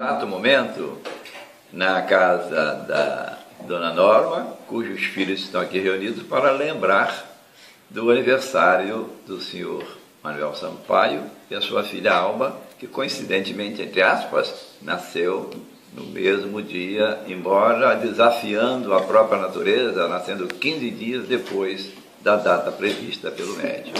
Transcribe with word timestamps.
Exato 0.00 0.28
momento, 0.28 0.96
na 1.72 2.00
casa 2.02 2.72
da 2.86 3.36
Dona 3.66 3.92
Norma, 3.92 4.56
cujos 4.68 5.02
filhos 5.02 5.40
estão 5.40 5.60
aqui 5.60 5.80
reunidos 5.80 6.22
para 6.22 6.52
lembrar 6.52 7.36
do 7.90 8.08
aniversário 8.08 9.10
do 9.26 9.40
senhor 9.40 9.84
Manuel 10.22 10.54
Sampaio 10.54 11.24
e 11.50 11.54
a 11.56 11.60
sua 11.60 11.82
filha 11.82 12.14
Alba, 12.14 12.56
que 12.78 12.86
coincidentemente, 12.86 13.82
entre 13.82 14.00
aspas, 14.00 14.76
nasceu 14.80 15.50
no 15.92 16.04
mesmo 16.04 16.62
dia, 16.62 17.18
embora 17.26 17.96
desafiando 17.96 18.94
a 18.94 19.02
própria 19.02 19.40
natureza, 19.42 20.06
nascendo 20.06 20.46
15 20.46 20.90
dias 20.92 21.26
depois 21.26 21.90
da 22.20 22.36
data 22.36 22.70
prevista 22.70 23.32
pelo 23.32 23.56
médico. 23.56 23.98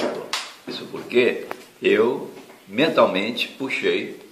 Isso 0.64 0.86
porque 0.92 1.48
eu 1.82 2.30
mentalmente 2.68 3.48
puxei 3.48 4.27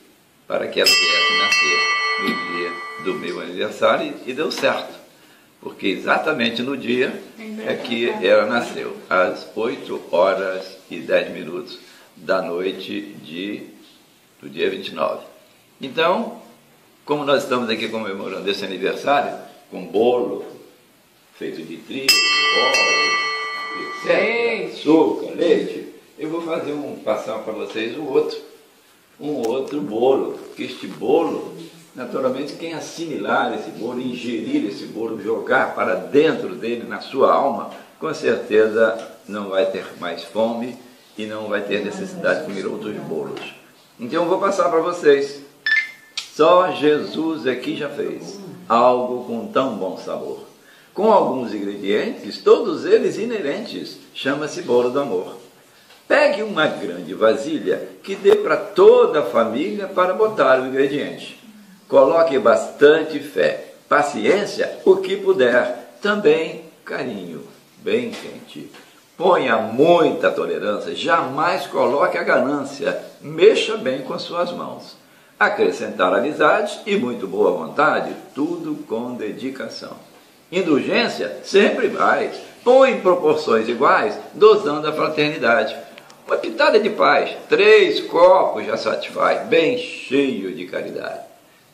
para 0.47 0.69
que 0.69 0.81
ela 0.81 0.89
viesse 0.89 1.39
nascer 1.39 2.23
no 2.23 2.57
dia 2.57 2.73
do 3.05 3.15
meu 3.15 3.41
aniversário 3.41 4.15
e 4.27 4.33
deu 4.33 4.51
certo. 4.51 4.95
Porque 5.61 5.89
exatamente 5.89 6.63
no 6.63 6.77
dia 6.77 7.13
é 7.67 7.75
que 7.75 8.09
ela 8.09 8.47
nasceu, 8.47 8.97
às 9.11 9.49
8 9.57 10.03
horas 10.13 10.79
e 10.91 10.99
10 10.99 11.33
minutos 11.33 11.79
da 12.15 12.41
noite 12.41 13.01
de, 13.23 13.67
do 14.41 14.49
dia 14.49 14.71
29. 14.71 15.25
Então, 15.81 16.41
como 17.05 17.25
nós 17.25 17.43
estamos 17.43 17.69
aqui 17.69 17.89
comemorando 17.89 18.49
esse 18.51 18.65
aniversário, 18.65 19.37
com 19.71 19.85
bolo 19.85 20.45
feito 21.35 21.63
de 21.63 21.77
trigo, 21.79 22.13
óleo, 22.59 23.17
etc., 24.05 24.47
açúcar, 24.73 25.35
leite, 25.35 25.89
eu 26.19 26.31
vou 26.31 26.43
fazer 26.43 26.73
um, 26.73 26.97
passar 26.97 27.39
para 27.41 27.53
vocês 27.53 27.97
um 27.99 28.07
outro, 28.07 28.39
um 29.19 29.49
outro 29.49 29.81
bolo, 29.81 30.39
que 30.55 30.65
este 30.65 30.87
bolo, 30.87 31.55
naturalmente, 31.95 32.55
quem 32.55 32.75
assimilar 32.75 33.55
esse 33.55 33.71
bolo, 33.71 34.01
ingerir 34.01 34.67
esse 34.67 34.85
bolo, 34.87 35.23
jogar 35.23 35.75
para 35.75 35.95
dentro 35.95 36.55
dele, 36.55 36.85
na 36.87 37.01
sua 37.01 37.33
alma, 37.33 37.71
com 37.99 38.13
certeza 38.13 38.99
não 39.27 39.49
vai 39.49 39.67
ter 39.67 39.85
mais 39.99 40.23
fome 40.23 40.77
e 41.17 41.27
não 41.27 41.49
vai 41.49 41.63
ter 41.63 41.85
necessidade 41.85 42.41
de 42.41 42.47
comer 42.47 42.67
outros 42.67 42.95
bolos. 43.03 43.41
Então 43.99 44.23
eu 44.23 44.29
vou 44.29 44.39
passar 44.39 44.69
para 44.69 44.81
vocês. 44.81 45.41
Só 46.35 46.71
Jesus 46.73 47.47
aqui 47.47 47.77
já 47.77 47.89
fez 47.89 48.39
algo 48.69 49.25
com 49.25 49.47
tão 49.47 49.77
bom 49.77 49.97
sabor. 49.97 50.41
Com 50.93 51.11
alguns 51.11 51.55
ingredientes, 51.55 52.39
todos 52.39 52.85
eles 52.85 53.17
inerentes, 53.17 53.99
chama-se 54.15 54.63
bolo 54.63 54.91
do 54.91 55.01
amor. 55.01 55.36
Pegue 56.09 56.43
uma 56.43 56.67
grande 56.67 57.15
vasilha 57.15 57.89
que 58.03 58.15
dê 58.15 58.37
para 58.37 58.57
toda 58.57 59.21
a 59.21 59.27
família 59.27 59.89
para 59.89 60.15
botar 60.15 60.61
o 60.61 60.67
ingrediente. 60.67 61.41
Coloque 61.89 62.39
bastante 62.39 63.19
fé, 63.19 63.73
paciência, 63.89 64.79
o 64.85 64.97
que 64.97 65.17
puder, 65.17 65.99
também 66.01 66.63
carinho, 66.85 67.43
bem 67.79 68.11
quente. 68.11 68.71
Ponha 69.17 69.57
muita 69.57 70.31
tolerância, 70.31 70.95
jamais 70.95 71.67
coloque 71.67 72.19
a 72.19 72.23
ganância, 72.23 73.03
mexa 73.21 73.77
bem 73.77 74.03
com 74.03 74.13
as 74.13 74.23
suas 74.23 74.53
mãos. 74.53 74.97
Acrescentar 75.39 76.15
amizade 76.15 76.81
e 76.87 76.97
muito 76.97 77.27
boa 77.27 77.51
vontade, 77.51 78.15
tudo 78.35 78.85
com 78.87 79.15
dedicação. 79.15 79.97
Indulgência 80.53 81.39
sempre 81.43 81.89
vai, 81.89 82.31
põe 82.63 82.93
em 82.93 83.01
proporções 83.01 83.69
iguais, 83.69 84.19
dosando 84.35 84.87
a 84.87 84.93
fraternidade. 84.93 85.77
Uma 86.27 86.37
pitada 86.39 86.81
de 86.81 86.91
paz, 86.91 87.37
três 87.49 88.01
copos 88.01 88.67
já 88.67 88.77
satisfaz, 88.77 89.47
bem 89.47 89.79
cheio 89.79 90.53
de 90.53 90.67
caridade. 90.67 91.21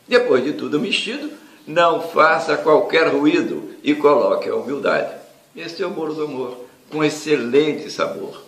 Depois 0.07 0.43
de 0.43 0.53
tudo 0.53 0.79
mexido, 0.79 1.31
não 1.65 2.01
faça 2.01 2.55
qualquer 2.57 3.07
ruído 3.07 3.71
e 3.83 3.95
coloque 3.95 4.47
a 4.47 4.55
humildade. 4.55 5.11
Este 5.55 5.81
é 5.81 5.87
o 5.87 5.89
bolo 5.89 6.13
do 6.13 6.25
amor 6.25 6.65
com 6.91 7.03
excelente 7.03 7.89
sabor. 7.89 8.43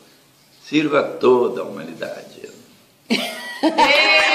Sirva 0.63 1.02
toda 1.02 1.62
a 1.62 1.63
humanidade. 1.63 2.50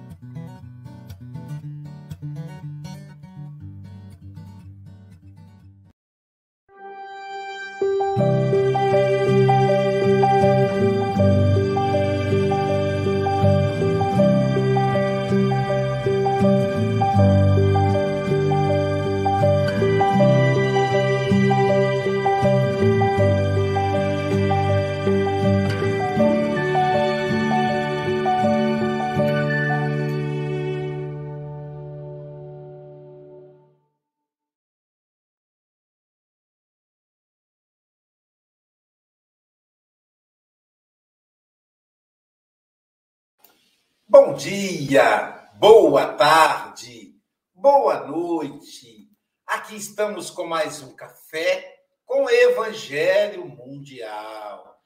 Bom 44.11 44.33
dia, 44.33 45.49
boa 45.55 46.05
tarde, 46.05 47.15
boa 47.53 48.05
noite. 48.05 49.09
Aqui 49.47 49.77
estamos 49.77 50.29
com 50.29 50.45
mais 50.45 50.81
um 50.81 50.93
café 50.93 51.81
com 52.05 52.29
Evangelho 52.29 53.47
Mundial. 53.47 54.83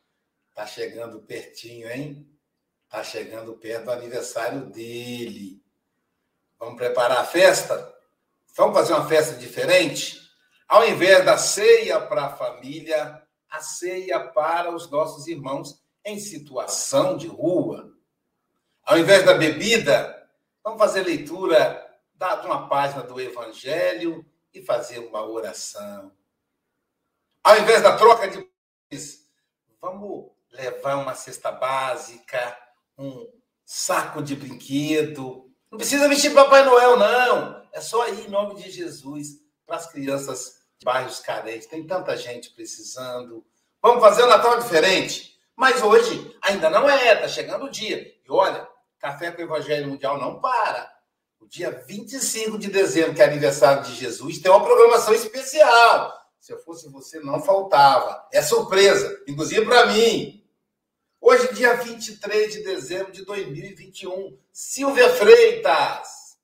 Tá 0.53 0.67
chegando 0.67 1.23
pertinho, 1.23 1.89
hein? 1.89 2.29
Tá 2.87 3.03
chegando 3.03 3.57
perto 3.57 3.85
do 3.85 3.93
aniversário 3.93 4.67
dele. 4.67 5.59
Vamos 6.59 6.75
preparar 6.75 7.17
a 7.17 7.25
festa? 7.25 7.95
Vamos 8.55 8.77
fazer 8.77 8.93
uma 8.93 9.07
festa 9.07 9.35
diferente? 9.37 10.21
Ao 10.67 10.87
invés 10.87 11.25
da 11.25 11.35
ceia 11.35 11.99
para 11.99 12.25
a 12.25 12.37
família, 12.37 13.23
a 13.49 13.59
ceia 13.59 14.19
para 14.19 14.71
os 14.71 14.87
nossos 14.91 15.25
irmãos 15.25 15.83
em 16.05 16.19
situação 16.19 17.17
de 17.17 17.25
rua 17.25 17.64
ao 18.85 18.97
invés 18.97 19.25
da 19.25 19.33
bebida, 19.33 20.29
vamos 20.63 20.79
fazer 20.79 21.03
leitura 21.03 21.83
de 22.13 22.45
uma 22.45 22.69
página 22.69 23.01
do 23.03 23.19
Evangelho 23.19 24.25
e 24.53 24.61
fazer 24.61 24.99
uma 24.99 25.25
oração. 25.25 26.11
ao 27.43 27.57
invés 27.57 27.81
da 27.81 27.97
troca 27.97 28.27
de 28.27 28.47
vamos 29.81 30.31
levar 30.51 30.95
uma 30.95 31.13
cesta 31.13 31.51
básica, 31.51 32.57
um 32.97 33.27
saco 33.65 34.21
de 34.21 34.35
brinquedo. 34.35 35.51
Não 35.69 35.77
precisa 35.77 36.07
vestir 36.07 36.33
Papai 36.33 36.63
Noel, 36.63 36.97
não. 36.97 37.67
É 37.73 37.81
só 37.81 38.07
ir 38.07 38.25
em 38.25 38.29
nome 38.29 38.55
de 38.55 38.71
Jesus 38.71 39.41
para 39.65 39.75
as 39.75 39.91
crianças 39.91 40.61
de 40.79 40.85
bairros 40.85 41.19
carentes. 41.19 41.67
Tem 41.67 41.85
tanta 41.85 42.15
gente 42.15 42.51
precisando. 42.51 43.45
Vamos 43.81 44.01
fazer 44.01 44.23
o 44.23 44.27
Natal 44.27 44.59
diferente. 44.59 45.37
Mas 45.55 45.81
hoje 45.81 46.35
ainda 46.41 46.69
não 46.69 46.89
é, 46.89 47.13
está 47.13 47.27
chegando 47.27 47.65
o 47.65 47.69
dia. 47.69 47.97
E 47.97 48.31
olha, 48.31 48.67
Café 49.05 49.31
com 49.31 49.39
o 49.39 49.45
Evangelho 49.45 49.87
Mundial 49.87 50.19
não 50.19 50.39
para. 50.41 50.91
O 51.39 51.45
dia 51.45 51.69
25 51.69 52.57
de 52.57 52.71
dezembro, 52.71 53.13
que 53.13 53.21
é 53.21 53.25
aniversário 53.25 53.83
de 53.83 53.93
Jesus, 53.93 54.39
tem 54.39 54.49
uma 54.49 54.63
programação 54.63 55.13
especial. 55.13 56.11
Se 56.39 56.51
eu 56.51 56.57
fosse 56.57 56.89
você, 56.89 57.19
não 57.19 57.39
faltava. 57.39 58.27
É 58.33 58.41
surpresa, 58.41 59.23
inclusive 59.27 59.63
para 59.63 59.85
mim. 59.85 60.43
Hoje, 61.21 61.53
dia 61.53 61.75
23 61.75 62.51
de 62.51 62.63
dezembro 62.63 63.11
de 63.11 63.23
2021. 63.23 64.39
Silvia 64.51 65.07
Freitas. 65.11 66.39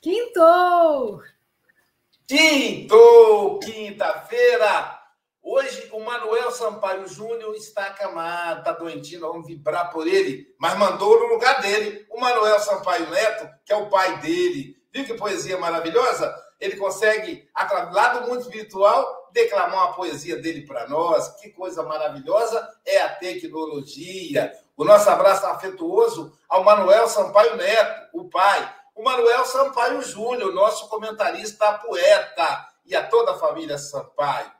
Quintou! 0.00 1.24
Quintou! 2.24 3.58
Quinta-feira! 3.58 4.97
Hoje 5.50 5.88
o 5.92 6.00
Manuel 6.00 6.50
Sampaio 6.50 7.08
Júnior 7.08 7.54
está 7.54 7.86
acamado, 7.86 8.58
está 8.58 8.72
doentinho, 8.72 9.22
vamos 9.22 9.46
vibrar 9.46 9.90
por 9.90 10.06
ele, 10.06 10.54
mas 10.58 10.76
mandou 10.76 11.18
no 11.20 11.24
lugar 11.24 11.62
dele 11.62 12.06
o 12.10 12.20
Manuel 12.20 12.60
Sampaio 12.60 13.08
Neto, 13.08 13.48
que 13.64 13.72
é 13.72 13.76
o 13.76 13.88
pai 13.88 14.18
dele. 14.18 14.76
Viu 14.92 15.06
que 15.06 15.14
poesia 15.14 15.56
maravilhosa? 15.56 16.36
Ele 16.60 16.76
consegue, 16.76 17.48
lá 17.92 18.08
do 18.12 18.28
mundo 18.28 18.42
espiritual, 18.42 19.30
declamar 19.32 19.86
uma 19.86 19.94
poesia 19.94 20.36
dele 20.36 20.66
para 20.66 20.86
nós. 20.86 21.30
Que 21.40 21.48
coisa 21.48 21.82
maravilhosa 21.82 22.68
é 22.84 23.00
a 23.00 23.14
tecnologia. 23.14 24.52
O 24.76 24.84
nosso 24.84 25.08
abraço 25.08 25.46
afetuoso 25.46 26.38
ao 26.46 26.62
Manuel 26.62 27.08
Sampaio 27.08 27.56
Neto, 27.56 28.10
o 28.12 28.28
pai. 28.28 28.70
O 28.94 29.02
Manuel 29.02 29.46
Sampaio 29.46 30.02
Júnior, 30.02 30.52
nosso 30.52 30.90
comentarista 30.90 31.72
poeta, 31.78 32.68
e 32.84 32.94
a 32.94 33.02
toda 33.06 33.32
a 33.32 33.38
família 33.38 33.78
Sampaio. 33.78 34.57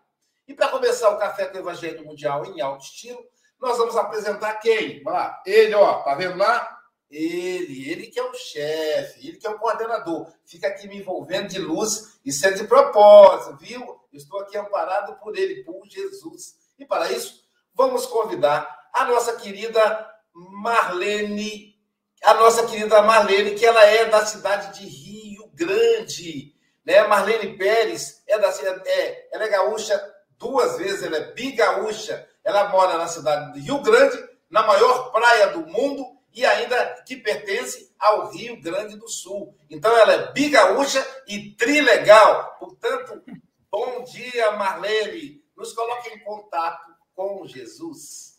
E 0.49 0.55
para 0.55 0.69
começar 0.69 1.11
o 1.11 1.19
Café 1.19 1.45
com 1.45 1.59
o 1.59 1.61
Evangelho 1.61 2.07
Mundial 2.07 2.47
em 2.47 2.59
alto 2.63 2.83
estilo, 2.83 3.23
nós 3.61 3.77
vamos 3.77 3.95
apresentar 3.97 4.55
quem? 4.55 5.03
Vamos 5.03 5.21
lá. 5.21 5.43
Ele, 5.45 5.75
ó, 5.75 6.03
tá 6.03 6.15
vendo 6.15 6.39
lá? 6.39 6.77
Ele, 7.11 7.91
ele 7.91 8.07
que 8.07 8.19
é 8.19 8.23
o 8.23 8.33
chefe, 8.33 9.29
ele 9.29 9.37
que 9.37 9.47
é 9.47 9.51
o 9.51 9.59
coordenador. 9.59 10.33
Fica 10.47 10.69
aqui 10.69 10.89
me 10.89 10.97
envolvendo 10.97 11.49
de 11.49 11.59
luz, 11.59 12.19
isso 12.25 12.47
é 12.47 12.51
de 12.53 12.65
propósito, 12.65 13.59
viu? 13.59 14.01
Estou 14.11 14.41
aqui 14.41 14.57
amparado 14.57 15.19
por 15.21 15.37
ele, 15.37 15.63
por 15.65 15.87
Jesus. 15.87 16.57
E 16.79 16.87
para 16.87 17.13
isso, 17.13 17.45
vamos 17.75 18.07
convidar 18.07 18.89
a 18.95 19.05
nossa 19.05 19.37
querida 19.37 20.11
Marlene, 20.33 21.77
a 22.25 22.33
nossa 22.35 22.67
querida 22.67 23.03
Marlene, 23.03 23.55
que 23.55 23.67
ela 23.67 23.85
é 23.85 24.07
da 24.07 24.25
cidade 24.25 24.79
de 24.79 24.87
Rio 24.87 25.47
Grande. 25.55 26.55
Né? 26.87 27.07
Marlene 27.07 27.57
Pérez 27.59 28.23
é 28.27 28.39
da 28.39 28.49
é, 28.49 29.29
ela 29.31 29.45
é 29.45 29.49
gaúcha 29.49 30.18
duas 30.39 30.79
vezes, 30.79 31.03
ela 31.03 31.17
é 31.17 31.33
bigaúcha, 31.33 32.27
ela 32.45 32.69
mora 32.69 32.97
na 32.97 33.07
cidade 33.07 33.55
de 33.55 33.61
Rio 33.61 33.81
Grande, 33.83 34.17
na 34.51 34.67
maior 34.67 35.11
praia 35.11 35.49
do 35.49 35.67
mundo 35.67 36.05
e 36.33 36.45
ainda 36.45 37.03
que 37.07 37.17
pertence 37.17 37.93
ao 37.99 38.31
Rio 38.31 38.61
Grande 38.61 38.97
do 38.97 39.09
Sul. 39.09 39.57
Então 39.69 39.95
ela 39.97 40.13
é 40.13 40.33
bigaúcha 40.33 41.05
e 41.27 41.51
trilegal. 41.57 42.57
Portanto, 42.59 43.23
bom 43.71 44.05
dia, 44.05 44.53
Marlene. 44.53 45.43
Nos 45.57 45.73
coloque 45.73 46.11
em 46.11 46.21
contato 46.21 46.93
com 47.15 47.45
Jesus. 47.47 48.39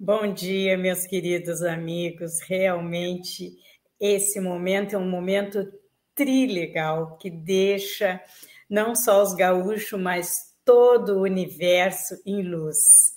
Bom 0.00 0.32
dia, 0.32 0.78
meus 0.78 1.04
queridos 1.06 1.62
amigos. 1.62 2.40
Realmente, 2.40 3.52
esse 4.00 4.40
momento 4.40 4.96
é 4.96 4.98
um 4.98 5.08
momento 5.08 5.70
trilegal 6.14 7.18
que 7.18 7.30
deixa 7.30 8.20
não 8.68 8.94
só 8.94 9.22
os 9.22 9.34
gaúchos, 9.34 10.00
mas 10.00 10.47
todo 10.68 11.14
o 11.14 11.22
universo 11.22 12.20
em 12.26 12.42
luz. 12.42 13.14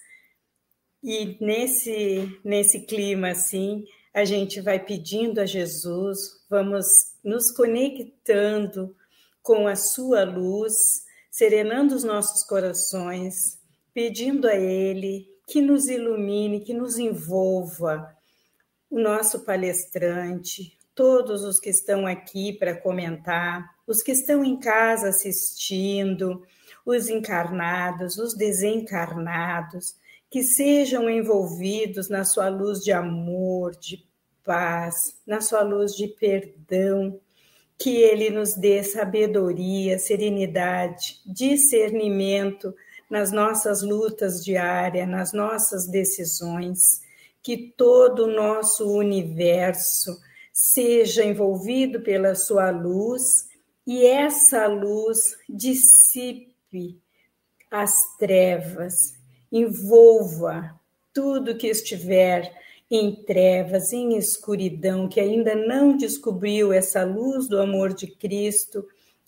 E 1.03 1.37
nesse, 1.41 2.39
nesse 2.45 2.85
clima 2.85 3.31
assim, 3.31 3.83
a 4.13 4.23
gente 4.23 4.61
vai 4.61 4.79
pedindo 4.79 5.41
a 5.41 5.45
Jesus, 5.45 6.17
vamos 6.49 6.85
nos 7.21 7.51
conectando 7.51 8.95
com 9.43 9.67
a 9.67 9.75
sua 9.75 10.23
luz, 10.23 11.03
serenando 11.29 11.93
os 11.93 12.05
nossos 12.05 12.41
corações, 12.45 13.59
pedindo 13.93 14.47
a 14.47 14.55
Ele 14.55 15.27
que 15.45 15.59
nos 15.59 15.89
ilumine, 15.89 16.61
que 16.61 16.73
nos 16.73 16.97
envolva, 16.97 18.15
o 18.89 18.97
nosso 18.97 19.41
palestrante, 19.41 20.77
todos 20.95 21.43
os 21.43 21.59
que 21.59 21.69
estão 21.69 22.07
aqui 22.07 22.53
para 22.53 22.77
comentar, 22.77 23.75
os 23.85 24.01
que 24.01 24.13
estão 24.13 24.41
em 24.41 24.57
casa 24.57 25.09
assistindo, 25.09 26.45
os 26.85 27.09
encarnados, 27.09 28.17
os 28.17 28.35
desencarnados, 28.35 29.95
que 30.29 30.43
sejam 30.43 31.09
envolvidos 31.09 32.09
na 32.09 32.23
sua 32.23 32.49
luz 32.49 32.79
de 32.79 32.91
amor, 32.91 33.75
de 33.75 34.05
paz, 34.43 35.15
na 35.25 35.41
sua 35.41 35.61
luz 35.61 35.93
de 35.93 36.07
perdão, 36.07 37.19
que 37.77 37.97
ele 37.97 38.29
nos 38.29 38.55
dê 38.55 38.83
sabedoria, 38.83 39.97
serenidade, 39.97 41.19
discernimento 41.25 42.73
nas 43.09 43.31
nossas 43.31 43.81
lutas 43.81 44.43
diárias, 44.43 45.07
nas 45.07 45.33
nossas 45.33 45.87
decisões, 45.87 47.01
que 47.43 47.73
todo 47.75 48.25
o 48.25 48.33
nosso 48.33 48.89
universo 48.89 50.17
seja 50.53 51.25
envolvido 51.25 52.01
pela 52.01 52.35
sua 52.35 52.69
luz 52.69 53.49
e 53.85 54.05
essa 54.05 54.67
luz 54.67 55.35
dissipe 55.49 56.50
as 57.69 58.17
trevas, 58.17 59.13
envolva 59.51 60.79
tudo 61.13 61.57
que 61.57 61.67
estiver 61.67 62.51
em 62.89 63.23
trevas, 63.23 63.93
em 63.93 64.17
escuridão, 64.17 65.07
que 65.07 65.19
ainda 65.19 65.55
não 65.55 65.95
descobriu 65.95 66.73
essa 66.73 67.05
luz 67.05 67.47
do 67.47 67.59
amor 67.59 67.93
de 67.93 68.07
Cristo, 68.07 68.85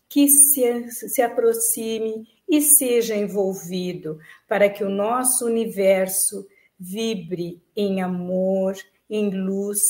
que 0.10 0.28
se, 0.28 0.92
se 0.92 1.22
aproxime 1.22 2.28
e 2.48 2.62
seja 2.62 3.16
envolvido, 3.16 4.20
para 4.48 4.70
que 4.70 4.84
o 4.84 4.90
nosso 4.90 5.46
universo 5.46 6.46
vibre 6.78 7.62
em 7.76 8.02
amor, 8.02 8.76
em 9.10 9.30
luz, 9.30 9.82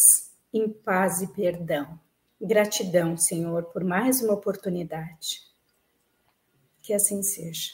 em 0.53 0.69
paz 0.69 1.21
e 1.21 1.27
perdão. 1.27 1.99
Gratidão, 2.39 3.17
Senhor, 3.17 3.63
por 3.65 3.83
mais 3.83 4.21
uma 4.21 4.33
oportunidade. 4.33 5.52
Que 6.83 6.93
assim 6.93 7.23
seja. 7.23 7.71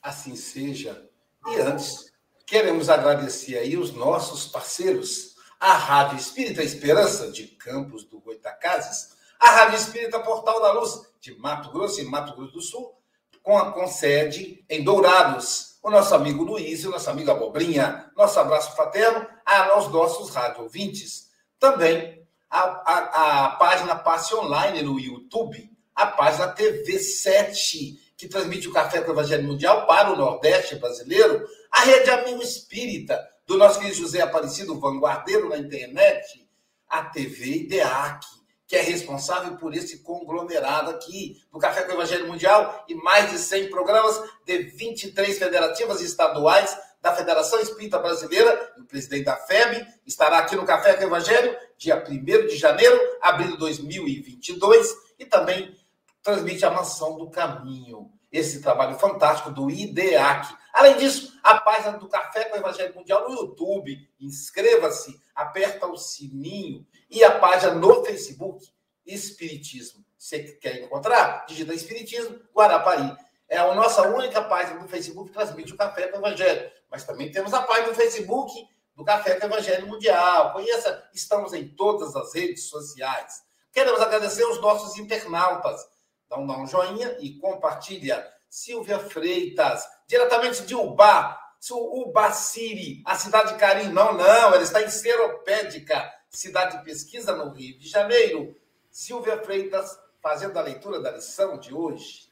Assim 0.00 0.36
seja. 0.36 1.10
E 1.48 1.60
antes, 1.60 2.12
queremos 2.46 2.88
agradecer 2.88 3.58
aí 3.58 3.76
os 3.76 3.92
nossos 3.92 4.46
parceiros, 4.46 5.34
a 5.58 5.72
Rádio 5.74 6.16
Espírita 6.16 6.62
Esperança, 6.62 7.32
de 7.32 7.48
Campos 7.48 8.04
do 8.04 8.20
Goitacazes, 8.20 9.16
a 9.40 9.50
Rádio 9.50 9.78
Espírita 9.78 10.20
Portal 10.20 10.62
da 10.62 10.72
Luz, 10.74 11.10
de 11.20 11.36
Mato 11.36 11.72
Grosso 11.72 12.00
e 12.00 12.04
Mato 12.04 12.36
Grosso 12.36 12.52
do 12.52 12.62
Sul, 12.62 12.96
com, 13.42 13.58
a, 13.58 13.72
com 13.72 13.88
sede 13.88 14.64
em 14.70 14.84
Dourados, 14.84 15.76
o 15.82 15.90
nosso 15.90 16.14
amigo 16.14 16.44
Luiz 16.44 16.84
e 16.84 16.86
o 16.86 16.92
nosso 16.92 17.10
amigo 17.10 17.32
Abobrinha. 17.32 18.12
Nosso 18.16 18.38
abraço 18.38 18.76
fraterno 18.76 19.26
aos 19.44 19.88
nossos 19.88 20.30
rádio 20.30 20.62
ouvintes. 20.62 21.32
Também 21.58 22.21
a, 22.52 22.60
a, 22.60 23.44
a 23.46 23.50
página 23.56 23.96
Passe 23.96 24.34
Online 24.34 24.82
no 24.82 25.00
YouTube, 25.00 25.70
a 25.94 26.06
página 26.06 26.54
TV7, 26.54 27.96
que 28.14 28.28
transmite 28.28 28.68
o 28.68 28.72
Café 28.72 29.00
com 29.00 29.10
o 29.10 29.14
Evangelho 29.14 29.44
Mundial 29.44 29.86
para 29.86 30.12
o 30.12 30.16
Nordeste 30.16 30.76
brasileiro, 30.76 31.48
a 31.70 31.80
Rede 31.80 32.10
Amigo 32.10 32.42
Espírita, 32.42 33.18
do 33.46 33.56
nosso 33.56 33.78
querido 33.78 33.96
José 33.96 34.20
Aparecido, 34.20 34.78
vanguardeiro 34.78 35.48
na 35.48 35.56
internet, 35.56 36.46
a 36.88 37.04
TV 37.04 37.62
IDEAC, 37.64 38.26
que 38.66 38.76
é 38.76 38.82
responsável 38.82 39.56
por 39.56 39.74
esse 39.74 40.02
conglomerado 40.02 40.90
aqui 40.90 41.42
do 41.50 41.58
Café 41.58 41.82
com 41.82 41.92
o 41.92 41.94
Evangelho 41.94 42.28
Mundial 42.28 42.84
e 42.86 42.94
mais 42.94 43.30
de 43.30 43.38
100 43.38 43.70
programas 43.70 44.22
de 44.44 44.58
23 44.58 45.38
federativas 45.38 46.02
estaduais 46.02 46.76
da 47.02 47.12
Federação 47.12 47.58
Espírita 47.58 47.98
Brasileira, 47.98 48.72
o 48.78 48.84
presidente 48.84 49.24
da 49.24 49.36
FEB, 49.36 49.84
estará 50.06 50.38
aqui 50.38 50.54
no 50.54 50.64
Café 50.64 50.94
com 50.94 51.02
o 51.02 51.06
Evangelho, 51.08 51.58
dia 51.76 51.96
1 51.96 52.46
de 52.46 52.56
janeiro, 52.56 52.96
abril 53.20 53.50
de 53.50 53.56
2022, 53.58 54.96
e 55.18 55.26
também 55.26 55.76
transmite 56.22 56.64
a 56.64 56.70
Mansão 56.70 57.18
do 57.18 57.28
Caminho, 57.28 58.08
esse 58.30 58.62
trabalho 58.62 58.96
fantástico 58.96 59.50
do 59.50 59.68
IDEAC. 59.68 60.54
Além 60.72 60.96
disso, 60.96 61.36
a 61.42 61.58
página 61.58 61.98
do 61.98 62.08
Café 62.08 62.44
com 62.44 62.54
o 62.56 62.60
Evangelho 62.60 62.94
Mundial 62.94 63.28
no 63.28 63.34
YouTube. 63.34 64.08
Inscreva-se, 64.20 65.20
aperta 65.34 65.86
o 65.86 65.96
sininho 65.96 66.86
e 67.10 67.24
a 67.24 67.32
página 67.38 67.74
no 67.74 68.04
Facebook, 68.04 68.64
Espiritismo. 69.04 70.04
Você 70.16 70.38
quer 70.38 70.84
encontrar? 70.84 71.44
Digita 71.46 71.74
Espiritismo, 71.74 72.40
Guarapari. 72.56 73.14
É 73.48 73.58
a 73.58 73.74
nossa 73.74 74.02
única 74.08 74.40
página 74.40 74.78
do 74.78 74.88
Facebook 74.88 75.28
que 75.28 75.34
transmite 75.34 75.74
o 75.74 75.76
Café 75.76 76.06
com 76.06 76.18
o 76.18 76.20
Evangelho. 76.20 76.70
Mas 76.92 77.04
também 77.04 77.32
temos 77.32 77.54
a 77.54 77.62
página 77.62 77.88
do 77.88 77.94
Facebook 77.94 78.52
do 78.94 79.02
Café 79.02 79.40
com 79.40 79.46
Evangelho 79.46 79.86
Mundial. 79.86 80.52
Conheça, 80.52 81.08
estamos 81.14 81.54
em 81.54 81.66
todas 81.68 82.14
as 82.14 82.34
redes 82.34 82.68
sociais. 82.68 83.42
Queremos 83.72 83.98
agradecer 83.98 84.44
os 84.44 84.60
nossos 84.60 84.98
internautas. 84.98 85.80
Então, 86.26 86.46
dá 86.46 86.58
um 86.58 86.66
joinha 86.66 87.16
e 87.18 87.38
compartilha. 87.38 88.30
Silvia 88.50 88.98
Freitas, 88.98 89.88
diretamente 90.06 90.64
de 90.64 90.74
Ubá, 90.74 91.40
Ubaciri, 91.70 93.02
a 93.06 93.16
cidade 93.16 93.54
de 93.54 93.58
Carim. 93.58 93.88
Não, 93.88 94.12
não, 94.12 94.24
ela 94.52 94.62
está 94.62 94.82
em 94.82 94.90
Seropédica, 94.90 96.12
cidade 96.28 96.76
de 96.76 96.84
pesquisa 96.84 97.34
no 97.34 97.50
Rio 97.54 97.78
de 97.78 97.88
Janeiro. 97.88 98.54
Silvia 98.90 99.42
Freitas, 99.42 99.98
fazendo 100.22 100.58
a 100.58 100.62
leitura 100.62 101.00
da 101.00 101.12
lição 101.12 101.58
de 101.58 101.72
hoje. 101.72 102.30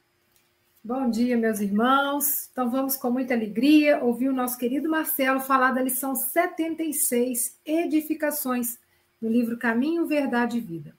Bom 0.83 1.11
dia, 1.11 1.37
meus 1.37 1.61
irmãos. 1.61 2.49
Então 2.51 2.71
vamos 2.71 2.97
com 2.97 3.11
muita 3.11 3.35
alegria 3.35 4.03
ouvir 4.03 4.31
o 4.31 4.33
nosso 4.33 4.57
querido 4.57 4.89
Marcelo 4.89 5.39
falar 5.39 5.73
da 5.73 5.83
lição 5.83 6.17
76, 6.17 7.61
Edificações, 7.67 8.79
no 9.21 9.29
livro 9.29 9.59
Caminho, 9.59 10.07
Verdade 10.07 10.57
e 10.57 10.61
Vida. 10.61 10.97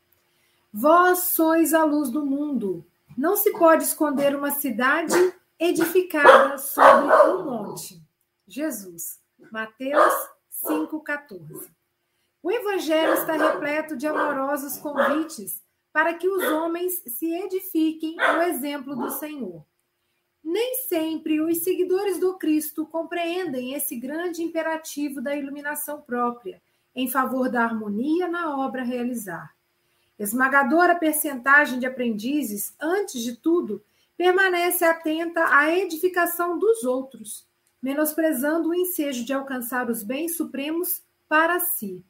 Vós 0.72 1.34
sois 1.34 1.74
a 1.74 1.84
luz 1.84 2.12
do 2.12 2.24
mundo. 2.24 2.86
Não 3.18 3.36
se 3.36 3.52
pode 3.54 3.84
esconder 3.84 4.36
uma 4.36 4.52
cidade 4.52 5.16
edificada 5.60 6.60
sobre 6.60 7.12
um 7.32 7.46
monte. 7.46 8.00
Jesus, 8.48 9.20
Mateus 9.52 10.14
5,14. 10.64 11.72
O 12.44 12.52
Evangelho 12.52 13.14
está 13.14 13.34
repleto 13.34 13.98
de 13.98 14.06
amorosos 14.06 14.78
convites 14.78 15.60
para 15.92 16.14
que 16.14 16.30
os 16.30 16.44
homens 16.52 17.02
se 17.08 17.34
edifiquem 17.34 18.16
no 18.16 18.44
exemplo 18.44 18.96
do 18.96 19.10
Senhor. 19.10 19.66
Nem 20.44 20.76
sempre 20.88 21.40
os 21.40 21.60
seguidores 21.64 22.20
do 22.20 22.38
Cristo 22.38 22.86
compreendem 22.86 23.74
esse 23.74 23.96
grande 23.96 24.42
imperativo 24.42 25.22
da 25.22 25.36
iluminação 25.36 26.02
própria, 26.02 26.62
em 26.96 27.08
favor 27.08 27.50
da 27.50 27.64
harmonia 27.64 28.28
na 28.28 28.58
obra 28.58 28.82
a 28.82 28.86
realizar. 28.86 29.56
Esmagadora 30.18 30.96
percentagem 30.96 31.80
de 31.80 31.86
aprendizes, 31.86 32.76
antes 32.80 33.22
de 33.22 33.36
tudo, 33.36 33.84
permanece 34.18 34.86
atenta 34.86 35.46
à 35.56 35.76
edificação 35.76 36.60
dos 36.60 36.84
outros, 36.84 37.48
menosprezando 37.82 38.70
o 38.70 38.76
ensejo 38.76 39.26
de 39.26 39.34
alcançar 39.34 39.90
os 39.90 40.04
bens 40.04 40.38
supremos 40.38 41.02
para 41.28 41.60
si. 41.60 42.04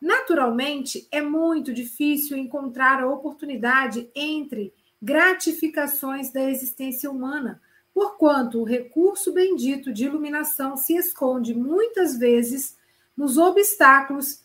Naturalmente, 0.00 1.08
é 1.10 1.20
muito 1.22 1.72
difícil 1.72 2.36
encontrar 2.36 3.02
a 3.02 3.08
oportunidade 3.08 4.08
entre 4.14 4.72
gratificações 5.04 6.32
da 6.32 6.42
existência 6.48 7.10
humana, 7.10 7.60
porquanto 7.92 8.58
o 8.58 8.64
recurso 8.64 9.34
bendito 9.34 9.92
de 9.92 10.06
iluminação 10.06 10.78
se 10.78 10.96
esconde 10.96 11.54
muitas 11.54 12.16
vezes 12.16 12.74
nos 13.14 13.36
obstáculos, 13.36 14.42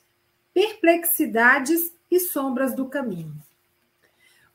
perplexidades 0.53 1.93
e 2.11 2.19
sombras 2.19 2.75
do 2.75 2.89
caminho. 2.89 3.33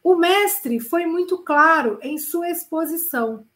O 0.02 0.14
mestre 0.14 0.78
foi 0.78 1.06
muito 1.06 1.38
claro 1.38 1.98
em 2.02 2.18
sua 2.18 2.50
exposição. 2.50 3.46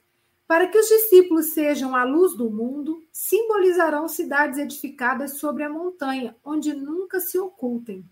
Para 0.46 0.68
que 0.68 0.78
os 0.78 0.88
discípulos 0.88 1.52
sejam 1.52 1.94
a 1.94 2.02
luz 2.04 2.34
do 2.34 2.50
mundo, 2.50 3.06
simbolizarão 3.12 4.08
cidades 4.08 4.58
edificadas 4.58 5.34
sobre 5.34 5.64
a 5.64 5.68
montanha, 5.68 6.34
onde 6.42 6.72
nunca 6.72 7.20
se 7.20 7.38
ocultem 7.38 8.08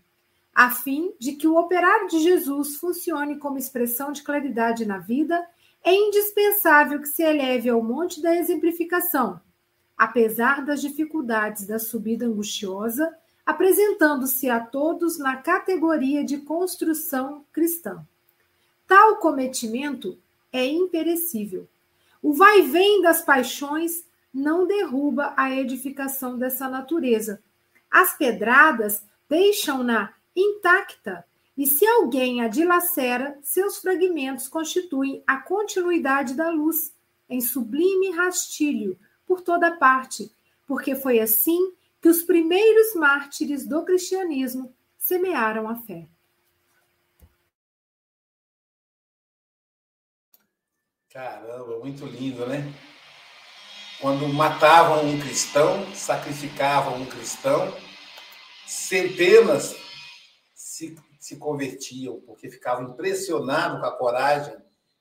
a 0.56 0.70
fim 0.70 1.12
de 1.18 1.32
que 1.32 1.46
o 1.46 1.58
operário 1.58 2.08
de 2.08 2.18
Jesus 2.18 2.76
funcione 2.76 3.36
como 3.36 3.58
expressão 3.58 4.10
de 4.10 4.22
claridade 4.22 4.86
na 4.86 4.96
vida, 4.96 5.46
é 5.84 5.94
indispensável 5.94 6.98
que 6.98 7.08
se 7.08 7.22
eleve 7.22 7.68
ao 7.68 7.82
monte 7.82 8.22
da 8.22 8.34
exemplificação, 8.34 9.38
apesar 9.98 10.64
das 10.64 10.80
dificuldades 10.80 11.66
da 11.66 11.78
subida 11.78 12.24
angustiosa, 12.24 13.14
apresentando-se 13.44 14.48
a 14.48 14.58
todos 14.58 15.18
na 15.18 15.36
categoria 15.36 16.24
de 16.24 16.38
construção 16.38 17.44
cristã. 17.52 18.02
Tal 18.88 19.16
cometimento 19.16 20.18
é 20.50 20.64
imperecível. 20.64 21.68
O 22.22 22.32
vai-vem 22.32 23.02
das 23.02 23.20
paixões 23.20 24.06
não 24.32 24.66
derruba 24.66 25.34
a 25.36 25.54
edificação 25.54 26.38
dessa 26.38 26.66
natureza. 26.66 27.42
As 27.90 28.16
pedradas 28.16 29.04
deixam-na 29.28 30.15
intacta, 30.36 31.24
e 31.56 31.66
se 31.66 31.86
alguém 31.86 32.42
a 32.42 32.48
dilacera, 32.48 33.38
seus 33.42 33.78
fragmentos 33.78 34.46
constituem 34.46 35.22
a 35.26 35.38
continuidade 35.38 36.34
da 36.34 36.50
luz, 36.50 36.94
em 37.28 37.40
sublime 37.40 38.10
rastilho, 38.10 38.98
por 39.26 39.40
toda 39.40 39.76
parte, 39.76 40.30
porque 40.66 40.94
foi 40.94 41.18
assim 41.18 41.72
que 42.00 42.08
os 42.08 42.22
primeiros 42.22 42.94
mártires 42.94 43.66
do 43.66 43.84
cristianismo 43.84 44.72
semearam 44.98 45.68
a 45.68 45.76
fé. 45.76 46.06
Caramba, 51.10 51.78
muito 51.78 52.04
lindo, 52.04 52.46
né? 52.46 52.72
Quando 54.00 54.28
matavam 54.28 55.06
um 55.06 55.18
cristão, 55.18 55.94
sacrificavam 55.94 57.00
um 57.00 57.06
cristão, 57.06 57.74
centenas 58.66 59.85
se, 60.76 60.94
se 61.18 61.36
convertiam, 61.36 62.20
porque 62.20 62.50
ficavam 62.50 62.90
impressionados 62.90 63.80
com 63.80 63.86
a 63.86 63.96
coragem 63.96 64.54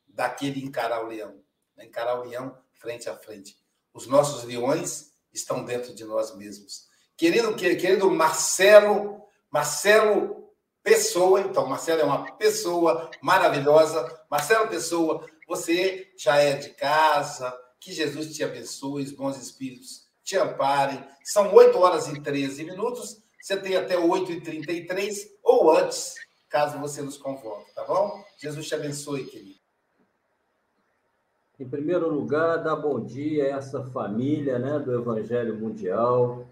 daquele 0.07 0.63
encarar 0.63 1.03
o 1.03 1.07
leão, 1.07 1.43
né? 1.75 1.83
encarar 1.83 2.17
o 2.17 2.23
leão 2.23 2.57
frente 2.75 3.09
a 3.09 3.17
frente. 3.17 3.57
Os 3.93 4.07
nossos 4.07 4.45
leões 4.45 5.11
estão 5.33 5.65
dentro 5.65 5.93
de 5.93 6.05
nós 6.05 6.33
mesmos. 6.33 6.87
Querido, 7.17 7.53
querido 7.55 8.09
Marcelo, 8.09 9.21
Marcelo 9.51 10.53
Pessoa, 10.81 11.41
então, 11.41 11.67
Marcelo 11.67 12.01
é 12.01 12.05
uma 12.05 12.31
pessoa 12.37 13.09
maravilhosa. 13.21 14.25
Marcelo 14.29 14.69
Pessoa, 14.69 15.27
você 15.45 16.09
já 16.17 16.37
é 16.37 16.53
de 16.53 16.69
casa, 16.69 17.53
que 17.81 17.91
Jesus 17.91 18.33
te 18.33 18.43
abençoe, 18.45 19.03
os 19.03 19.11
bons 19.11 19.37
espíritos 19.37 20.07
te 20.23 20.37
amparem. 20.37 21.05
São 21.23 21.53
8 21.53 21.77
horas 21.77 22.07
e 22.07 22.21
13 22.21 22.63
minutos. 22.63 23.24
Você 23.45 23.57
tem 23.57 23.75
até 23.75 23.95
8h33 23.95 25.17
ou 25.43 25.69
antes, 25.77 26.15
caso 26.49 26.79
você 26.79 27.03
nos 27.03 27.15
convoque, 27.15 27.71
tá 27.75 27.83
bom? 27.83 28.25
Jesus 28.39 28.67
te 28.67 28.73
abençoe, 28.73 29.23
querido. 29.25 29.59
Em 31.59 31.69
primeiro 31.69 32.09
lugar, 32.09 32.63
dar 32.63 32.75
bom 32.75 32.99
dia 32.99 33.43
a 33.43 33.57
essa 33.59 33.83
família 33.83 34.57
né, 34.57 34.79
do 34.79 34.95
Evangelho 34.95 35.55
Mundial 35.59 36.47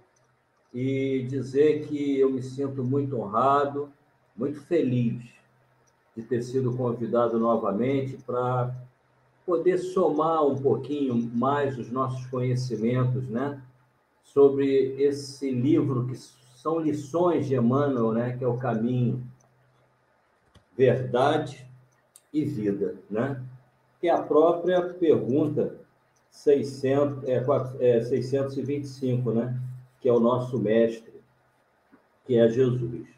e 0.72 1.26
dizer 1.28 1.88
que 1.88 2.20
eu 2.20 2.30
me 2.30 2.44
sinto 2.44 2.84
muito 2.84 3.20
honrado, 3.20 3.92
muito 4.36 4.62
feliz 4.62 5.20
de 6.16 6.22
ter 6.22 6.44
sido 6.44 6.78
convidado 6.78 7.40
novamente 7.40 8.18
para 8.24 8.72
poder 9.44 9.80
somar 9.80 10.46
um 10.46 10.62
pouquinho 10.62 11.16
mais 11.16 11.76
os 11.76 11.90
nossos 11.90 12.28
conhecimentos 12.28 13.28
né, 13.30 13.60
sobre 14.24 14.94
esse 15.02 15.50
livro 15.50 16.06
que 16.06 16.43
são 16.64 16.80
lições 16.80 17.46
de 17.46 17.56
Emmanuel, 17.56 18.14
né, 18.14 18.38
que 18.38 18.44
é 18.46 18.48
o 18.48 18.58
caminho, 18.58 19.22
verdade 20.78 21.70
e 22.34 22.46
vida, 22.46 22.96
né? 23.10 23.44
Que 24.00 24.08
é 24.08 24.12
a 24.12 24.22
própria 24.22 24.82
pergunta 24.94 25.76
600, 26.32 27.26
é, 27.28 27.44
é, 27.82 28.02
625, 28.02 29.32
né? 29.34 29.60
Que 30.00 30.08
é 30.08 30.14
o 30.14 30.22
nosso 30.22 30.58
mestre, 30.58 31.14
que 32.26 32.38
é 32.38 32.48
Jesus. 32.48 33.10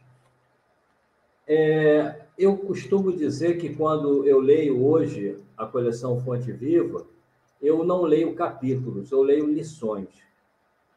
É, 1.48 2.26
eu 2.36 2.58
costumo 2.58 3.16
dizer 3.16 3.60
que 3.60 3.76
quando 3.76 4.26
eu 4.26 4.40
leio 4.40 4.84
hoje 4.84 5.40
a 5.56 5.68
coleção 5.68 6.20
Fonte 6.20 6.52
Viva, 6.52 7.06
eu 7.62 7.84
não 7.84 8.02
leio 8.02 8.34
capítulos, 8.34 9.12
eu 9.12 9.22
leio 9.22 9.46
lições. 9.46 10.10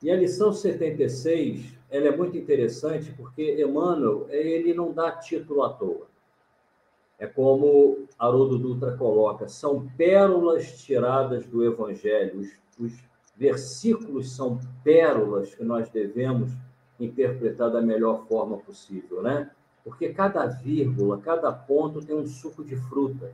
E 0.02 0.10
a 0.10 0.16
lição 0.16 0.50
76 0.50 1.77
ela 1.90 2.08
é 2.08 2.16
muito 2.16 2.36
interessante 2.36 3.12
porque 3.12 3.60
Emmanuel 3.62 4.26
ele 4.30 4.74
não 4.74 4.92
dá 4.92 5.12
título 5.12 5.62
à 5.62 5.72
toa. 5.72 6.06
É 7.18 7.26
como 7.26 8.06
Haroldo 8.18 8.58
Dutra 8.58 8.96
coloca, 8.96 9.48
são 9.48 9.88
pérolas 9.96 10.80
tiradas 10.82 11.46
do 11.46 11.64
Evangelho. 11.64 12.40
Os, 12.40 12.48
os 12.78 12.92
versículos 13.36 14.30
são 14.30 14.60
pérolas 14.84 15.54
que 15.54 15.64
nós 15.64 15.88
devemos 15.88 16.50
interpretar 17.00 17.70
da 17.70 17.80
melhor 17.80 18.26
forma 18.26 18.58
possível, 18.58 19.22
né? 19.22 19.50
Porque 19.82 20.10
cada 20.10 20.46
vírgula, 20.46 21.18
cada 21.18 21.50
ponto 21.50 22.04
tem 22.04 22.14
um 22.14 22.26
suco 22.26 22.62
de 22.62 22.76
fruta 22.76 23.32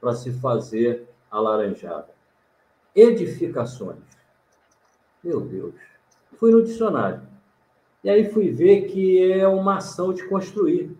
para 0.00 0.14
se 0.14 0.30
fazer 0.32 1.08
a 1.30 1.40
laranjada. 1.40 2.08
Edificações. 2.94 3.98
Meu 5.22 5.40
Deus. 5.40 5.74
Fui 6.36 6.50
no 6.52 6.62
dicionário. 6.62 7.27
E 8.08 8.10
aí 8.10 8.24
fui 8.24 8.50
ver 8.50 8.86
que 8.86 9.22
é 9.30 9.46
uma 9.46 9.76
ação 9.76 10.14
de 10.14 10.26
construir. 10.26 10.96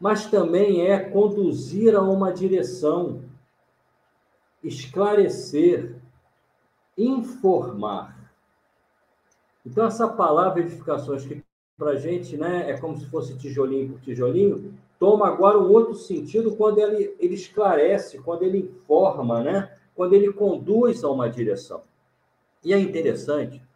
mas 0.00 0.24
também 0.24 0.86
é 0.86 0.98
conduzir 0.98 1.94
a 1.94 2.00
uma 2.00 2.32
direção, 2.32 3.22
esclarecer, 4.64 5.96
informar. 6.96 8.32
Então, 9.66 9.84
essa 9.84 10.08
palavra 10.08 10.60
edificações, 10.60 11.26
que 11.26 11.44
para 11.76 11.90
a 11.90 11.96
gente 11.96 12.34
né, 12.38 12.70
é 12.70 12.78
como 12.78 12.96
se 12.96 13.04
fosse 13.10 13.36
tijolinho 13.36 13.90
por 13.90 14.00
tijolinho, 14.00 14.72
toma 14.98 15.26
agora 15.26 15.58
um 15.58 15.70
outro 15.70 15.94
sentido 15.94 16.56
quando 16.56 16.78
ele, 16.78 17.14
ele 17.18 17.34
esclarece, 17.34 18.18
quando 18.20 18.44
ele 18.44 18.60
informa, 18.60 19.42
né? 19.42 19.76
quando 19.94 20.14
ele 20.14 20.32
conduz 20.32 21.04
a 21.04 21.10
uma 21.10 21.28
direção. 21.28 21.82
E 22.64 22.72
é 22.72 22.78
interessante 22.78 23.67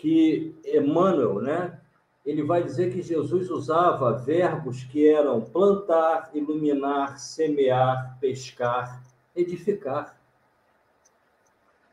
que 0.00 0.56
Emmanuel, 0.64 1.42
né, 1.42 1.78
ele 2.24 2.42
vai 2.42 2.62
dizer 2.62 2.90
que 2.90 3.02
Jesus 3.02 3.50
usava 3.50 4.16
verbos 4.16 4.82
que 4.82 5.06
eram 5.06 5.42
plantar, 5.42 6.30
iluminar, 6.32 7.18
semear, 7.18 8.16
pescar, 8.18 9.02
edificar. 9.36 10.18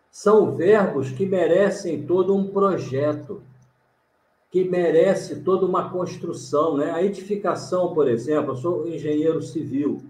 São 0.10 0.56
verbos 0.56 1.12
que 1.12 1.26
merecem 1.26 2.06
todo 2.06 2.34
um 2.34 2.48
projeto, 2.48 3.44
que 4.50 4.64
merece 4.64 5.42
toda 5.42 5.66
uma 5.66 5.90
construção, 5.90 6.78
né? 6.78 6.92
A 6.92 7.04
edificação, 7.04 7.94
por 7.94 8.08
exemplo, 8.08 8.54
eu 8.54 8.58
sou 8.58 8.88
engenheiro 8.88 9.42
civil, 9.42 10.02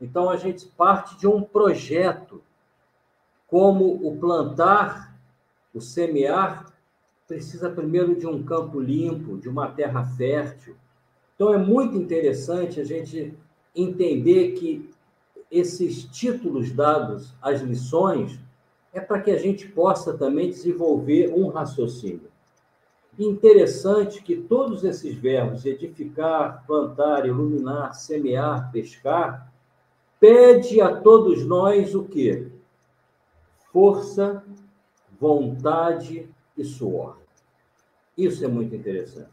então 0.00 0.30
a 0.30 0.38
gente 0.38 0.66
parte 0.68 1.18
de 1.18 1.26
um 1.26 1.42
projeto, 1.42 2.42
como 3.46 4.08
o 4.08 4.16
plantar, 4.16 5.14
o 5.74 5.82
semear, 5.82 6.72
precisa 7.32 7.70
primeiro 7.70 8.14
de 8.14 8.26
um 8.26 8.42
campo 8.42 8.78
limpo, 8.78 9.38
de 9.38 9.48
uma 9.48 9.66
terra 9.66 10.04
fértil. 10.04 10.76
Então 11.34 11.54
é 11.54 11.56
muito 11.56 11.96
interessante 11.96 12.78
a 12.78 12.84
gente 12.84 13.34
entender 13.74 14.52
que 14.52 14.90
esses 15.50 16.04
títulos 16.04 16.70
dados 16.72 17.32
às 17.40 17.62
lições 17.62 18.38
é 18.92 19.00
para 19.00 19.18
que 19.18 19.30
a 19.30 19.38
gente 19.38 19.66
possa 19.66 20.12
também 20.12 20.50
desenvolver 20.50 21.32
um 21.34 21.48
raciocínio. 21.48 22.30
Interessante 23.18 24.22
que 24.22 24.36
todos 24.36 24.84
esses 24.84 25.14
verbos, 25.14 25.64
edificar, 25.64 26.62
plantar, 26.66 27.26
iluminar, 27.26 27.94
semear, 27.94 28.70
pescar, 28.70 29.50
pede 30.20 30.82
a 30.82 30.96
todos 30.96 31.46
nós 31.46 31.94
o 31.94 32.04
quê? 32.04 32.48
Força, 33.72 34.44
vontade 35.18 36.28
e 36.58 36.62
suor. 36.62 37.21
Isso 38.16 38.44
é 38.44 38.48
muito 38.48 38.74
interessante. 38.74 39.30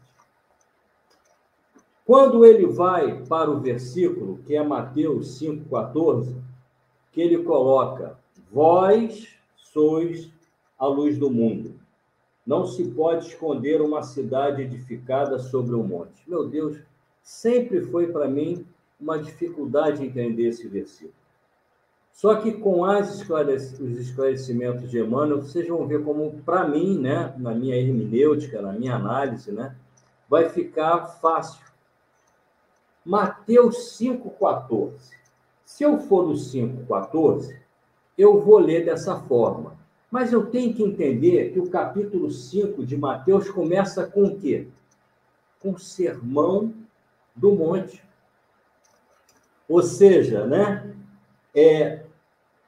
Quando 2.04 2.44
ele 2.44 2.66
vai 2.66 3.24
para 3.24 3.50
o 3.50 3.60
versículo, 3.60 4.38
que 4.38 4.56
é 4.56 4.62
Mateus 4.62 5.40
5,14, 5.40 6.34
que 7.12 7.20
ele 7.20 7.42
coloca: 7.44 8.18
Vós 8.50 9.28
sois 9.56 10.30
a 10.78 10.86
luz 10.86 11.18
do 11.18 11.30
mundo. 11.30 11.78
Não 12.46 12.66
se 12.66 12.84
pode 12.90 13.26
esconder 13.26 13.80
uma 13.80 14.02
cidade 14.02 14.62
edificada 14.62 15.38
sobre 15.38 15.74
um 15.74 15.84
monte. 15.84 16.28
Meu 16.28 16.48
Deus, 16.48 16.78
sempre 17.22 17.82
foi 17.82 18.10
para 18.10 18.26
mim 18.26 18.66
uma 18.98 19.18
dificuldade 19.18 20.04
entender 20.04 20.48
esse 20.48 20.66
versículo. 20.66 21.19
Só 22.12 22.34
que 22.36 22.52
com 22.52 22.84
as 22.84 23.20
os 23.20 23.98
esclarecimentos 23.98 24.90
de 24.90 24.98
Emmanuel, 24.98 25.42
vocês 25.42 25.66
vão 25.66 25.86
ver 25.86 26.04
como, 26.04 26.32
para 26.44 26.68
mim, 26.68 26.98
né, 26.98 27.34
na 27.38 27.54
minha 27.54 27.76
hermenêutica, 27.76 28.60
na 28.60 28.72
minha 28.72 28.96
análise, 28.96 29.50
né, 29.52 29.74
vai 30.28 30.48
ficar 30.48 31.06
fácil. 31.06 31.64
Mateus 33.04 33.98
5,14. 33.98 34.92
Se 35.64 35.84
eu 35.84 35.98
for 35.98 36.26
no 36.26 36.34
5,14, 36.34 37.56
eu 38.18 38.40
vou 38.40 38.58
ler 38.58 38.84
dessa 38.84 39.16
forma. 39.16 39.78
Mas 40.10 40.32
eu 40.32 40.46
tenho 40.46 40.74
que 40.74 40.82
entender 40.82 41.52
que 41.52 41.60
o 41.60 41.70
capítulo 41.70 42.30
5 42.30 42.84
de 42.84 42.96
Mateus 42.96 43.48
começa 43.48 44.06
com 44.06 44.24
o 44.24 44.38
quê? 44.38 44.66
Com 45.60 45.70
o 45.72 45.78
sermão 45.78 46.74
do 47.34 47.54
monte. 47.54 48.02
Ou 49.68 49.82
seja, 49.82 50.46
né? 50.46 50.94
É, 51.54 52.04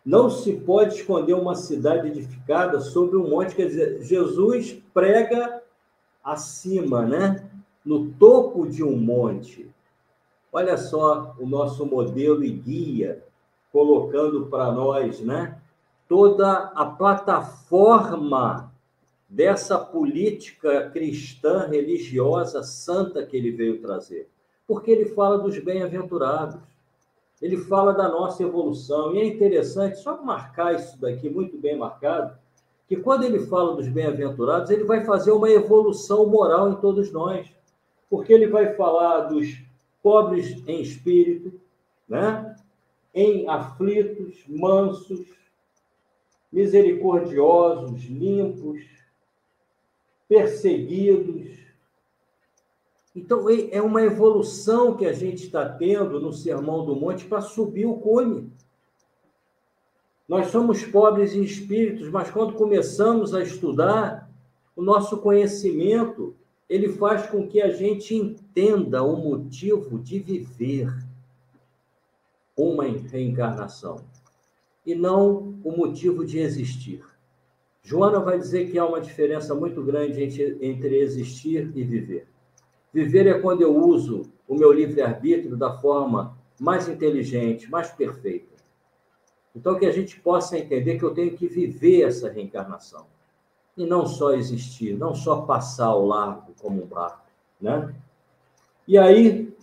não 0.05 0.29
se 0.31 0.53
pode 0.55 0.97
esconder 0.97 1.35
uma 1.35 1.55
cidade 1.55 2.09
edificada 2.09 2.81
sobre 2.81 3.16
um 3.16 3.29
monte. 3.29 3.55
Quer 3.55 3.66
dizer, 3.66 4.03
Jesus 4.03 4.83
prega 4.92 5.62
acima, 6.23 7.05
né? 7.05 7.49
No 7.85 8.11
topo 8.12 8.66
de 8.66 8.83
um 8.83 8.97
monte. 8.97 9.71
Olha 10.53 10.77
só 10.77 11.35
o 11.38 11.47
nosso 11.47 11.87
modelo 11.87 12.45
e 12.45 12.51
guia 12.51 13.25
colocando 13.73 14.47
para 14.47 14.71
nós, 14.71 15.21
né? 15.21 15.59
toda 16.12 16.71
a 16.75 16.85
plataforma 16.85 18.71
dessa 19.27 19.79
política 19.79 20.90
cristã, 20.90 21.66
religiosa, 21.66 22.62
santa 22.62 23.25
que 23.25 23.35
ele 23.35 23.51
veio 23.51 23.81
trazer. 23.81 24.29
Porque 24.66 24.90
ele 24.90 25.07
fala 25.07 25.38
dos 25.38 25.59
bem-aventurados, 25.59 26.61
ele 27.43 27.57
fala 27.57 27.93
da 27.93 28.09
nossa 28.09 28.43
evolução. 28.45 29.15
E 29.15 29.21
é 29.21 29.27
interessante, 29.27 29.99
só 29.99 30.23
marcar 30.23 30.77
isso 30.77 30.99
daqui, 31.01 31.29
muito 31.29 31.59
bem 31.59 31.77
marcado, 31.77 32.39
que 32.87 32.97
quando 32.97 33.25
ele 33.25 33.41
fala 33.41 33.75
dos 33.75 33.89
bem-aventurados, 33.89 34.71
ele 34.71 34.85
vai 34.85 35.05
fazer 35.05 35.33
uma 35.33 35.51
evolução 35.51 36.25
moral 36.27 36.71
em 36.71 36.77
todos 36.77 37.11
nós. 37.11 37.51
Porque 38.09 38.33
ele 38.33 38.47
vai 38.47 38.75
falar 38.75 39.23
dos 39.23 39.61
pobres 40.03 40.63
em 40.69 40.83
espírito, 40.83 41.61
né? 42.09 42.55
em 43.15 43.49
aflitos, 43.49 44.45
mansos, 44.47 45.27
misericordiosos, 46.53 48.05
limpos, 48.05 48.83
perseguidos. 50.29 51.51
Então, 53.14 53.44
é 53.48 53.81
uma 53.83 54.03
evolução 54.03 54.96
que 54.96 55.05
a 55.05 55.12
gente 55.12 55.44
está 55.44 55.68
tendo 55.68 56.18
no 56.18 56.33
Sermão 56.33 56.85
do 56.85 56.96
Monte 56.96 57.27
para 57.27 57.42
subir 57.42 57.85
o 57.85 57.98
cume. 57.98 58.51
Nós 60.27 60.46
somos 60.46 60.83
pobres 60.83 61.35
em 61.35 61.42
espíritos, 61.42 62.09
mas 62.09 62.31
quando 62.31 62.55
começamos 62.55 63.35
a 63.35 63.42
estudar, 63.42 64.31
o 64.75 64.83
nosso 64.83 65.18
conhecimento 65.18 66.35
ele 66.68 66.88
faz 66.88 67.27
com 67.27 67.46
que 67.46 67.61
a 67.61 67.70
gente 67.70 68.14
entenda 68.14 69.03
o 69.03 69.14
motivo 69.14 69.98
de 69.98 70.18
viver 70.18 70.90
uma 72.57 72.85
reencarnação 72.85 73.96
e 74.87 74.94
não 74.94 75.61
o 75.62 75.77
motivo 75.77 76.25
de 76.25 76.38
existir. 76.38 77.05
Joana 77.83 78.20
vai 78.20 78.38
dizer 78.38 78.70
que 78.70 78.79
há 78.79 78.87
uma 78.87 79.03
diferença 79.03 79.55
muito 79.55 79.83
grande 79.83 80.22
entre, 80.22 80.57
entre 80.62 80.98
existir 80.98 81.70
e 81.75 81.85
viver. 81.85 82.32
Viver 82.93 83.27
é 83.27 83.39
quando 83.39 83.63
eu 83.63 83.77
uso 83.77 84.23
o 84.47 84.55
meu 84.55 84.73
livre-arbítrio 84.73 85.57
da 85.57 85.79
forma 85.79 86.37
mais 86.61 86.89
inteligente, 86.89 87.71
mais 87.71 87.91
perfeita. 87.91 88.53
Então, 89.55 89.79
que 89.79 89.87
a 89.87 89.93
gente 89.93 90.21
possa 90.21 90.59
entender 90.59 90.99
que 90.99 91.05
eu 91.05 91.15
tenho 91.15 91.37
que 91.37 91.47
viver 91.47 92.03
essa 92.03 92.31
reencarnação. 92.31 93.07
E 93.77 93.87
não 93.87 94.07
só 94.07 94.33
existir, 94.33 94.97
não 94.97 95.15
só 95.15 95.43
passar 95.43 95.87
ao 95.87 96.07
largo 96.07 96.53
como 96.61 96.83
um 96.83 96.87
barco. 96.87 97.27
Né? 97.61 97.95
E 98.87 98.99
aí, 98.99 99.55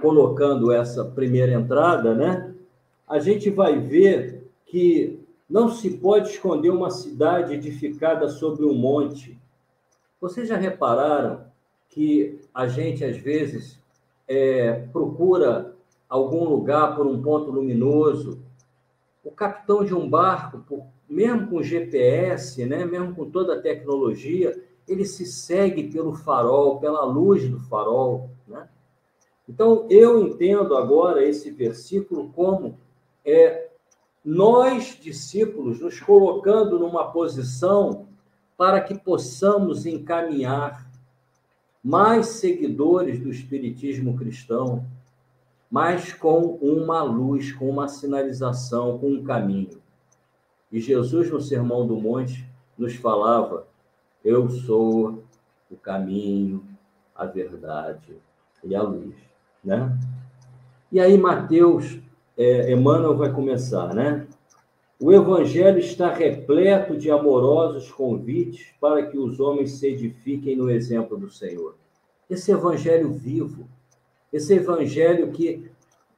colocando 0.00 0.72
essa 0.72 1.04
primeira 1.04 1.52
entrada, 1.52 2.14
né? 2.14 2.54
a 3.06 3.18
gente 3.18 3.50
vai 3.50 3.78
ver 3.78 4.50
que 4.66 5.20
não 5.48 5.68
se 5.68 5.98
pode 5.98 6.30
esconder 6.30 6.70
uma 6.70 6.90
cidade 6.90 7.54
edificada 7.54 8.28
sobre 8.28 8.64
um 8.66 8.74
monte. 8.74 9.38
Vocês 10.20 10.48
já 10.48 10.56
repararam 10.56 11.44
que 11.88 12.40
a 12.54 12.66
gente, 12.66 13.04
às 13.04 13.16
vezes, 13.16 13.80
é, 14.28 14.86
procura 14.92 15.74
algum 16.08 16.44
lugar 16.44 16.94
por 16.96 17.06
um 17.06 17.20
ponto 17.22 17.50
luminoso? 17.50 18.40
O 19.24 19.30
capitão 19.30 19.84
de 19.84 19.94
um 19.94 20.08
barco, 20.08 20.86
mesmo 21.08 21.48
com 21.48 21.62
GPS, 21.62 22.64
né, 22.64 22.84
mesmo 22.84 23.14
com 23.14 23.30
toda 23.30 23.54
a 23.54 23.60
tecnologia, 23.60 24.60
ele 24.86 25.04
se 25.04 25.26
segue 25.26 25.84
pelo 25.84 26.14
farol, 26.14 26.78
pela 26.78 27.04
luz 27.04 27.48
do 27.48 27.58
farol. 27.58 28.30
Né? 28.46 28.68
Então, 29.48 29.86
eu 29.90 30.20
entendo 30.20 30.76
agora 30.76 31.24
esse 31.24 31.50
versículo 31.50 32.30
como 32.32 32.78
é, 33.24 33.68
nós, 34.24 34.98
discípulos, 35.00 35.80
nos 35.80 36.00
colocando 36.00 36.78
numa 36.78 37.10
posição 37.10 38.06
para 38.56 38.80
que 38.80 38.94
possamos 38.94 39.86
encaminhar 39.86 40.85
mais 41.86 42.26
seguidores 42.26 43.20
do 43.20 43.30
Espiritismo 43.30 44.16
cristão, 44.16 44.84
mas 45.70 46.12
com 46.12 46.56
uma 46.60 47.00
luz, 47.00 47.52
com 47.52 47.70
uma 47.70 47.86
sinalização, 47.86 48.98
com 48.98 49.08
um 49.08 49.22
caminho. 49.22 49.80
E 50.72 50.80
Jesus, 50.80 51.30
no 51.30 51.40
Sermão 51.40 51.86
do 51.86 51.94
Monte, 51.96 52.44
nos 52.76 52.96
falava: 52.96 53.68
Eu 54.24 54.50
sou 54.50 55.22
o 55.70 55.76
caminho, 55.76 56.64
a 57.14 57.24
verdade 57.24 58.16
e 58.64 58.74
a 58.74 58.82
luz. 58.82 59.14
Né? 59.62 59.96
E 60.90 60.98
aí, 60.98 61.16
Mateus, 61.16 62.00
é, 62.36 62.72
Emmanuel 62.72 63.16
vai 63.16 63.32
começar, 63.32 63.94
né? 63.94 64.26
O 64.98 65.12
Evangelho 65.12 65.78
está 65.78 66.10
repleto 66.10 66.96
de 66.96 67.10
amorosos 67.10 67.92
convites 67.92 68.68
para 68.80 69.06
que 69.06 69.18
os 69.18 69.38
homens 69.38 69.72
se 69.72 69.88
edifiquem 69.88 70.56
no 70.56 70.70
exemplo 70.70 71.18
do 71.18 71.30
Senhor. 71.30 71.76
Esse 72.30 72.50
Evangelho 72.50 73.12
vivo, 73.12 73.68
esse 74.32 74.54
Evangelho 74.54 75.30
que 75.32 75.70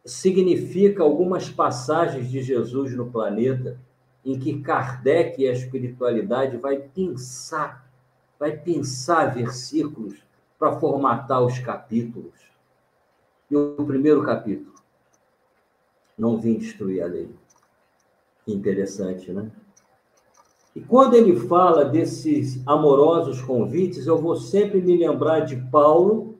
significa 0.04 1.02
algumas 1.02 1.50
passagens 1.50 2.30
de 2.30 2.40
Jesus 2.40 2.94
no 2.94 3.10
planeta, 3.10 3.80
em 4.24 4.38
que 4.38 4.60
Kardec 4.60 5.42
e 5.42 5.48
a 5.48 5.52
espiritualidade 5.52 6.56
vai 6.56 6.78
pensar, 6.78 7.90
vai 8.38 8.56
pensar 8.56 9.34
versículos 9.34 10.22
para 10.56 10.78
formatar 10.78 11.42
os 11.42 11.58
capítulos. 11.58 12.34
E 13.50 13.56
o 13.56 13.84
primeiro 13.84 14.22
capítulo, 14.22 14.74
não 16.16 16.38
vim 16.38 16.54
destruir 16.54 17.02
a 17.02 17.06
lei. 17.06 17.28
Interessante, 18.48 19.30
né? 19.30 19.50
E 20.74 20.80
quando 20.80 21.14
ele 21.14 21.37
fala 21.37 21.84
desses 21.84 22.62
amorosos 22.66 23.42
convites, 23.42 24.06
eu 24.06 24.16
vou 24.16 24.37
sempre 24.37 24.80
me 24.80 24.96
lembrar 24.96 25.40
de 25.40 25.56
Paulo, 25.56 26.38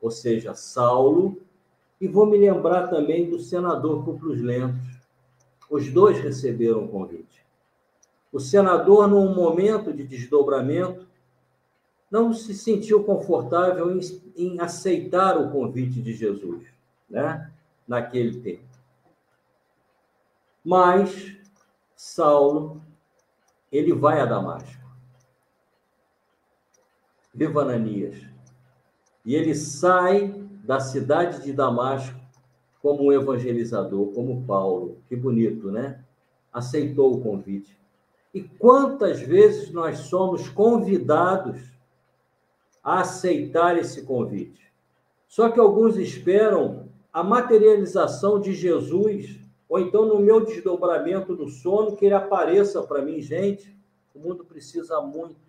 ou 0.00 0.10
seja, 0.10 0.54
Saulo, 0.54 1.40
e 2.00 2.08
vou 2.08 2.26
me 2.26 2.38
lembrar 2.38 2.88
também 2.88 3.28
do 3.28 3.38
senador 3.38 4.04
Publius 4.04 4.40
Lentos. 4.40 4.98
Os 5.70 5.90
dois 5.90 6.18
receberam 6.20 6.84
o 6.84 6.88
convite. 6.88 7.44
O 8.32 8.40
senador, 8.40 9.08
num 9.08 9.34
momento 9.34 9.92
de 9.92 10.04
desdobramento, 10.04 11.06
não 12.10 12.32
se 12.32 12.54
sentiu 12.54 13.02
confortável 13.04 13.90
em, 13.90 14.00
em 14.36 14.60
aceitar 14.60 15.36
o 15.36 15.50
convite 15.50 16.00
de 16.00 16.12
Jesus, 16.14 16.62
né? 17.08 17.50
naquele 17.86 18.40
tempo. 18.40 18.73
Mas 20.64 21.36
Saulo, 21.94 22.80
ele 23.70 23.92
vai 23.92 24.20
a 24.20 24.24
Damasco. 24.26 24.82
Viva 27.34 27.62
Ananias. 27.62 28.16
E 29.24 29.34
ele 29.34 29.54
sai 29.54 30.28
da 30.64 30.80
cidade 30.80 31.42
de 31.42 31.52
Damasco 31.52 32.18
como 32.80 33.04
um 33.04 33.12
evangelizador, 33.12 34.12
como 34.12 34.44
Paulo. 34.44 34.98
Que 35.08 35.16
bonito, 35.16 35.70
né? 35.70 36.04
Aceitou 36.52 37.14
o 37.14 37.20
convite. 37.20 37.78
E 38.32 38.42
quantas 38.42 39.20
vezes 39.20 39.70
nós 39.70 39.98
somos 39.98 40.48
convidados 40.48 41.60
a 42.82 43.00
aceitar 43.00 43.78
esse 43.78 44.02
convite? 44.02 44.72
Só 45.28 45.50
que 45.50 45.58
alguns 45.60 45.96
esperam 45.96 46.88
a 47.12 47.22
materialização 47.22 48.40
de 48.40 48.52
Jesus 48.52 49.43
ou 49.68 49.78
então 49.78 50.04
no 50.06 50.20
meu 50.20 50.44
desdobramento 50.44 51.34
do 51.34 51.48
sono, 51.48 51.96
que 51.96 52.04
ele 52.04 52.14
apareça 52.14 52.82
para 52.82 53.02
mim, 53.02 53.20
gente. 53.20 53.74
O 54.14 54.18
mundo 54.18 54.44
precisa 54.44 55.00
muito 55.00 55.40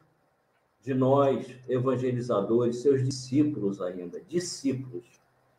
de 0.82 0.94
nós, 0.94 1.48
evangelizadores, 1.68 2.78
seus 2.78 3.04
discípulos 3.04 3.82
ainda, 3.82 4.22
discípulos, 4.22 5.06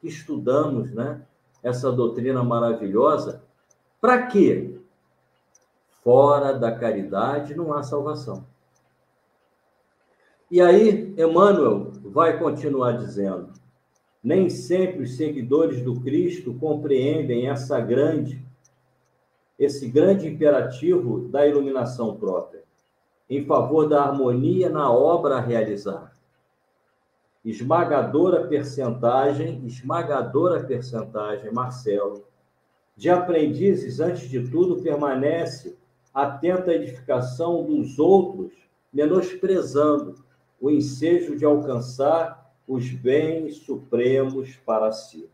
que 0.01 0.09
estudamos 0.09 0.93
né, 0.93 1.21
essa 1.63 1.91
doutrina 1.91 2.43
maravilhosa. 2.43 3.43
Para 4.01 4.27
quê? 4.27 4.79
Fora 6.03 6.53
da 6.53 6.73
caridade 6.73 7.55
não 7.55 7.73
há 7.73 7.83
salvação. 7.83 8.47
E 10.49 10.61
aí, 10.61 11.13
Emmanuel 11.19 11.91
vai 12.05 12.39
continuar 12.39 12.93
dizendo: 12.93 13.53
nem 14.27 14.51
sempre 14.51 15.05
os 15.05 15.17
seguidores 15.17 15.81
do 15.83 16.01
Cristo 16.01 16.53
compreendem 16.55 17.49
essa 17.49 17.79
grande 17.79 18.45
esse 19.57 19.89
grande 19.89 20.27
imperativo 20.27 21.29
da 21.29 21.47
iluminação 21.47 22.17
própria, 22.17 22.65
em 23.31 23.47
favor 23.47 23.89
da 23.89 24.03
harmonia 24.03 24.69
na 24.69 24.93
obra 24.93 25.37
a 25.37 25.41
realizar. 25.41 26.13
Esmagadora 27.45 28.49
percentagem, 28.49 29.65
esmagadora 29.65 30.63
percentagem, 30.65 31.53
Marcelo, 31.53 32.25
de 32.97 33.09
aprendizes, 33.09 34.01
antes 34.01 34.29
de 34.29 34.43
tudo, 34.51 34.83
permanece 34.83 35.79
atenta 36.13 36.73
à 36.73 36.75
edificação 36.75 37.65
dos 37.65 37.97
outros, 37.99 38.53
menosprezando 38.93 40.17
o 40.61 40.69
ensejo 40.69 41.37
de 41.37 41.45
alcançar 41.45 42.46
os 42.67 42.91
bens 42.91 43.59
supremos 43.59 44.57
para 44.57 44.91
si. 44.93 45.29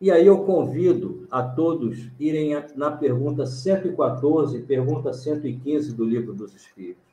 E 0.00 0.10
aí 0.10 0.26
eu 0.26 0.44
convido 0.44 1.26
a 1.30 1.42
todos 1.42 2.10
irem 2.18 2.52
na 2.74 2.90
pergunta 2.90 3.44
114, 3.44 4.62
pergunta 4.62 5.12
115 5.12 5.92
do 5.94 6.04
Livro 6.04 6.32
dos 6.32 6.54
Espíritos, 6.54 7.04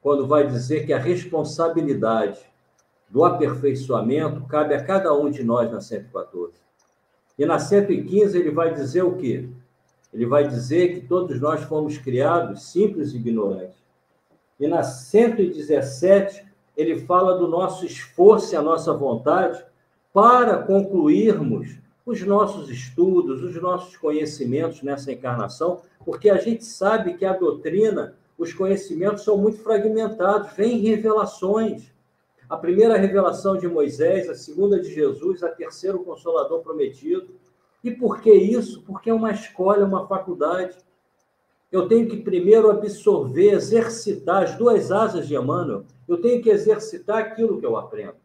quando 0.00 0.26
vai 0.26 0.46
dizer 0.46 0.86
que 0.86 0.92
a 0.92 0.98
responsabilidade 0.98 2.38
do 3.08 3.24
aperfeiçoamento 3.24 4.46
cabe 4.46 4.74
a 4.74 4.84
cada 4.84 5.12
um 5.12 5.28
de 5.28 5.42
nós 5.42 5.70
na 5.70 5.80
114. 5.80 6.54
E 7.36 7.44
na 7.44 7.58
115 7.58 8.38
ele 8.38 8.52
vai 8.52 8.72
dizer 8.72 9.02
o 9.02 9.16
quê? 9.16 9.48
Ele 10.12 10.26
vai 10.26 10.46
dizer 10.46 10.94
que 10.94 11.06
todos 11.06 11.40
nós 11.40 11.62
fomos 11.64 11.98
criados 11.98 12.70
simples 12.70 13.12
e 13.12 13.16
ignorantes. 13.16 13.82
E 14.60 14.68
na 14.68 14.84
117 14.84 16.49
ele 16.80 17.00
fala 17.00 17.36
do 17.36 17.46
nosso 17.46 17.84
esforço 17.84 18.54
e 18.54 18.56
a 18.56 18.62
nossa 18.62 18.92
vontade 18.92 19.62
para 20.12 20.58
concluirmos 20.58 21.78
os 22.04 22.22
nossos 22.22 22.70
estudos, 22.70 23.42
os 23.42 23.54
nossos 23.60 23.96
conhecimentos 23.96 24.82
nessa 24.82 25.12
encarnação, 25.12 25.82
porque 26.04 26.30
a 26.30 26.38
gente 26.38 26.64
sabe 26.64 27.14
que 27.14 27.24
a 27.24 27.32
doutrina, 27.32 28.14
os 28.38 28.52
conhecimentos 28.52 29.22
são 29.22 29.36
muito 29.36 29.58
fragmentados, 29.58 30.52
vem 30.56 30.78
revelações. 30.78 31.92
A 32.48 32.56
primeira 32.56 32.96
revelação 32.96 33.56
de 33.56 33.68
Moisés, 33.68 34.28
a 34.28 34.34
segunda 34.34 34.80
de 34.80 34.92
Jesus, 34.92 35.42
a 35.42 35.50
terceira 35.50 35.96
o 35.96 36.04
Consolador 36.04 36.60
prometido. 36.60 37.28
E 37.84 37.90
por 37.90 38.20
que 38.20 38.32
isso? 38.32 38.82
Porque 38.82 39.10
é 39.10 39.14
uma 39.14 39.30
escola, 39.30 39.82
é 39.82 39.84
uma 39.84 40.06
faculdade. 40.08 40.76
Eu 41.70 41.88
tenho 41.88 42.08
que 42.08 42.16
primeiro 42.16 42.70
absorver, 42.70 43.52
exercitar 43.52 44.42
as 44.42 44.56
duas 44.56 44.90
asas 44.90 45.28
de 45.28 45.34
Emmanuel. 45.34 45.84
Eu 46.08 46.20
tenho 46.20 46.42
que 46.42 46.50
exercitar 46.50 47.18
aquilo 47.18 47.60
que 47.60 47.66
eu 47.66 47.76
aprendo. 47.76 48.16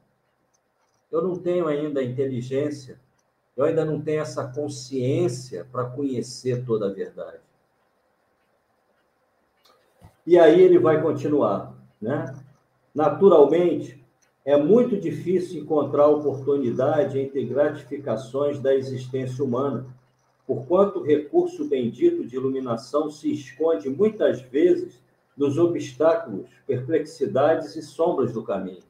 Eu 1.12 1.22
não 1.22 1.36
tenho 1.36 1.68
ainda 1.68 2.00
a 2.00 2.04
inteligência 2.04 3.00
eu 3.56 3.64
ainda 3.64 3.86
não 3.86 4.02
tenho 4.02 4.22
essa 4.22 4.46
consciência 4.46 5.66
para 5.72 5.86
conhecer 5.86 6.66
toda 6.66 6.88
a 6.88 6.94
verdade. 6.94 7.40
E 10.28 10.38
aí 10.38 10.60
ele 10.60 10.78
vai 10.78 11.02
continuar, 11.02 11.74
né? 12.02 12.36
Naturalmente, 12.94 14.04
é 14.44 14.58
muito 14.58 15.00
difícil 15.00 15.62
encontrar 15.62 16.08
oportunidade 16.08 17.18
entre 17.20 17.46
gratificações 17.46 18.60
da 18.60 18.76
existência 18.76 19.44
humana, 19.44 19.86
porquanto 20.46 21.00
o 21.00 21.04
recurso 21.04 21.66
bendito 21.66 22.26
de 22.26 22.36
iluminação 22.36 23.10
se 23.10 23.32
esconde 23.32 23.90
muitas 23.90 24.42
vezes 24.42 25.02
nos 25.36 25.58
obstáculos, 25.58 26.50
perplexidades 26.66 27.76
e 27.76 27.82
sombras 27.82 28.32
do 28.32 28.44
caminho. 28.44 28.84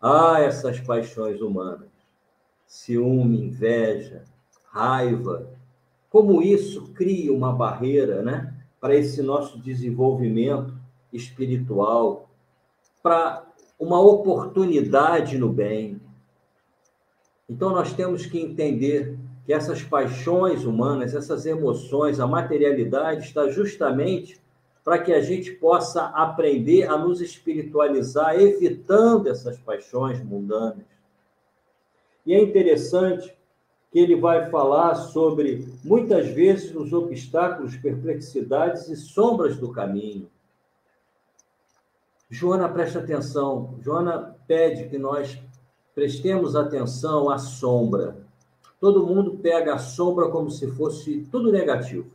Ah, 0.00 0.40
essas 0.40 0.78
paixões 0.80 1.40
humanas! 1.40 1.96
ciúme, 2.66 3.40
inveja, 3.40 4.24
raiva, 4.70 5.48
como 6.10 6.42
isso 6.42 6.92
cria 6.92 7.32
uma 7.32 7.52
barreira, 7.52 8.22
né, 8.22 8.54
para 8.80 8.94
esse 8.94 9.22
nosso 9.22 9.58
desenvolvimento 9.58 10.74
espiritual, 11.12 12.28
para 13.02 13.46
uma 13.78 14.00
oportunidade 14.00 15.38
no 15.38 15.48
bem. 15.48 16.00
Então 17.48 17.70
nós 17.70 17.92
temos 17.92 18.26
que 18.26 18.40
entender 18.40 19.16
que 19.46 19.52
essas 19.52 19.80
paixões 19.80 20.64
humanas, 20.64 21.14
essas 21.14 21.46
emoções, 21.46 22.18
a 22.18 22.26
materialidade 22.26 23.24
está 23.24 23.48
justamente 23.48 24.40
para 24.84 24.98
que 24.98 25.12
a 25.12 25.20
gente 25.20 25.52
possa 25.52 26.06
aprender 26.06 26.88
a 26.88 26.98
nos 26.98 27.20
espiritualizar, 27.20 28.34
evitando 28.34 29.28
essas 29.28 29.56
paixões 29.58 30.22
mundanas. 30.22 30.84
E 32.26 32.34
é 32.34 32.42
interessante 32.42 33.36
que 33.92 34.00
ele 34.00 34.16
vai 34.16 34.50
falar 34.50 34.96
sobre, 34.96 35.72
muitas 35.84 36.26
vezes, 36.26 36.74
os 36.74 36.92
obstáculos, 36.92 37.76
perplexidades 37.76 38.88
e 38.88 38.96
sombras 38.96 39.56
do 39.56 39.70
caminho. 39.70 40.28
Joana 42.28 42.68
presta 42.68 42.98
atenção. 42.98 43.78
Joana 43.80 44.36
pede 44.48 44.88
que 44.88 44.98
nós 44.98 45.40
prestemos 45.94 46.56
atenção 46.56 47.30
à 47.30 47.38
sombra. 47.38 48.25
Todo 48.80 49.06
mundo 49.06 49.38
pega 49.38 49.74
a 49.74 49.78
sombra 49.78 50.28
como 50.28 50.50
se 50.50 50.70
fosse 50.72 51.26
tudo 51.30 51.50
negativo. 51.50 52.10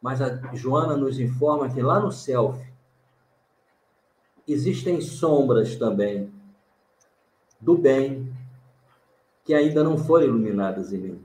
Mas 0.00 0.22
a 0.22 0.34
Joana 0.54 0.96
nos 0.96 1.20
informa 1.20 1.68
que 1.68 1.82
lá 1.82 2.00
no 2.00 2.10
self 2.10 2.58
existem 4.48 5.00
sombras 5.00 5.76
também 5.76 6.32
do 7.60 7.76
bem, 7.76 8.32
que 9.44 9.52
ainda 9.52 9.84
não 9.84 9.98
foram 9.98 10.26
iluminadas 10.26 10.92
em 10.92 10.98
mim. 10.98 11.22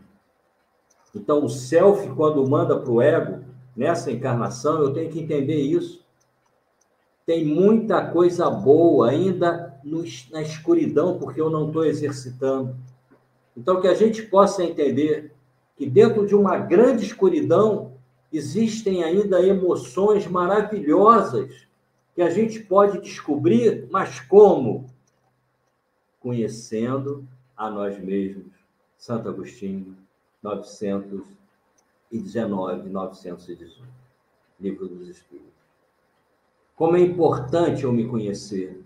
Então, 1.15 1.45
o 1.45 1.49
self, 1.49 2.09
quando 2.09 2.45
manda 2.45 2.77
para 2.77 2.91
o 2.91 3.01
ego, 3.01 3.45
nessa 3.75 4.11
encarnação, 4.11 4.81
eu 4.81 4.93
tenho 4.93 5.09
que 5.09 5.21
entender 5.21 5.61
isso. 5.61 6.03
Tem 7.25 7.45
muita 7.45 8.11
coisa 8.11 8.49
boa 8.49 9.09
ainda 9.09 9.79
no, 9.83 10.03
na 10.31 10.41
escuridão, 10.41 11.17
porque 11.17 11.39
eu 11.39 11.49
não 11.49 11.67
estou 11.67 11.85
exercitando. 11.85 12.75
Então, 13.55 13.79
que 13.79 13.87
a 13.87 13.93
gente 13.93 14.23
possa 14.23 14.63
entender 14.63 15.31
que 15.75 15.87
dentro 15.89 16.25
de 16.25 16.33
uma 16.35 16.57
grande 16.57 17.05
escuridão 17.05 17.93
existem 18.31 19.03
ainda 19.03 19.45
emoções 19.45 20.25
maravilhosas 20.27 21.67
que 22.13 22.21
a 22.21 22.29
gente 22.29 22.59
pode 22.61 23.01
descobrir, 23.01 23.89
mas 23.91 24.21
como? 24.21 24.89
Conhecendo 26.19 27.27
a 27.55 27.69
nós 27.69 27.97
mesmos. 27.99 28.53
Santo 28.97 29.29
Agostinho, 29.29 29.95
919, 30.41 32.89
918. 32.89 33.83
Livro 34.59 34.87
dos 34.87 35.07
Espíritos. 35.09 35.53
Como 36.75 36.95
é 36.95 37.01
importante 37.01 37.83
eu 37.83 37.91
me 37.91 38.07
conhecer. 38.07 38.84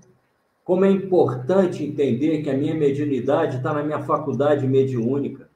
Como 0.69 0.85
é 0.85 0.91
importante 0.91 1.83
entender 1.83 2.43
que 2.43 2.49
a 2.51 2.55
minha 2.55 2.75
mediunidade 2.75 3.57
está 3.57 3.73
na 3.73 3.81
minha 3.81 4.03
faculdade 4.03 4.67
mediúnica. 4.67 5.49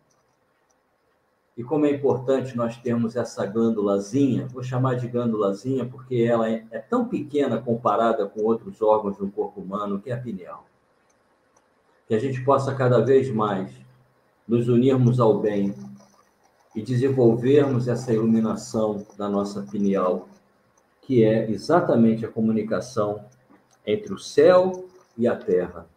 E 1.56 1.64
como 1.64 1.86
é 1.86 1.92
importante 1.92 2.58
nós 2.58 2.78
termos 2.78 3.16
essa 3.16 3.46
glândulazinha, 3.46 4.48
vou 4.48 4.64
chamar 4.64 4.96
de 4.96 5.08
glândulazinha 5.08 5.86
porque 5.86 6.16
ela 6.16 6.50
é, 6.50 6.66
é 6.72 6.80
tão 6.80 7.08
pequena 7.08 7.62
comparada 7.62 8.26
com 8.26 8.42
outros 8.42 8.82
órgãos 8.82 9.16
do 9.18 9.30
corpo 9.30 9.62
humano, 9.62 10.02
que 10.02 10.10
é 10.10 10.16
a 10.16 10.20
pineal. 10.20 10.66
Que 12.08 12.16
a 12.16 12.20
gente 12.20 12.44
possa 12.44 12.74
cada 12.74 13.00
vez 13.00 13.30
mais 13.30 13.72
nos 14.48 14.68
unirmos 14.68 15.20
ao 15.20 15.38
bem 15.38 15.76
e 16.76 16.82
desenvolvermos 16.82 17.88
essa 17.88 18.12
iluminação 18.12 19.06
da 19.16 19.30
nossa 19.30 19.62
pineal, 19.62 20.28
que 21.04 21.24
é 21.24 21.52
exatamente 21.52 22.26
a 22.26 22.32
comunicação 22.32 23.24
entre 23.86 24.12
o 24.12 24.18
céu 24.18 24.90
e 25.18 25.28
a 25.28 25.36
terra, 25.36 25.88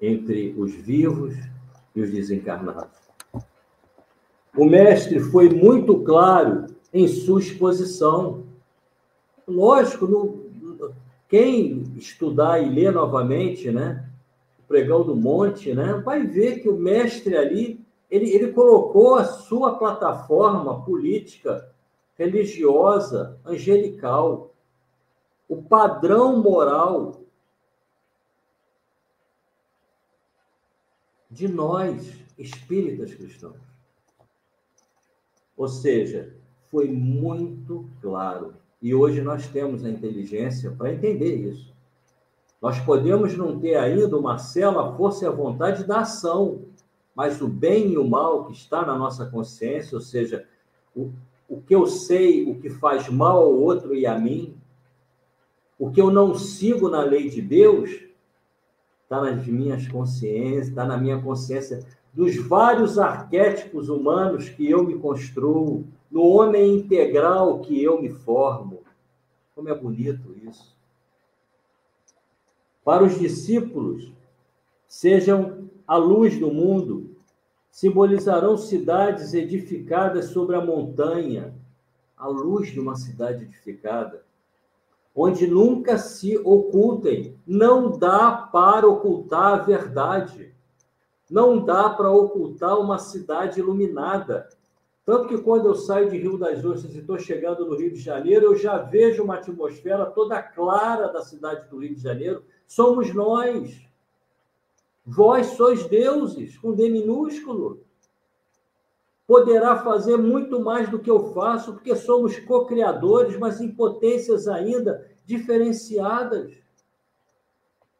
entre 0.00 0.54
os 0.58 0.72
vivos 0.74 1.34
e 1.94 2.00
os 2.00 2.10
desencarnados. 2.10 2.98
O 4.56 4.64
mestre 4.64 5.20
foi 5.20 5.48
muito 5.48 6.02
claro 6.02 6.66
em 6.92 7.06
sua 7.06 7.40
exposição. 7.40 8.44
Lógico, 9.46 10.06
no, 10.06 10.46
quem 11.28 11.84
estudar 11.96 12.60
e 12.60 12.68
ler 12.68 12.92
novamente, 12.92 13.70
né, 13.70 14.08
o 14.58 14.62
Pregão 14.66 15.04
do 15.04 15.14
Monte, 15.14 15.74
né, 15.74 15.94
vai 16.04 16.26
ver 16.26 16.60
que 16.60 16.68
o 16.68 16.76
mestre 16.76 17.36
ali, 17.36 17.84
ele, 18.10 18.30
ele 18.30 18.52
colocou 18.52 19.16
a 19.16 19.24
sua 19.24 19.76
plataforma 19.76 20.82
política, 20.82 21.68
religiosa, 22.18 23.38
angelical, 23.44 24.54
o 25.48 25.62
padrão 25.62 26.40
moral 26.42 27.20
de 31.36 31.46
nós, 31.46 32.14
espíritas 32.38 33.12
cristãos. 33.12 33.60
Ou 35.54 35.68
seja, 35.68 36.34
foi 36.70 36.88
muito 36.88 37.86
claro. 38.00 38.54
E 38.80 38.94
hoje 38.94 39.20
nós 39.20 39.46
temos 39.46 39.84
a 39.84 39.90
inteligência 39.90 40.70
para 40.70 40.94
entender 40.94 41.34
isso. 41.36 41.74
Nós 42.60 42.80
podemos 42.80 43.36
não 43.36 43.60
ter 43.60 43.76
ainda, 43.76 44.18
Marcelo, 44.18 44.78
a 44.78 44.96
força 44.96 45.26
e 45.26 45.28
a 45.28 45.30
vontade 45.30 45.84
da 45.84 46.00
ação, 46.00 46.62
mas 47.14 47.42
o 47.42 47.48
bem 47.48 47.92
e 47.92 47.98
o 47.98 48.08
mal 48.08 48.46
que 48.46 48.52
está 48.52 48.84
na 48.86 48.96
nossa 48.96 49.26
consciência, 49.26 49.94
ou 49.94 50.00
seja, 50.00 50.48
o, 50.94 51.12
o 51.46 51.60
que 51.60 51.74
eu 51.74 51.86
sei, 51.86 52.50
o 52.50 52.58
que 52.58 52.70
faz 52.70 53.10
mal 53.10 53.42
ao 53.42 53.54
outro 53.54 53.94
e 53.94 54.06
a 54.06 54.18
mim, 54.18 54.56
o 55.78 55.90
que 55.90 56.00
eu 56.00 56.10
não 56.10 56.34
sigo 56.34 56.88
na 56.88 57.02
lei 57.02 57.28
de 57.28 57.42
Deus, 57.42 58.05
está 59.06 59.20
nas 59.22 59.46
minhas 59.46 59.86
consciências, 59.86 60.66
está 60.66 60.84
na 60.84 60.96
minha 60.96 61.22
consciência 61.22 61.86
dos 62.12 62.36
vários 62.36 62.98
arquétipos 62.98 63.88
humanos 63.88 64.48
que 64.48 64.68
eu 64.68 64.82
me 64.82 64.98
construo, 64.98 65.86
no 66.10 66.22
homem 66.22 66.76
integral 66.76 67.60
que 67.60 67.80
eu 67.80 68.02
me 68.02 68.08
formo. 68.08 68.82
Como 69.54 69.68
é 69.68 69.74
bonito 69.74 70.34
isso. 70.48 70.76
Para 72.84 73.04
os 73.04 73.16
discípulos, 73.16 74.12
sejam 74.88 75.68
a 75.86 75.96
luz 75.96 76.36
do 76.38 76.52
mundo, 76.52 77.16
simbolizarão 77.70 78.56
cidades 78.56 79.34
edificadas 79.34 80.26
sobre 80.26 80.56
a 80.56 80.60
montanha, 80.60 81.54
a 82.16 82.26
luz 82.26 82.72
de 82.72 82.80
uma 82.80 82.96
cidade 82.96 83.44
edificada, 83.44 84.25
onde 85.16 85.46
nunca 85.46 85.96
se 85.96 86.36
ocultem, 86.36 87.40
não 87.46 87.90
dá 87.98 88.32
para 88.52 88.86
ocultar 88.86 89.54
a 89.54 89.62
verdade. 89.62 90.54
Não 91.30 91.64
dá 91.64 91.88
para 91.88 92.10
ocultar 92.10 92.78
uma 92.78 92.98
cidade 92.98 93.58
iluminada. 93.58 94.46
Tanto 95.06 95.28
que 95.28 95.38
quando 95.38 95.66
eu 95.66 95.74
saio 95.74 96.10
de 96.10 96.18
Rio 96.18 96.36
das 96.36 96.62
Ostras 96.64 96.94
e 96.94 96.98
estou 96.98 97.18
chegando 97.18 97.64
no 97.64 97.76
Rio 97.76 97.92
de 97.92 97.98
Janeiro, 97.98 98.46
eu 98.46 98.56
já 98.56 98.76
vejo 98.76 99.24
uma 99.24 99.36
atmosfera 99.36 100.04
toda 100.04 100.42
clara 100.42 101.08
da 101.08 101.22
cidade 101.22 101.66
do 101.70 101.78
Rio 101.78 101.94
de 101.94 102.02
Janeiro. 102.02 102.44
Somos 102.66 103.14
nós. 103.14 103.86
Vós 105.04 105.46
sois 105.46 105.86
deuses, 105.86 106.58
com 106.58 106.74
D 106.74 106.90
minúsculo. 106.90 107.85
Poderá 109.26 109.82
fazer 109.82 110.16
muito 110.16 110.60
mais 110.60 110.88
do 110.88 111.00
que 111.00 111.10
eu 111.10 111.32
faço, 111.32 111.72
porque 111.72 111.96
somos 111.96 112.38
co-criadores, 112.38 113.36
mas 113.36 113.60
em 113.60 113.70
potências 113.74 114.46
ainda 114.46 115.04
diferenciadas. 115.24 116.54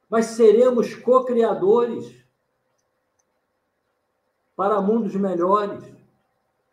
Mas 0.08 0.26
seremos 0.26 0.94
co-criadores 0.94 2.24
para 4.54 4.80
mundos 4.80 5.14
melhores. 5.16 5.84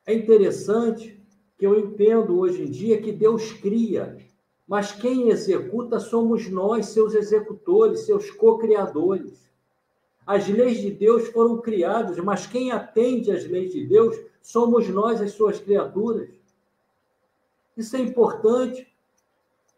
É 0.06 0.14
interessante 0.14 1.20
que 1.58 1.66
eu 1.66 1.78
entendo 1.80 2.40
hoje 2.40 2.64
em 2.64 2.70
dia 2.70 3.02
que 3.02 3.12
Deus 3.12 3.52
cria, 3.54 4.18
mas 4.68 4.92
quem 4.92 5.30
executa 5.30 6.00
somos 6.00 6.50
nós, 6.50 6.88
seus 6.88 7.14
executores, 7.14 8.02
seus 8.02 8.30
co-criadores. 8.32 9.52
As 10.26 10.48
leis 10.48 10.80
de 10.80 10.92
Deus 10.92 11.28
foram 11.30 11.60
criadas, 11.60 12.18
mas 12.18 12.48
quem 12.48 12.72
atende 12.72 13.32
às 13.32 13.46
leis 13.46 13.72
de 13.74 13.86
Deus 13.86 14.18
somos 14.42 14.88
nós, 14.90 15.22
as 15.22 15.32
suas 15.32 15.60
criaturas. 15.60 16.30
Isso 17.76 17.96
é 17.96 18.00
importante. 18.00 18.88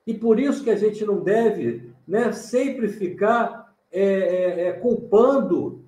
E 0.05 0.13
por 0.13 0.39
isso 0.39 0.63
que 0.63 0.69
a 0.69 0.75
gente 0.75 1.03
não 1.03 1.23
deve 1.23 1.91
né, 2.07 2.31
sempre 2.31 2.87
ficar 2.87 3.75
é, 3.91 4.03
é, 4.03 4.67
é 4.67 4.73
culpando 4.73 5.83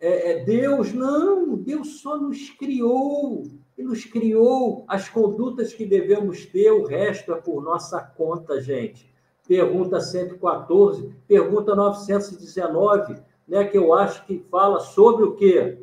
é, 0.00 0.32
é 0.32 0.44
Deus. 0.44 0.92
Não, 0.94 1.56
Deus 1.56 2.00
só 2.00 2.16
nos 2.16 2.50
criou. 2.50 3.42
E 3.76 3.82
nos 3.82 4.04
criou 4.04 4.84
as 4.86 5.08
condutas 5.08 5.72
que 5.72 5.86
devemos 5.86 6.44
ter, 6.46 6.70
o 6.70 6.84
resto 6.84 7.32
é 7.32 7.40
por 7.40 7.62
nossa 7.62 8.00
conta, 8.00 8.60
gente. 8.60 9.10
Pergunta 9.48 10.00
114, 10.00 11.14
pergunta 11.26 11.74
919, 11.74 13.20
né, 13.50 13.64
que 13.64 13.76
eu 13.76 13.92
acho 13.92 14.24
que 14.26 14.38
fala 14.48 14.78
sobre 14.78 15.24
o 15.24 15.34
quê? 15.34 15.76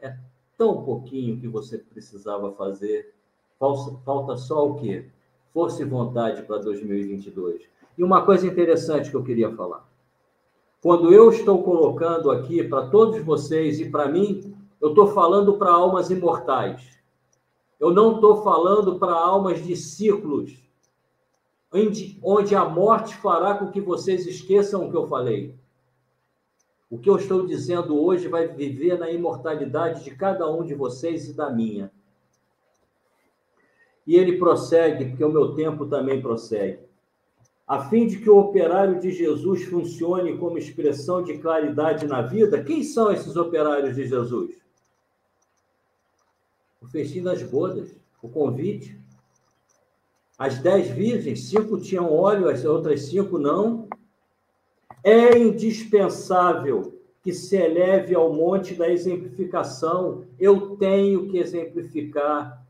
É 0.00 0.16
tão 0.56 0.82
pouquinho 0.82 1.38
que 1.38 1.46
você 1.46 1.76
precisava 1.76 2.50
fazer. 2.52 3.14
Falta 3.58 4.38
só 4.38 4.66
o 4.66 4.76
quê? 4.76 5.04
Força 5.52 5.82
e 5.82 5.84
vontade 5.84 6.42
para 6.44 6.56
2022. 6.56 7.68
E 7.98 8.02
uma 8.02 8.24
coisa 8.24 8.46
interessante 8.46 9.10
que 9.10 9.16
eu 9.16 9.22
queria 9.22 9.54
falar. 9.54 9.86
Quando 10.80 11.12
eu 11.12 11.28
estou 11.28 11.62
colocando 11.62 12.30
aqui 12.30 12.64
para 12.64 12.86
todos 12.86 13.20
vocês 13.22 13.78
e 13.80 13.90
para 13.90 14.08
mim, 14.08 14.56
eu 14.80 14.90
estou 14.90 15.08
falando 15.08 15.58
para 15.58 15.70
almas 15.70 16.08
imortais. 16.08 16.98
Eu 17.78 17.92
não 17.92 18.14
estou 18.14 18.42
falando 18.42 18.98
para 18.98 19.12
almas 19.12 19.62
de 19.62 19.76
ciclos, 19.76 20.56
onde, 21.70 22.18
onde 22.22 22.54
a 22.54 22.64
morte 22.64 23.14
fará 23.16 23.54
com 23.58 23.70
que 23.70 23.80
vocês 23.80 24.26
esqueçam 24.26 24.86
o 24.86 24.90
que 24.90 24.96
eu 24.96 25.06
falei. 25.06 25.54
O 26.90 26.98
que 26.98 27.10
eu 27.10 27.16
estou 27.16 27.46
dizendo 27.46 28.02
hoje 28.02 28.28
vai 28.28 28.48
viver 28.48 28.98
na 28.98 29.10
imortalidade 29.10 30.04
de 30.04 30.10
cada 30.12 30.50
um 30.50 30.64
de 30.64 30.74
vocês 30.74 31.28
e 31.28 31.34
da 31.34 31.50
minha. 31.50 31.90
E 34.06 34.16
ele 34.16 34.38
prossegue, 34.38 35.06
porque 35.06 35.24
o 35.24 35.32
meu 35.32 35.54
tempo 35.54 35.86
também 35.86 36.22
prossegue 36.22 36.88
a 37.68 37.84
fim 37.90 38.06
de 38.06 38.16
que 38.18 38.30
o 38.30 38.38
operário 38.38 38.98
de 38.98 39.10
Jesus 39.10 39.64
funcione 39.64 40.38
como 40.38 40.56
expressão 40.56 41.22
de 41.22 41.36
claridade 41.36 42.06
na 42.06 42.22
vida, 42.22 42.64
quem 42.64 42.82
são 42.82 43.12
esses 43.12 43.36
operários 43.36 43.94
de 43.94 44.08
Jesus? 44.08 44.56
O 46.80 46.86
festim 46.86 47.22
das 47.22 47.42
bodas, 47.42 47.94
o 48.22 48.28
convite. 48.30 48.98
As 50.38 50.58
dez 50.60 50.88
virgens, 50.88 51.50
cinco 51.50 51.78
tinham 51.78 52.10
óleo, 52.10 52.48
as 52.48 52.64
outras 52.64 53.02
cinco 53.02 53.38
não. 53.38 53.87
É 55.02 55.38
indispensável 55.38 56.98
que 57.22 57.32
se 57.32 57.56
eleve 57.56 58.14
ao 58.14 58.32
monte 58.32 58.74
da 58.74 58.88
exemplificação. 58.88 60.24
Eu 60.38 60.76
tenho 60.76 61.28
que 61.28 61.38
exemplificar. 61.38 62.64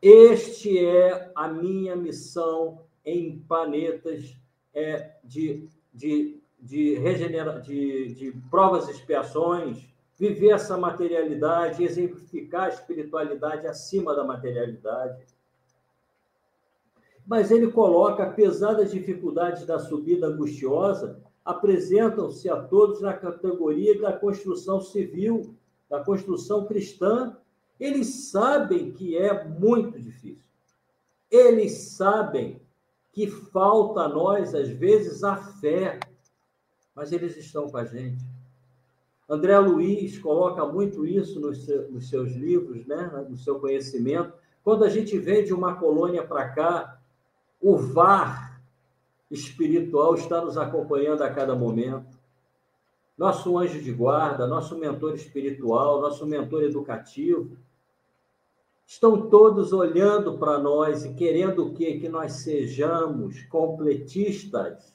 Este 0.00 0.84
é 0.84 1.30
a 1.34 1.48
minha 1.48 1.96
missão 1.96 2.80
em 3.04 3.38
planetas 3.48 4.36
é, 4.74 5.12
de, 5.24 5.68
de, 5.92 6.40
de, 6.60 6.94
regenera, 6.94 7.60
de, 7.60 8.14
de 8.14 8.32
provas 8.50 8.88
e 8.88 8.92
expiações, 8.92 9.86
viver 10.18 10.50
essa 10.50 10.76
materialidade, 10.76 11.82
exemplificar 11.82 12.64
a 12.64 12.68
espiritualidade 12.68 13.66
acima 13.66 14.14
da 14.14 14.24
materialidade. 14.24 15.24
Mas 17.26 17.50
ele 17.50 17.70
coloca, 17.70 18.24
apesar 18.24 18.74
das 18.74 18.90
dificuldades 18.90 19.64
da 19.64 19.78
subida 19.78 20.26
angustiosa, 20.26 21.20
apresentam-se 21.44 22.48
a 22.48 22.56
todos 22.62 23.00
na 23.00 23.12
categoria 23.12 24.00
da 24.00 24.12
construção 24.12 24.80
civil, 24.80 25.54
da 25.90 26.02
construção 26.02 26.64
cristã. 26.64 27.36
Eles 27.78 28.30
sabem 28.30 28.92
que 28.92 29.16
é 29.16 29.44
muito 29.44 29.98
difícil. 29.98 30.42
Eles 31.30 31.72
sabem 31.96 32.60
que 33.12 33.26
falta 33.26 34.02
a 34.02 34.08
nós, 34.08 34.54
às 34.54 34.68
vezes, 34.68 35.24
a 35.24 35.36
fé, 35.36 35.98
mas 36.94 37.12
eles 37.12 37.36
estão 37.36 37.68
com 37.68 37.76
a 37.76 37.84
gente. 37.84 38.24
André 39.28 39.58
Luiz 39.58 40.18
coloca 40.18 40.64
muito 40.66 41.06
isso 41.06 41.40
nos, 41.40 41.64
seus 42.08 42.32
livros, 42.32 42.86
né? 42.86 43.26
no 43.28 43.36
seu 43.36 43.58
conhecimento. 43.58 44.32
Quando 44.62 44.84
a 44.84 44.88
gente 44.88 45.18
vem 45.18 45.44
de 45.44 45.52
uma 45.52 45.74
colônia 45.76 46.22
para 46.22 46.50
cá, 46.50 47.00
o 47.60 47.76
VAR 47.76 48.51
espiritual 49.32 50.14
está 50.14 50.42
nos 50.42 50.58
acompanhando 50.58 51.22
a 51.22 51.30
cada 51.30 51.54
momento. 51.56 52.20
Nosso 53.16 53.56
anjo 53.58 53.80
de 53.80 53.92
guarda, 53.92 54.46
nosso 54.46 54.76
mentor 54.78 55.14
espiritual, 55.14 56.00
nosso 56.00 56.26
mentor 56.26 56.62
educativo, 56.62 57.56
estão 58.86 59.28
todos 59.30 59.72
olhando 59.72 60.38
para 60.38 60.58
nós 60.58 61.04
e 61.04 61.14
querendo 61.14 61.66
o 61.66 61.74
quê? 61.74 61.98
Que 61.98 62.08
nós 62.08 62.32
sejamos 62.32 63.42
completistas. 63.44 64.94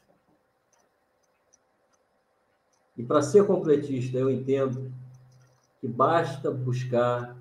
E 2.95 3.03
para 3.03 3.21
ser 3.21 3.45
completista, 3.45 4.17
eu 4.17 4.29
entendo 4.29 4.91
que 5.79 5.87
basta 5.87 6.51
buscar 6.51 7.35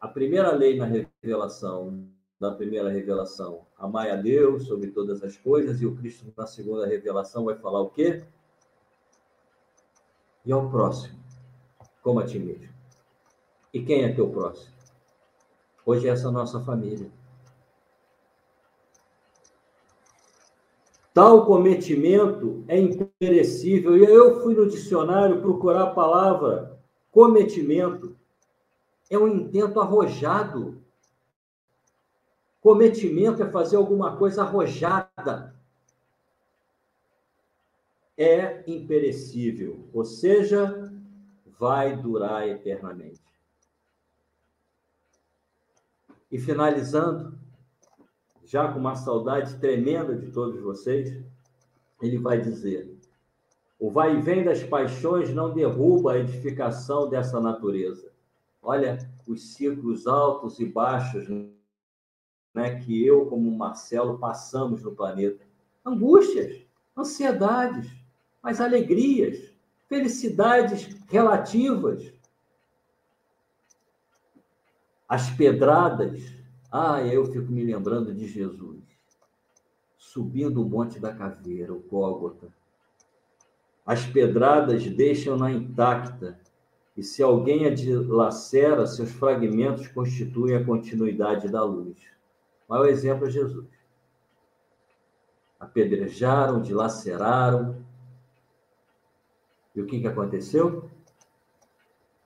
a 0.00 0.08
primeira 0.08 0.52
lei 0.52 0.76
na 0.76 0.84
revelação, 0.84 2.08
da 2.44 2.54
primeira 2.54 2.90
revelação, 2.90 3.62
amai 3.78 4.10
a 4.10 4.16
Deus 4.16 4.66
sobre 4.66 4.90
todas 4.90 5.22
as 5.22 5.34
coisas, 5.36 5.80
e 5.80 5.86
o 5.86 5.96
Cristo 5.96 6.30
na 6.36 6.46
segunda 6.46 6.86
revelação 6.86 7.46
vai 7.46 7.56
falar 7.56 7.80
o 7.80 7.88
quê? 7.88 8.22
E 10.44 10.52
ao 10.52 10.68
próximo, 10.68 11.18
como 12.02 12.20
a 12.20 12.26
ti 12.26 12.38
mesmo. 12.38 12.68
E 13.72 13.82
quem 13.82 14.04
é 14.04 14.12
teu 14.12 14.28
próximo? 14.28 14.74
Hoje 15.86 16.06
é 16.06 16.10
essa 16.10 16.30
nossa 16.30 16.60
família. 16.60 17.10
Tal 21.14 21.46
cometimento 21.46 22.62
é 22.68 22.78
imperecível. 22.78 23.96
E 23.96 24.04
eu 24.04 24.42
fui 24.42 24.54
no 24.54 24.68
dicionário 24.68 25.40
procurar 25.40 25.84
a 25.84 25.94
palavra 25.94 26.78
cometimento. 27.10 28.16
É 29.08 29.18
um 29.18 29.28
intento 29.28 29.80
arrojado. 29.80 30.83
Cometimento 32.64 33.42
é 33.42 33.50
fazer 33.50 33.76
alguma 33.76 34.16
coisa 34.16 34.40
arrojada. 34.40 35.54
É 38.16 38.64
imperecível, 38.66 39.86
ou 39.92 40.02
seja, 40.02 40.90
vai 41.58 41.94
durar 41.94 42.48
eternamente. 42.48 43.20
E 46.32 46.38
finalizando, 46.38 47.38
já 48.46 48.72
com 48.72 48.78
uma 48.78 48.94
saudade 48.94 49.58
tremenda 49.58 50.16
de 50.16 50.32
todos 50.32 50.58
vocês, 50.62 51.22
ele 52.00 52.16
vai 52.16 52.40
dizer: 52.40 52.98
o 53.78 53.90
vai 53.90 54.16
e 54.16 54.22
vem 54.22 54.42
das 54.42 54.62
paixões 54.62 55.34
não 55.34 55.52
derruba 55.52 56.14
a 56.14 56.18
edificação 56.18 57.10
dessa 57.10 57.38
natureza. 57.38 58.10
Olha 58.62 58.96
os 59.26 59.52
ciclos 59.52 60.06
altos 60.06 60.58
e 60.60 60.64
baixos 60.64 61.28
né, 62.54 62.78
que 62.80 63.04
eu, 63.04 63.26
como 63.26 63.50
Marcelo, 63.50 64.18
passamos 64.18 64.82
no 64.82 64.94
planeta. 64.94 65.44
Angústias, 65.84 66.62
ansiedades, 66.96 67.90
mas 68.42 68.60
alegrias, 68.60 69.52
felicidades 69.88 70.96
relativas, 71.08 72.12
as 75.08 75.30
pedradas. 75.30 76.22
Ah, 76.70 77.02
eu 77.02 77.26
fico 77.26 77.50
me 77.52 77.64
lembrando 77.64 78.14
de 78.14 78.26
Jesus 78.26 78.84
subindo 80.14 80.62
o 80.62 80.68
Monte 80.68 81.00
da 81.00 81.12
Caveira, 81.12 81.74
o 81.74 81.80
Gólgota. 81.80 82.46
As 83.84 84.06
pedradas 84.06 84.86
deixam-na 84.86 85.50
intacta, 85.50 86.38
e 86.96 87.02
se 87.02 87.20
alguém 87.20 87.66
a 87.66 87.74
dilacera, 87.74 88.86
seus 88.86 89.10
fragmentos 89.10 89.88
constituem 89.88 90.54
a 90.54 90.64
continuidade 90.64 91.48
da 91.48 91.64
luz. 91.64 91.96
O 92.68 92.72
maior 92.72 92.86
exemplo 92.88 93.26
é 93.26 93.30
Jesus. 93.30 93.68
Apedrejaram, 95.58 96.60
dilaceraram. 96.60 97.84
E 99.74 99.80
o 99.80 99.86
que, 99.86 100.00
que 100.00 100.06
aconteceu? 100.06 100.90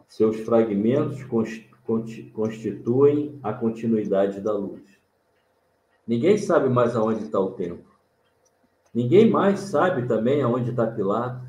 Seus 0.09 0.41
fragmentos 0.41 1.25
constituem 2.33 3.39
a 3.43 3.53
continuidade 3.53 4.41
da 4.41 4.53
luz. 4.53 4.83
Ninguém 6.07 6.39
sabe 6.39 6.69
mais 6.69 6.97
aonde 6.97 7.25
está 7.25 7.39
o 7.39 7.53
tempo. 7.53 7.89
Ninguém 8.95 9.31
mais 9.31 9.61
sabe 9.61 10.09
também 10.09 10.43
aonde 10.43 10.71
está 10.71 10.87
Pilatos, 10.87 11.49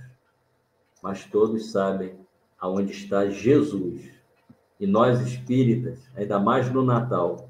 mas 1.02 1.26
todos 1.26 1.72
sabem 1.72 2.16
aonde 2.60 2.92
está 2.92 3.30
Jesus. 3.30 4.12
E 4.80 4.86
nós 4.86 5.22
espíritas, 5.22 6.00
ainda 6.16 6.40
mais 6.40 6.72
no 6.72 6.84
Natal, 6.84 7.49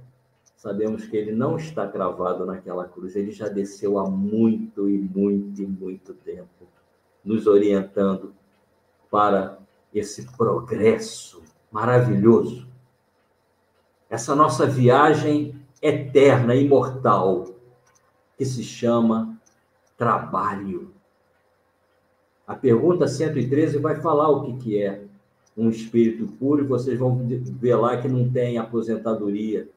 sabemos 0.59 1.05
que 1.05 1.15
ele 1.15 1.31
não 1.31 1.55
está 1.55 1.87
cravado 1.87 2.45
naquela 2.45 2.85
cruz, 2.85 3.15
ele 3.15 3.31
já 3.31 3.47
desceu 3.47 3.97
há 3.97 4.09
muito 4.09 4.89
e 4.89 4.97
muito 4.97 5.61
e 5.61 5.65
muito 5.65 6.13
tempo, 6.13 6.67
nos 7.23 7.47
orientando 7.47 8.33
para 9.09 9.57
esse 9.93 10.27
progresso 10.35 11.41
maravilhoso 11.71 12.67
essa 14.09 14.35
nossa 14.35 14.65
viagem 14.65 15.55
eterna, 15.81 16.55
imortal, 16.55 17.55
que 18.35 18.43
se 18.43 18.63
chama 18.63 19.39
trabalho. 19.95 20.91
A 22.45 22.55
pergunta 22.55 23.07
113 23.07 23.77
vai 23.77 24.01
falar 24.01 24.29
o 24.29 24.43
que, 24.43 24.57
que 24.57 24.81
é 24.81 25.03
um 25.55 25.69
espírito 25.69 26.25
puro, 26.33 26.63
e 26.63 26.67
vocês 26.67 26.97
vão 26.99 27.25
ver 27.27 27.75
lá 27.75 28.01
que 28.01 28.07
não 28.09 28.29
tem 28.29 28.57
aposentadoria 28.57 29.69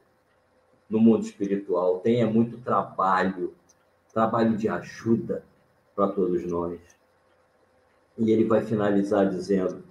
no 0.92 1.00
mundo 1.00 1.24
espiritual, 1.24 2.02
é 2.04 2.24
muito 2.24 2.58
trabalho, 2.58 3.54
trabalho 4.12 4.56
de 4.56 4.68
ajuda 4.68 5.42
para 5.96 6.08
todos 6.08 6.44
nós. 6.44 6.78
E 8.18 8.30
ele 8.30 8.44
vai 8.44 8.62
finalizar 8.62 9.28
dizendo: 9.28 9.82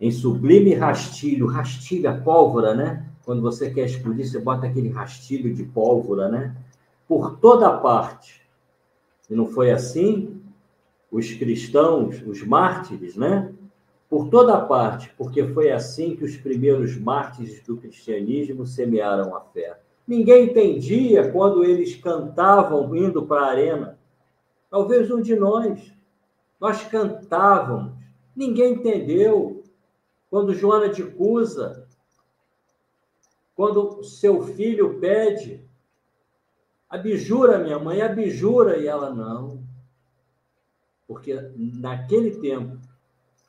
em 0.00 0.10
sublime 0.10 0.72
rastilho, 0.72 1.46
rastilha 1.46 2.18
pólvora, 2.22 2.74
né? 2.74 3.06
quando 3.26 3.42
você 3.42 3.68
quer 3.68 3.86
explodir, 3.86 4.24
você 4.24 4.38
bota 4.38 4.68
aquele 4.68 4.88
rastilho 4.88 5.52
de 5.52 5.64
pólvora, 5.64 6.28
né? 6.28 6.56
Por 7.08 7.38
toda 7.38 7.76
parte. 7.78 8.40
E 9.28 9.34
não 9.34 9.46
foi 9.46 9.72
assim? 9.72 10.40
Os 11.10 11.32
cristãos, 11.32 12.22
os 12.24 12.44
mártires, 12.44 13.16
né? 13.16 13.52
Por 14.08 14.28
toda 14.28 14.60
parte, 14.60 15.12
porque 15.18 15.44
foi 15.48 15.72
assim 15.72 16.14
que 16.14 16.24
os 16.24 16.36
primeiros 16.36 16.96
mártires 16.96 17.60
do 17.64 17.76
cristianismo 17.76 18.64
semearam 18.64 19.34
a 19.34 19.40
fé. 19.40 19.76
Ninguém 20.06 20.44
entendia 20.44 21.30
quando 21.32 21.64
eles 21.64 21.96
cantavam 21.96 22.94
indo 22.94 23.26
para 23.26 23.42
a 23.42 23.50
arena. 23.50 23.98
Talvez 24.70 25.10
um 25.10 25.20
de 25.20 25.34
nós. 25.34 25.92
Nós 26.60 26.84
cantávamos. 26.84 27.92
Ninguém 28.34 28.74
entendeu. 28.74 29.64
Quando 30.30 30.54
Joana 30.54 30.88
de 30.88 31.02
Cusa 31.02 31.86
quando 33.56 34.04
seu 34.04 34.42
filho 34.42 35.00
pede, 35.00 35.66
abjura 36.90 37.58
minha 37.58 37.78
mãe, 37.78 38.02
abjura, 38.02 38.76
e 38.76 38.86
ela 38.86 39.12
não. 39.14 39.64
Porque 41.08 41.34
naquele 41.56 42.32
tempo, 42.32 42.78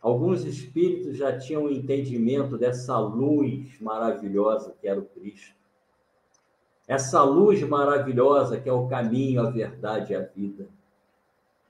alguns 0.02 0.46
espíritos 0.46 1.18
já 1.18 1.38
tinham 1.38 1.70
entendimento 1.70 2.58
dessa 2.58 2.98
luz 2.98 3.78
maravilhosa 3.82 4.74
que 4.80 4.88
era 4.88 4.98
o 4.98 5.06
Cristo. 5.06 5.57
Essa 6.88 7.22
luz 7.24 7.62
maravilhosa 7.64 8.60
que 8.60 8.70
é 8.70 8.74
o 8.74 8.88
caminho, 8.88 9.46
a 9.46 9.52
verdade 9.52 10.14
e 10.14 10.16
a 10.16 10.22
vida. 10.22 10.68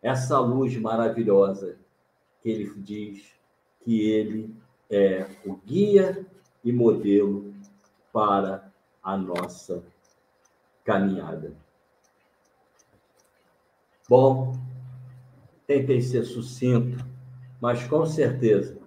Essa 0.02 0.40
luz 0.40 0.78
maravilhosa 0.78 1.78
que 2.42 2.50
ele 2.50 2.72
diz 2.78 3.34
que 3.84 4.10
ele 4.10 4.56
é 4.90 5.26
o 5.46 5.56
guia 5.56 6.26
e 6.64 6.72
modelo 6.72 7.54
para 8.14 8.72
a 9.02 9.18
nossa 9.18 9.84
caminhada. 10.86 11.54
Bom, 14.08 14.54
tentei 15.66 16.02
ser 16.02 16.24
sucinto, 16.24 17.04
mas 17.60 17.86
com 17.88 18.06
certeza 18.06 18.78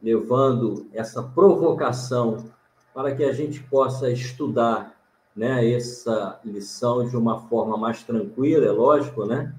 levando 0.00 0.88
essa 0.92 1.22
provocação 1.22 2.50
para 2.94 3.14
que 3.14 3.24
a 3.24 3.32
gente 3.32 3.62
possa 3.64 4.10
estudar 4.10 4.97
né, 5.38 5.70
essa 5.70 6.40
lição 6.44 7.08
de 7.08 7.16
uma 7.16 7.38
forma 7.42 7.76
mais 7.76 8.02
tranquila, 8.02 8.66
é 8.66 8.72
lógico, 8.72 9.24
né? 9.24 9.54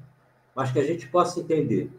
Mas 0.53 0.73
que 0.73 0.79
a 0.79 0.83
gente 0.83 1.07
possa 1.07 1.39
entender. 1.39 1.89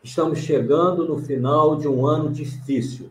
Estamos 0.00 0.38
chegando 0.38 1.04
no 1.04 1.18
final 1.18 1.74
de 1.74 1.88
um 1.88 2.06
ano 2.06 2.30
difícil, 2.30 3.10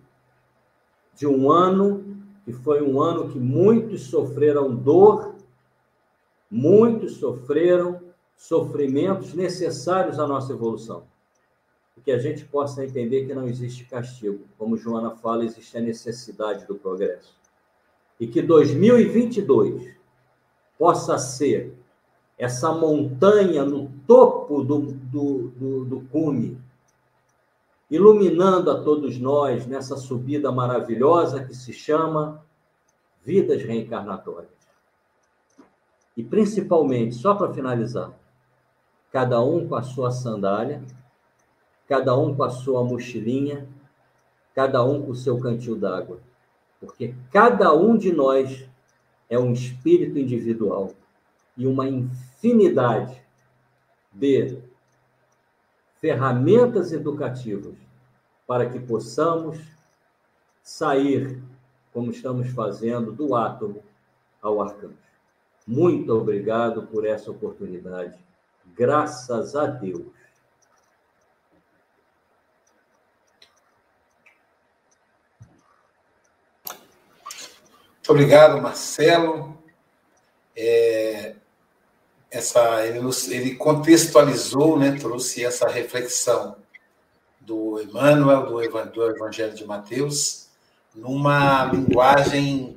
de 1.13 1.27
um 1.27 1.51
ano 1.51 2.15
que 2.45 2.53
foi 2.53 2.81
um 2.81 3.01
ano 3.01 3.29
que 3.29 3.37
muitos 3.37 4.03
sofreram 4.03 4.73
dor, 4.73 5.35
muitos 6.49 7.17
sofreram 7.17 7.99
sofrimentos 8.37 9.33
necessários 9.33 10.17
à 10.17 10.25
nossa 10.25 10.53
evolução. 10.53 11.03
E 11.97 11.99
que 11.99 12.11
a 12.11 12.17
gente 12.17 12.45
possa 12.45 12.85
entender 12.85 13.25
que 13.25 13.33
não 13.33 13.49
existe 13.49 13.83
castigo. 13.83 14.45
Como 14.57 14.77
Joana 14.77 15.11
fala, 15.11 15.43
existe 15.43 15.77
a 15.77 15.81
necessidade 15.81 16.65
do 16.65 16.75
progresso 16.75 17.40
e 18.21 18.27
que 18.27 18.39
2022 18.39 19.97
possa 20.77 21.17
ser 21.17 21.75
essa 22.37 22.71
montanha 22.71 23.65
no 23.65 23.91
topo 24.05 24.63
do, 24.63 24.77
do, 24.79 25.47
do, 25.49 25.85
do 25.85 26.01
cume, 26.01 26.61
iluminando 27.89 28.69
a 28.69 28.83
todos 28.83 29.17
nós 29.17 29.65
nessa 29.65 29.97
subida 29.97 30.51
maravilhosa 30.51 31.43
que 31.43 31.55
se 31.55 31.73
chama 31.73 32.45
vidas 33.25 33.63
reencarnatórias. 33.63 34.51
E 36.15 36.23
principalmente, 36.23 37.15
só 37.15 37.33
para 37.33 37.51
finalizar, 37.51 38.13
cada 39.11 39.41
um 39.41 39.67
com 39.67 39.73
a 39.73 39.81
sua 39.81 40.11
sandália, 40.11 40.83
cada 41.87 42.15
um 42.15 42.35
com 42.35 42.43
a 42.43 42.51
sua 42.51 42.83
mochilinha, 42.83 43.67
cada 44.53 44.83
um 44.83 45.01
com 45.01 45.11
o 45.11 45.15
seu 45.15 45.39
cantil 45.39 45.75
d'água 45.75 46.19
porque 46.81 47.13
cada 47.31 47.71
um 47.73 47.95
de 47.95 48.11
nós 48.11 48.67
é 49.29 49.37
um 49.37 49.53
espírito 49.53 50.17
individual 50.17 50.91
e 51.55 51.67
uma 51.67 51.87
infinidade 51.87 53.21
de 54.11 54.59
ferramentas 56.01 56.91
educativas 56.91 57.75
para 58.47 58.67
que 58.67 58.79
possamos 58.79 59.59
sair, 60.63 61.41
como 61.93 62.09
estamos 62.09 62.49
fazendo, 62.49 63.11
do 63.11 63.35
átomo 63.35 63.83
ao 64.41 64.59
arcanjo. 64.59 64.97
Muito 65.67 66.11
obrigado 66.11 66.87
por 66.87 67.05
essa 67.05 67.29
oportunidade. 67.29 68.17
Graças 68.75 69.55
a 69.55 69.67
Deus. 69.67 70.21
Muito 78.00 78.00
obrigado, 78.11 78.61
Marcelo. 78.61 79.57
É, 80.55 81.35
essa, 82.29 82.85
ele, 82.85 82.99
ele, 83.29 83.55
contextualizou, 83.55 84.77
né, 84.77 84.97
trouxe 84.99 85.43
essa 85.43 85.67
reflexão 85.67 86.55
do 87.39 87.81
Emmanuel, 87.81 88.45
do, 88.45 88.85
do 88.91 89.09
Evangelho 89.09 89.53
de 89.53 89.65
Mateus, 89.65 90.49
numa 90.93 91.65
linguagem 91.65 92.75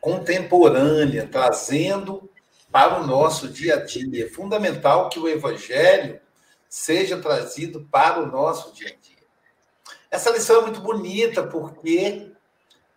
contemporânea, 0.00 1.28
trazendo 1.30 2.28
para 2.70 3.00
o 3.00 3.06
nosso 3.06 3.48
dia 3.48 3.76
a 3.76 3.84
dia. 3.84 4.26
É 4.26 4.28
fundamental 4.28 5.08
que 5.08 5.18
o 5.18 5.28
Evangelho 5.28 6.20
seja 6.68 7.18
trazido 7.18 7.86
para 7.90 8.20
o 8.20 8.26
nosso 8.26 8.72
dia 8.74 8.88
a 8.88 8.90
dia. 8.90 9.22
Essa 10.10 10.30
lição 10.30 10.60
é 10.60 10.62
muito 10.62 10.80
bonita 10.80 11.42
porque 11.42 12.31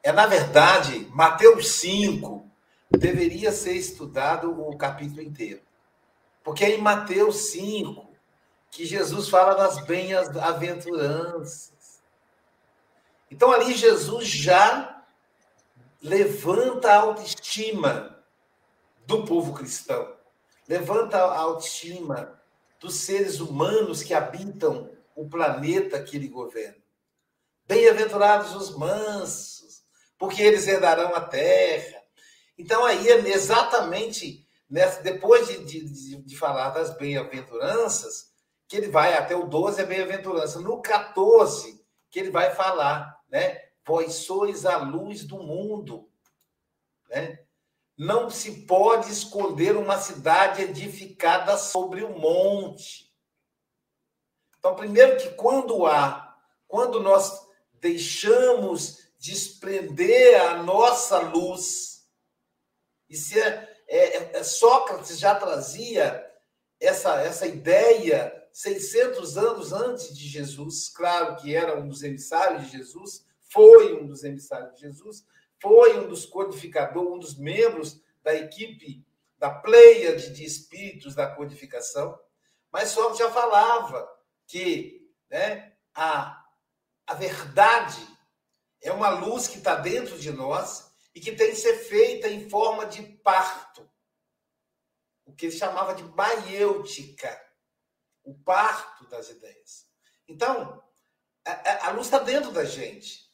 é, 0.06 0.12
na 0.12 0.28
verdade, 0.28 1.08
Mateus 1.10 1.72
5 1.80 2.48
deveria 2.92 3.52
ser 3.52 3.74
estudado 3.74 4.52
o 4.52 4.78
capítulo 4.78 5.20
inteiro. 5.20 5.64
Porque 6.44 6.64
é 6.64 6.76
em 6.76 6.82
Mateus 6.82 7.50
5 7.54 8.08
que 8.70 8.86
Jesus 8.86 9.30
fala 9.30 9.56
das 9.56 9.84
bem-aventuranças. 9.84 12.04
Então, 13.32 13.52
ali, 13.52 13.74
Jesus 13.74 14.28
já 14.28 15.04
levanta 16.00 16.92
a 16.92 16.98
autoestima 16.98 18.24
do 19.08 19.26
povo 19.26 19.56
cristão, 19.56 20.14
levanta 20.70 21.18
a 21.18 21.40
autoestima 21.40 22.40
dos 22.80 22.98
seres 22.98 23.40
humanos 23.40 24.04
que 24.04 24.14
habitam 24.14 24.88
o 25.16 25.28
planeta 25.28 26.00
que 26.04 26.16
ele 26.16 26.28
governa. 26.28 26.78
Bem-aventurados 27.68 28.54
os 28.54 28.78
mansos 28.78 29.55
porque 30.18 30.42
eles 30.42 30.68
herdarão 30.68 31.16
a 31.16 31.22
terra. 31.22 32.02
Então, 32.58 32.86
aí 32.86 33.08
é 33.10 33.30
exatamente 33.30 34.48
nessa, 34.70 35.02
depois 35.02 35.48
de, 35.48 35.64
de, 35.66 36.16
de 36.22 36.38
falar 36.38 36.70
das 36.70 36.96
bem-aventuranças, 36.98 38.34
que 38.68 38.78
ele 38.78 38.88
vai 38.88 39.14
até 39.14 39.36
o 39.36 39.48
12 39.48 39.82
é 39.82 39.86
bem-aventurança. 39.86 40.60
No 40.60 40.82
14, 40.82 41.86
que 42.10 42.20
ele 42.20 42.32
vai 42.32 42.54
falar, 42.56 43.22
né? 43.30 43.62
Vós 43.86 44.14
sois 44.14 44.66
a 44.66 44.78
luz 44.78 45.24
do 45.24 45.38
mundo. 45.38 46.10
Né? 47.10 47.40
Não 47.98 48.30
se 48.30 48.66
pode 48.66 49.12
esconder 49.12 49.78
uma 49.78 50.00
cidade 50.00 50.64
edificada 50.64 51.58
sobre 51.58 52.04
o 52.04 52.10
um 52.10 52.20
monte. 52.20 53.14
Então, 54.58 54.76
primeiro 54.76 55.18
que 55.18 55.30
quando 55.36 55.86
há, 55.86 56.36
quando 56.68 57.00
nós 57.00 57.48
deixamos 57.74 59.05
desprender 59.26 60.40
a 60.40 60.62
nossa 60.62 61.18
luz. 61.18 62.08
E 63.10 63.18
se 63.18 63.40
é, 63.40 63.84
é, 63.88 64.38
é, 64.38 64.44
Sócrates 64.44 65.18
já 65.18 65.34
trazia 65.34 66.24
essa, 66.80 67.20
essa 67.22 67.48
ideia 67.48 68.48
600 68.54 69.36
anos 69.36 69.74
antes 69.74 70.16
de 70.16 70.28
Jesus, 70.28 70.90
claro 70.90 71.36
que 71.38 71.56
era 71.56 71.80
um 71.80 71.88
dos 71.88 72.04
emissários 72.04 72.66
de 72.66 72.78
Jesus, 72.78 73.26
foi 73.42 74.00
um 74.00 74.06
dos 74.06 74.24
emissários 74.24 74.76
de 74.76 74.82
Jesus, 74.82 75.26
foi 75.60 75.98
um 75.98 76.08
dos 76.08 76.26
codificadores, 76.28 77.12
um 77.12 77.20
dos 77.20 77.36
membros 77.36 78.00
da 78.22 78.34
equipe 78.36 79.04
da 79.40 79.50
pleia 79.50 80.16
de, 80.16 80.34
de 80.34 80.46
espíritos 80.46 81.16
da 81.16 81.28
codificação, 81.28 82.18
mas 82.72 82.90
Sócrates 82.90 83.20
já 83.20 83.32
falava 83.32 84.08
que 84.46 85.10
né, 85.30 85.74
a, 85.96 86.46
a 87.08 87.14
verdade 87.16 88.15
é 88.86 88.92
uma 88.92 89.10
luz 89.10 89.48
que 89.48 89.58
está 89.58 89.76
dentro 89.76 90.18
de 90.18 90.32
nós 90.32 90.92
e 91.14 91.20
que 91.20 91.32
tem 91.32 91.50
que 91.50 91.56
ser 91.56 91.76
feita 91.86 92.28
em 92.28 92.48
forma 92.48 92.86
de 92.86 93.02
parto. 93.02 93.90
O 95.26 95.34
que 95.34 95.48
ele 95.48 95.58
chamava 95.58 95.96
de 95.96 96.04
maiêutica, 96.04 97.42
o 98.24 98.38
parto 98.44 99.08
das 99.08 99.30
ideias. 99.30 99.88
Então, 100.28 100.84
a, 101.44 101.88
a 101.88 101.92
luz 101.92 102.06
está 102.06 102.20
dentro 102.20 102.52
da 102.52 102.64
gente. 102.64 103.26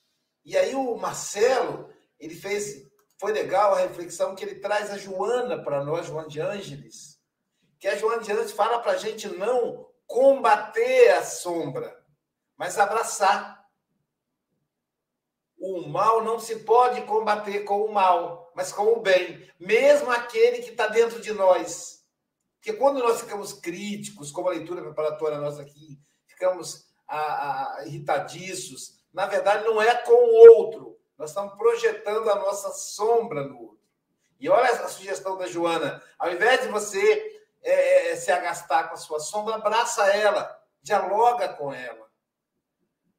E 0.45 0.57
aí 0.57 0.73
o 0.73 0.95
Marcelo, 0.95 1.93
ele 2.17 2.33
fez, 2.33 2.89
foi 3.19 3.33
legal 3.33 3.73
a 3.73 3.79
reflexão 3.79 4.33
que 4.35 4.45
ele 4.45 4.55
traz 4.55 4.89
a 4.89 4.97
Joana 4.97 5.61
para 5.61 5.83
nós, 5.83 6.07
Joana 6.07 6.29
de 6.29 6.39
Ângeles, 6.39 7.19
que 7.77 7.89
a 7.89 7.97
Joana 7.97 8.23
de 8.23 8.31
Ângeles 8.31 8.53
fala 8.53 8.79
para 8.79 8.93
a 8.93 8.97
gente 8.97 9.27
não 9.27 9.85
combater 10.07 11.09
a 11.09 11.23
sombra, 11.23 12.05
mas 12.55 12.77
abraçar. 12.77 13.60
O 15.61 15.87
mal 15.87 16.23
não 16.23 16.39
se 16.39 16.61
pode 16.61 17.03
combater 17.03 17.59
com 17.59 17.85
o 17.85 17.93
mal, 17.93 18.51
mas 18.55 18.73
com 18.73 18.93
o 18.93 18.99
bem, 18.99 19.47
mesmo 19.59 20.09
aquele 20.09 20.63
que 20.63 20.71
está 20.71 20.87
dentro 20.87 21.21
de 21.21 21.31
nós. 21.31 22.03
Porque 22.55 22.73
quando 22.73 22.97
nós 22.97 23.21
ficamos 23.21 23.53
críticos, 23.53 24.31
como 24.31 24.49
a 24.49 24.53
leitura 24.53 24.81
preparatória 24.81 25.37
nossa 25.37 25.61
aqui, 25.61 25.99
ficamos 26.25 26.87
a, 27.07 27.77
a, 27.77 27.85
irritadiços, 27.85 28.99
na 29.13 29.27
verdade 29.27 29.63
não 29.63 29.79
é 29.79 29.93
com 29.97 30.13
o 30.13 30.57
outro, 30.57 30.99
nós 31.15 31.29
estamos 31.29 31.53
projetando 31.53 32.27
a 32.31 32.35
nossa 32.37 32.71
sombra 32.71 33.43
no 33.43 33.61
outro. 33.61 33.81
E 34.39 34.49
olha 34.49 34.67
a 34.67 34.89
sugestão 34.89 35.37
da 35.37 35.45
Joana: 35.45 36.01
ao 36.17 36.31
invés 36.31 36.61
de 36.61 36.69
você 36.69 37.39
é, 37.61 38.13
é 38.13 38.15
se 38.15 38.31
agastar 38.31 38.89
com 38.89 38.95
a 38.95 38.97
sua 38.97 39.19
sombra, 39.19 39.53
abraça 39.53 40.07
ela, 40.07 40.59
dialoga 40.81 41.49
com 41.49 41.71
ela. 41.71 42.00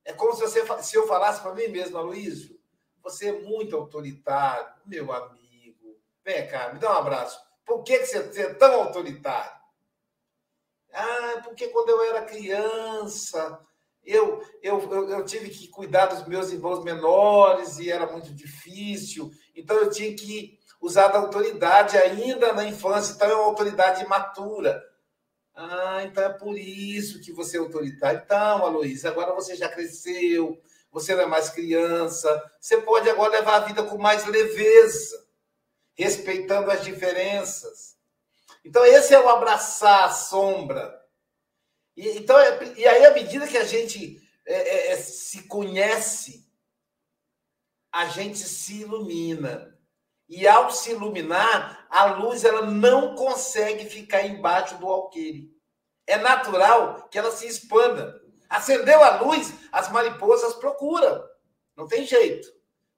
É 0.04 0.12
como 0.12 0.34
se, 0.34 0.40
você, 0.40 0.82
se 0.82 0.96
eu 0.96 1.06
falasse 1.06 1.40
para 1.40 1.54
mim 1.54 1.68
mesmo, 1.68 1.96
Aloysio, 1.96 2.58
você 3.02 3.28
é 3.28 3.40
muito 3.40 3.76
autoritário, 3.76 4.74
meu 4.84 5.12
amigo. 5.12 6.00
Vem 6.24 6.46
cá, 6.48 6.72
me 6.72 6.78
dá 6.78 6.92
um 6.92 6.98
abraço. 6.98 7.40
Por 7.64 7.82
que, 7.82 8.04
você 8.04 8.42
é 8.42 8.54
tão 8.54 8.82
autoritário? 8.82 9.60
Ah, 10.92 11.40
porque 11.44 11.68
quando 11.68 11.88
eu 11.88 12.02
era 12.04 12.22
criança, 12.22 13.60
eu, 14.04 14.42
eu 14.62 14.80
eu, 14.80 14.92
eu, 14.92 15.08
eu, 15.10 15.24
tive 15.24 15.48
que 15.48 15.68
cuidar 15.68 16.06
dos 16.06 16.26
meus 16.26 16.50
irmãos 16.50 16.84
menores 16.84 17.78
e 17.78 17.90
era 17.90 18.06
muito 18.10 18.32
difícil, 18.34 19.30
então 19.54 19.76
eu 19.76 19.90
tinha 19.90 20.14
que 20.14 20.58
usar 20.80 21.08
da 21.08 21.18
autoridade 21.18 21.96
ainda 21.96 22.52
na 22.52 22.64
infância, 22.64 23.14
então 23.14 23.30
é 23.30 23.34
uma 23.34 23.44
autoridade 23.44 24.04
imatura. 24.04 24.82
Ah, 25.54 26.02
então 26.04 26.24
é 26.24 26.32
por 26.32 26.58
isso 26.58 27.20
que 27.20 27.32
você 27.32 27.56
é 27.56 27.60
autoritário. 27.60 28.22
Então, 28.24 28.64
Aloysio, 28.64 29.08
agora 29.08 29.34
você 29.34 29.54
já 29.54 29.68
cresceu, 29.68 30.60
você 30.90 31.14
não 31.14 31.24
é 31.24 31.26
mais 31.26 31.50
criança, 31.50 32.52
você 32.60 32.80
pode 32.80 33.08
agora 33.08 33.32
levar 33.32 33.56
a 33.56 33.66
vida 33.66 33.82
com 33.82 33.98
mais 33.98 34.26
leveza, 34.26 35.26
respeitando 35.94 36.70
as 36.70 36.84
diferenças. 36.84 37.96
Então, 38.64 38.84
esse 38.84 39.14
é 39.14 39.20
o 39.20 39.28
abraçar 39.28 40.04
a 40.04 40.10
sombra. 40.10 41.02
E, 41.96 42.08
então, 42.10 42.38
é, 42.38 42.74
e 42.76 42.86
aí, 42.86 43.04
à 43.04 43.12
medida 43.12 43.46
que 43.46 43.58
a 43.58 43.64
gente 43.64 44.22
é, 44.46 44.54
é, 44.54 44.92
é, 44.92 44.96
se 44.96 45.44
conhece, 45.44 46.48
a 47.92 48.06
gente 48.06 48.38
se 48.38 48.80
ilumina. 48.80 49.71
E 50.32 50.48
ao 50.48 50.70
se 50.70 50.92
iluminar, 50.92 51.86
a 51.90 52.06
luz 52.06 52.42
ela 52.42 52.62
não 52.62 53.14
consegue 53.14 53.84
ficar 53.84 54.22
embaixo 54.22 54.78
do 54.78 54.88
alqueire. 54.88 55.54
É 56.06 56.16
natural 56.16 57.06
que 57.10 57.18
ela 57.18 57.30
se 57.30 57.46
expanda. 57.46 58.18
Acendeu 58.48 59.04
a 59.04 59.20
luz, 59.20 59.52
as 59.70 59.92
mariposas 59.92 60.54
procuram. 60.54 61.22
Não 61.76 61.86
tem 61.86 62.06
jeito. 62.06 62.48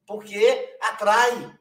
Porque 0.06 0.78
atrai. 0.80 1.58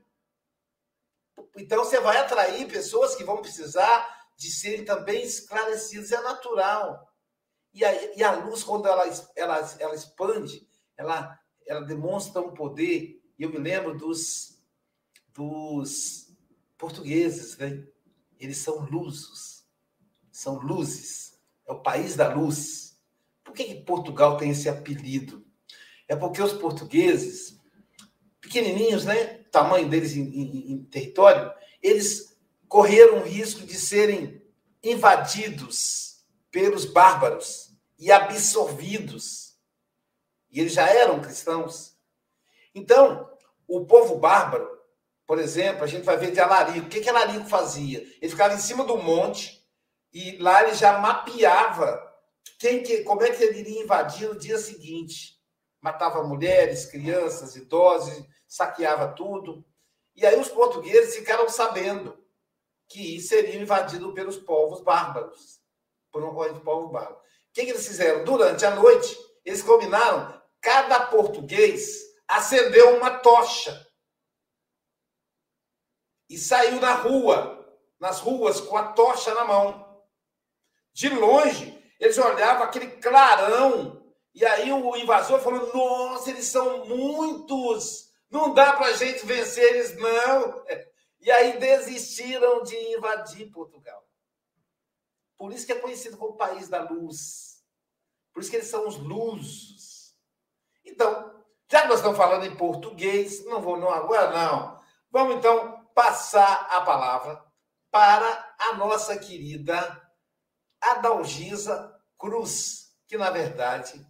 Então 1.57 1.83
você 1.83 1.99
vai 1.99 2.17
atrair 2.17 2.67
pessoas 2.67 3.15
que 3.15 3.23
vão 3.23 3.41
precisar 3.41 4.27
de 4.37 4.51
serem 4.51 4.85
também 4.85 5.23
esclarecidas. 5.23 6.11
É 6.11 6.21
natural. 6.21 7.11
E 7.73 7.83
a, 7.83 8.15
e 8.15 8.23
a 8.23 8.31
luz, 8.33 8.63
quando 8.63 8.87
ela, 8.87 9.05
ela, 9.35 9.75
ela 9.79 9.95
expande, 9.95 10.67
ela, 10.95 11.35
ela 11.65 11.81
demonstra 11.81 12.43
um 12.43 12.53
poder. 12.53 13.19
Eu 13.39 13.49
me 13.49 13.57
lembro 13.57 13.97
dos, 13.97 14.52
dos 15.33 16.31
portugueses, 16.77 17.57
né? 17.57 17.85
Eles 18.39 18.57
são 18.57 18.85
lusos, 18.85 19.65
são 20.31 20.59
luzes. 20.59 21.39
É 21.67 21.71
o 21.71 21.81
país 21.81 22.15
da 22.15 22.33
luz. 22.33 22.99
Por 23.43 23.53
que, 23.53 23.63
que 23.63 23.81
Portugal 23.83 24.37
tem 24.37 24.51
esse 24.51 24.67
apelido? 24.67 25.45
É 26.07 26.15
porque 26.15 26.41
os 26.41 26.53
portugueses, 26.53 27.59
pequenininhos, 28.41 29.05
né? 29.05 29.43
Tamanho 29.51 29.87
deles 29.87 30.15
em, 30.15 30.23
em, 30.23 30.71
em 30.73 30.83
território, 30.85 31.51
eles 31.81 32.37
correram 32.67 33.19
o 33.19 33.23
risco 33.23 33.65
de 33.65 33.75
serem 33.75 34.41
invadidos 34.83 36.25
pelos 36.51 36.85
bárbaros 36.85 37.71
e 37.97 38.11
absorvidos. 38.11 39.55
E 40.51 40.59
eles 40.59 40.73
já 40.73 40.87
eram 40.89 41.21
cristãos. 41.21 41.97
Então, 42.75 43.29
o 43.67 43.85
povo 43.85 44.17
bárbaro, 44.17 44.67
por 45.33 45.39
exemplo, 45.39 45.83
a 45.83 45.87
gente 45.87 46.03
vai 46.03 46.15
ver 46.15 46.29
de 46.29 46.39
Alarico. 46.39 46.85
O 46.85 46.89
que, 46.89 47.01
que 47.01 47.09
Alarico 47.09 47.49
fazia? 47.49 48.01
Ele 48.21 48.29
ficava 48.29 48.53
em 48.53 48.59
cima 48.59 48.83
do 48.83 48.97
monte 48.97 49.67
e 50.13 50.37
lá 50.37 50.61
ele 50.61 50.75
já 50.75 50.99
mapeava 50.99 52.07
quem 52.59 52.83
que, 52.83 53.03
como 53.03 53.23
é 53.23 53.31
que 53.31 53.43
ele 53.43 53.61
iria 53.61 53.81
invadir 53.81 54.29
no 54.29 54.37
dia 54.37 54.59
seguinte. 54.59 55.41
Matava 55.81 56.21
mulheres, 56.21 56.85
crianças, 56.85 57.55
idosos, 57.55 58.23
saqueava 58.47 59.07
tudo. 59.07 59.65
E 60.15 60.23
aí 60.23 60.39
os 60.39 60.49
portugueses 60.49 61.15
ficaram 61.15 61.49
sabendo 61.49 62.15
que 62.87 63.19
seriam 63.19 63.59
invadidos 63.59 64.13
pelos 64.13 64.37
povos 64.37 64.81
bárbaros 64.81 65.59
por 66.11 66.23
um 66.23 66.59
povo 66.59 66.89
bárbaro. 66.89 67.15
O 67.15 67.53
que, 67.53 67.65
que 67.65 67.71
eles 67.71 67.87
fizeram? 67.87 68.23
Durante 68.23 68.63
a 68.67 68.75
noite, 68.75 69.17
eles 69.43 69.63
combinaram, 69.63 70.39
cada 70.61 71.07
português 71.07 72.03
acendeu 72.27 72.97
uma 72.97 73.17
tocha 73.17 73.92
e 76.33 76.37
saiu 76.37 76.81
na 76.81 76.95
rua, 76.95 77.63
nas 77.99 78.19
ruas, 78.19 78.59
com 78.59 78.75
a 78.75 78.91
tocha 78.93 79.35
na 79.35 79.45
mão. 79.45 80.03
De 80.91 81.07
longe, 81.09 81.79
eles 81.99 82.17
olhavam 82.17 82.63
aquele 82.63 82.87
clarão, 82.87 84.03
e 84.33 84.43
aí 84.43 84.71
o 84.71 84.95
invasor 84.95 85.39
falou: 85.41 85.71
Nossa, 85.71 86.31
eles 86.31 86.45
são 86.45 86.87
muitos, 86.87 88.11
não 88.31 88.51
dá 88.51 88.73
para 88.73 88.87
a 88.87 88.93
gente 88.93 89.23
vencer 89.27 89.75
eles, 89.75 89.95
não. 89.95 90.65
E 91.21 91.29
aí 91.29 91.59
desistiram 91.59 92.63
de 92.63 92.75
invadir 92.95 93.51
Portugal. 93.51 94.03
Por 95.37 95.53
isso 95.53 95.67
que 95.67 95.71
é 95.71 95.79
conhecido 95.79 96.17
como 96.17 96.35
país 96.35 96.67
da 96.67 96.81
luz. 96.81 97.63
Por 98.33 98.41
isso 98.41 98.49
que 98.49 98.57
eles 98.57 98.69
são 98.69 98.87
os 98.87 98.97
lusos. 98.97 100.15
Então, 100.83 101.31
já 101.69 101.83
que 101.83 101.87
nós 101.89 101.99
estamos 101.99 102.17
falando 102.17 102.45
em 102.45 102.57
português, 102.57 103.45
não 103.45 103.61
vou 103.61 103.77
não 103.77 103.91
agora 103.91 104.31
não. 104.31 104.81
Vamos 105.11 105.35
então 105.35 105.82
passar 105.93 106.67
a 106.71 106.81
palavra 106.81 107.43
para 107.91 108.55
a 108.57 108.73
nossa 108.73 109.17
querida 109.17 110.01
Adalgisa 110.81 111.95
Cruz, 112.17 112.95
que 113.07 113.17
na 113.17 113.29
verdade 113.29 114.05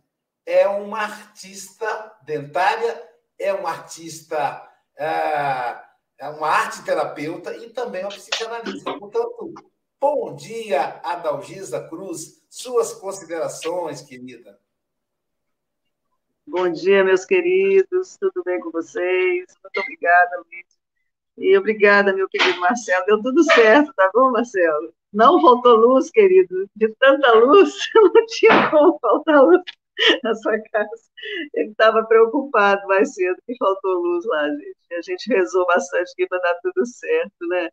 é 0.46 0.68
uma 0.68 1.00
artista 1.00 2.16
dentária, 2.24 3.10
é 3.38 3.54
uma 3.54 3.70
artista, 3.70 4.70
é, 4.96 5.84
é 6.18 6.30
uma 6.30 6.48
arte 6.48 6.84
terapeuta 6.84 7.56
e 7.58 7.70
também 7.70 8.04
uma 8.04 8.10
psicanalista. 8.10 8.98
Portanto, 8.98 9.54
Bom 10.04 10.36
dia, 10.36 11.00
Adalgisa 11.02 11.88
Cruz. 11.88 12.44
Suas 12.50 12.94
considerações, 12.94 14.02
querida. 14.02 14.60
Bom 16.46 16.70
dia, 16.70 17.06
meus 17.06 17.24
queridos. 17.24 18.18
Tudo 18.18 18.44
bem 18.44 18.60
com 18.60 18.70
vocês? 18.70 19.46
Muito 19.64 19.80
obrigada, 19.80 20.44
Luiz. 20.46 20.66
E 21.38 21.58
obrigada, 21.58 22.14
meu 22.14 22.28
querido 22.30 22.60
Marcelo. 22.60 23.06
Deu 23.06 23.22
tudo 23.22 23.44
certo, 23.44 23.94
tá 23.96 24.10
bom, 24.14 24.32
Marcelo? 24.32 24.94
Não 25.12 25.42
faltou 25.42 25.76
luz, 25.76 26.10
querido. 26.10 26.70
De 26.76 26.90
tanta 26.96 27.32
luz, 27.34 27.74
não 27.96 28.26
tinha 28.28 28.70
como 28.70 28.98
faltar 29.00 29.44
luz 29.44 29.62
na 30.24 30.36
sua 30.36 30.60
casa. 30.72 31.04
Ele 31.54 31.72
estava 31.72 32.04
preocupado 32.06 32.86
mais 32.88 33.14
cedo 33.14 33.38
que 33.46 33.56
faltou 33.58 33.94
luz 33.94 34.26
lá, 34.26 34.50
gente. 34.50 34.94
A 34.94 35.02
gente 35.02 35.28
rezou 35.34 35.66
bastante 35.66 36.12
aqui 36.12 36.28
para 36.28 36.40
dar 36.40 36.56
tudo 36.62 36.86
certo, 36.86 37.48
né? 37.48 37.70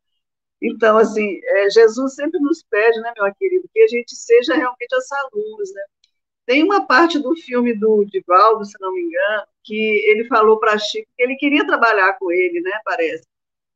Então, 0.63 0.99
assim, 0.99 1.41
é, 1.45 1.71
Jesus 1.71 2.15
sempre 2.15 2.39
nos 2.41 2.63
pede, 2.63 3.01
né, 3.01 3.13
meu 3.17 3.35
querido, 3.35 3.69
que 3.73 3.81
a 3.81 3.89
gente 3.89 4.15
seja 4.15 4.55
realmente 4.55 4.95
essa 4.95 5.17
luz, 5.33 5.73
né? 5.73 5.83
Tem 6.47 6.63
uma 6.63 6.87
parte 6.87 7.19
do 7.19 7.35
filme 7.37 7.75
do 7.75 8.05
Divaldo, 8.05 8.65
se 8.65 8.75
não 8.81 8.93
me 8.93 9.01
engano, 9.03 9.47
que 9.65 9.75
ele 10.11 10.27
falou 10.27 10.59
para 10.59 10.79
Chico 10.79 11.09
que 11.17 11.23
ele 11.23 11.37
queria 11.37 11.67
trabalhar 11.67 12.19
com 12.19 12.31
ele, 12.31 12.61
né, 12.61 12.73
parece. 12.85 13.25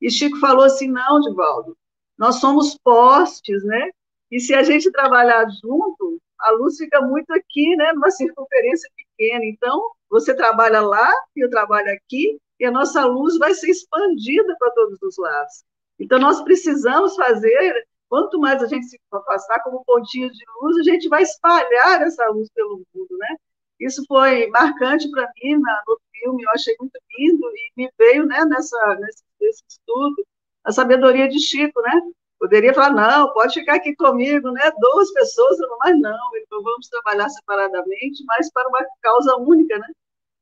E 0.00 0.10
Chico 0.10 0.38
falou 0.38 0.64
assim, 0.64 0.88
não, 0.88 1.20
Divaldo, 1.20 1.76
nós 2.18 2.36
somos 2.36 2.78
postes, 2.82 3.64
né? 3.64 3.90
E 4.30 4.40
se 4.40 4.54
a 4.54 4.62
gente 4.62 4.90
trabalhar 4.90 5.46
junto, 5.62 6.20
a 6.40 6.50
luz 6.52 6.76
fica 6.76 7.00
muito 7.00 7.30
aqui, 7.32 7.76
né, 7.76 7.92
numa 7.92 8.10
circunferência 8.10 8.90
pequena. 8.96 9.44
Então, 9.44 9.90
você 10.10 10.34
trabalha 10.34 10.80
lá 10.80 11.10
e 11.36 11.44
eu 11.44 11.50
trabalho 11.50 11.90
aqui, 11.92 12.38
e 12.58 12.64
a 12.64 12.70
nossa 12.70 13.04
luz 13.04 13.38
vai 13.38 13.54
ser 13.54 13.70
expandida 13.70 14.56
para 14.58 14.70
todos 14.72 15.00
os 15.02 15.16
lados. 15.18 15.64
Então, 15.98 16.18
nós 16.18 16.42
precisamos 16.42 17.14
fazer, 17.16 17.86
quanto 18.08 18.38
mais 18.38 18.62
a 18.62 18.66
gente 18.66 18.86
se 18.86 18.98
afastar 19.12 19.62
como 19.62 19.84
pontinhos 19.84 20.32
de 20.32 20.44
luz, 20.60 20.78
a 20.78 20.82
gente 20.82 21.08
vai 21.08 21.22
espalhar 21.22 22.02
essa 22.02 22.26
luz 22.28 22.48
pelo 22.54 22.82
mundo, 22.94 23.16
né? 23.18 23.36
Isso 23.80 24.04
foi 24.06 24.48
marcante 24.48 25.10
para 25.10 25.30
mim 25.42 25.58
na, 25.58 25.82
no 25.86 25.98
filme, 26.12 26.42
eu 26.42 26.50
achei 26.50 26.76
muito 26.78 26.98
lindo 27.18 27.44
e 27.54 27.72
me 27.76 27.90
veio 27.98 28.24
né, 28.24 28.44
nessa, 28.44 28.96
nesse, 29.00 29.23
nesse 29.44 29.62
estudo 29.68 30.24
a 30.64 30.72
sabedoria 30.72 31.28
de 31.28 31.38
Chico, 31.38 31.80
né? 31.82 32.00
Poderia 32.38 32.74
falar, 32.74 32.90
não, 32.90 33.32
pode 33.32 33.54
ficar 33.54 33.76
aqui 33.76 33.94
comigo, 33.94 34.50
né? 34.50 34.72
Duas 34.78 35.12
pessoas, 35.12 35.58
mas 35.80 36.00
não, 36.00 36.36
então 36.36 36.62
vamos 36.62 36.88
trabalhar 36.88 37.28
separadamente, 37.28 38.24
mas 38.26 38.50
para 38.50 38.68
uma 38.68 38.84
causa 39.02 39.36
única, 39.36 39.78
né? 39.78 39.86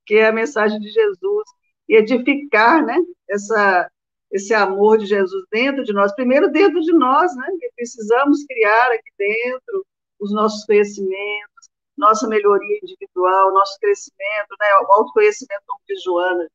Que 0.06 0.16
é 0.16 0.28
a 0.28 0.32
mensagem 0.32 0.80
de 0.80 0.88
Jesus 0.90 1.44
e 1.88 1.96
edificar, 1.96 2.84
né? 2.84 2.96
Essa 3.28 3.90
esse 4.30 4.54
amor 4.54 4.96
de 4.96 5.04
Jesus 5.04 5.44
dentro 5.52 5.84
de 5.84 5.92
nós, 5.92 6.14
primeiro 6.14 6.50
dentro 6.50 6.80
de 6.80 6.92
nós, 6.94 7.36
né? 7.36 7.46
Que 7.60 7.70
precisamos 7.76 8.44
criar 8.44 8.90
aqui 8.92 9.10
dentro 9.18 9.86
os 10.18 10.32
nossos 10.32 10.64
conhecimentos, 10.64 11.68
nossa 11.96 12.26
melhoria 12.26 12.78
individual, 12.82 13.52
nosso 13.52 13.78
crescimento, 13.78 14.56
né? 14.58 14.66
O 14.88 14.92
autoconhecimento 14.92 15.64
de 15.86 15.96
Joana. 16.02 16.48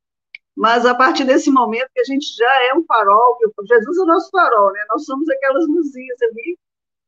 Mas 0.58 0.84
a 0.84 0.92
partir 0.92 1.24
desse 1.24 1.52
momento 1.52 1.88
que 1.94 2.00
a 2.00 2.04
gente 2.04 2.34
já 2.36 2.64
é 2.64 2.74
um 2.74 2.84
farol, 2.84 3.38
Jesus 3.64 3.96
é 3.96 4.02
o 4.02 4.06
nosso 4.06 4.28
farol, 4.28 4.72
né? 4.72 4.84
Nós 4.90 5.04
somos 5.04 5.28
aquelas 5.28 5.68
luzinhas 5.68 6.20
ali 6.20 6.58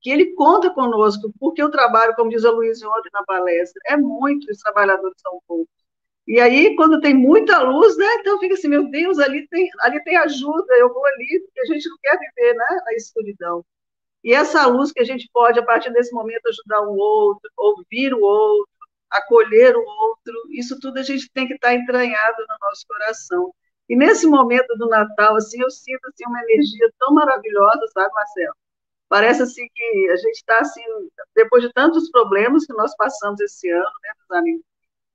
que 0.00 0.08
ele 0.08 0.34
conta 0.34 0.70
conosco, 0.70 1.32
porque 1.40 1.60
o 1.62 1.68
trabalho, 1.68 2.14
como 2.14 2.30
diz 2.30 2.44
a 2.44 2.50
Luiz 2.52 2.80
ontem 2.80 3.10
na 3.12 3.24
palestra, 3.24 3.82
é 3.86 3.96
muito, 3.96 4.48
os 4.48 4.58
trabalhadores 4.58 5.16
são 5.20 5.40
poucos. 5.48 5.66
E 6.28 6.38
aí, 6.38 6.76
quando 6.76 7.00
tem 7.00 7.12
muita 7.12 7.60
luz, 7.60 7.96
né? 7.96 8.06
Então 8.20 8.38
fica 8.38 8.54
assim, 8.54 8.68
meu 8.68 8.88
Deus, 8.88 9.18
ali 9.18 9.48
tem, 9.48 9.68
ali 9.80 10.00
tem 10.04 10.16
ajuda, 10.16 10.72
eu 10.74 10.92
vou 10.94 11.04
ali, 11.04 11.40
porque 11.44 11.60
a 11.60 11.74
gente 11.74 11.88
não 11.88 11.96
quer 12.00 12.18
viver 12.18 12.54
né, 12.54 12.82
na 12.86 12.92
escuridão. 12.94 13.64
E 14.22 14.32
essa 14.32 14.64
luz 14.66 14.92
que 14.92 15.00
a 15.00 15.04
gente 15.04 15.28
pode, 15.32 15.58
a 15.58 15.64
partir 15.64 15.92
desse 15.92 16.12
momento, 16.14 16.46
ajudar 16.46 16.82
o 16.82 16.96
outro, 16.96 17.50
ouvir 17.56 18.14
o 18.14 18.20
outro, 18.20 18.70
acolher 19.10 19.76
o 19.76 19.84
outro, 19.84 20.34
isso 20.50 20.78
tudo 20.80 20.98
a 20.98 21.02
gente 21.02 21.30
tem 21.32 21.46
que 21.46 21.54
estar 21.54 21.74
entranhado 21.74 22.36
no 22.48 22.56
nosso 22.60 22.86
coração. 22.86 23.54
E 23.88 23.96
nesse 23.96 24.26
momento 24.26 24.76
do 24.76 24.88
Natal, 24.88 25.36
assim, 25.36 25.60
eu 25.60 25.70
sinto 25.70 26.06
assim, 26.06 26.24
uma 26.26 26.42
energia 26.44 26.90
tão 26.98 27.12
maravilhosa, 27.12 27.86
sabe, 27.92 28.12
Marcelo? 28.14 28.54
Parece 29.08 29.42
assim 29.42 29.66
que 29.74 30.10
a 30.10 30.16
gente 30.16 30.36
está 30.36 30.58
assim, 30.60 30.82
depois 31.34 31.62
de 31.64 31.72
tantos 31.72 32.10
problemas 32.10 32.64
que 32.64 32.72
nós 32.74 32.94
passamos 32.96 33.40
esse 33.40 33.68
ano, 33.68 33.90
né, 34.02 34.38
amigos, 34.38 34.64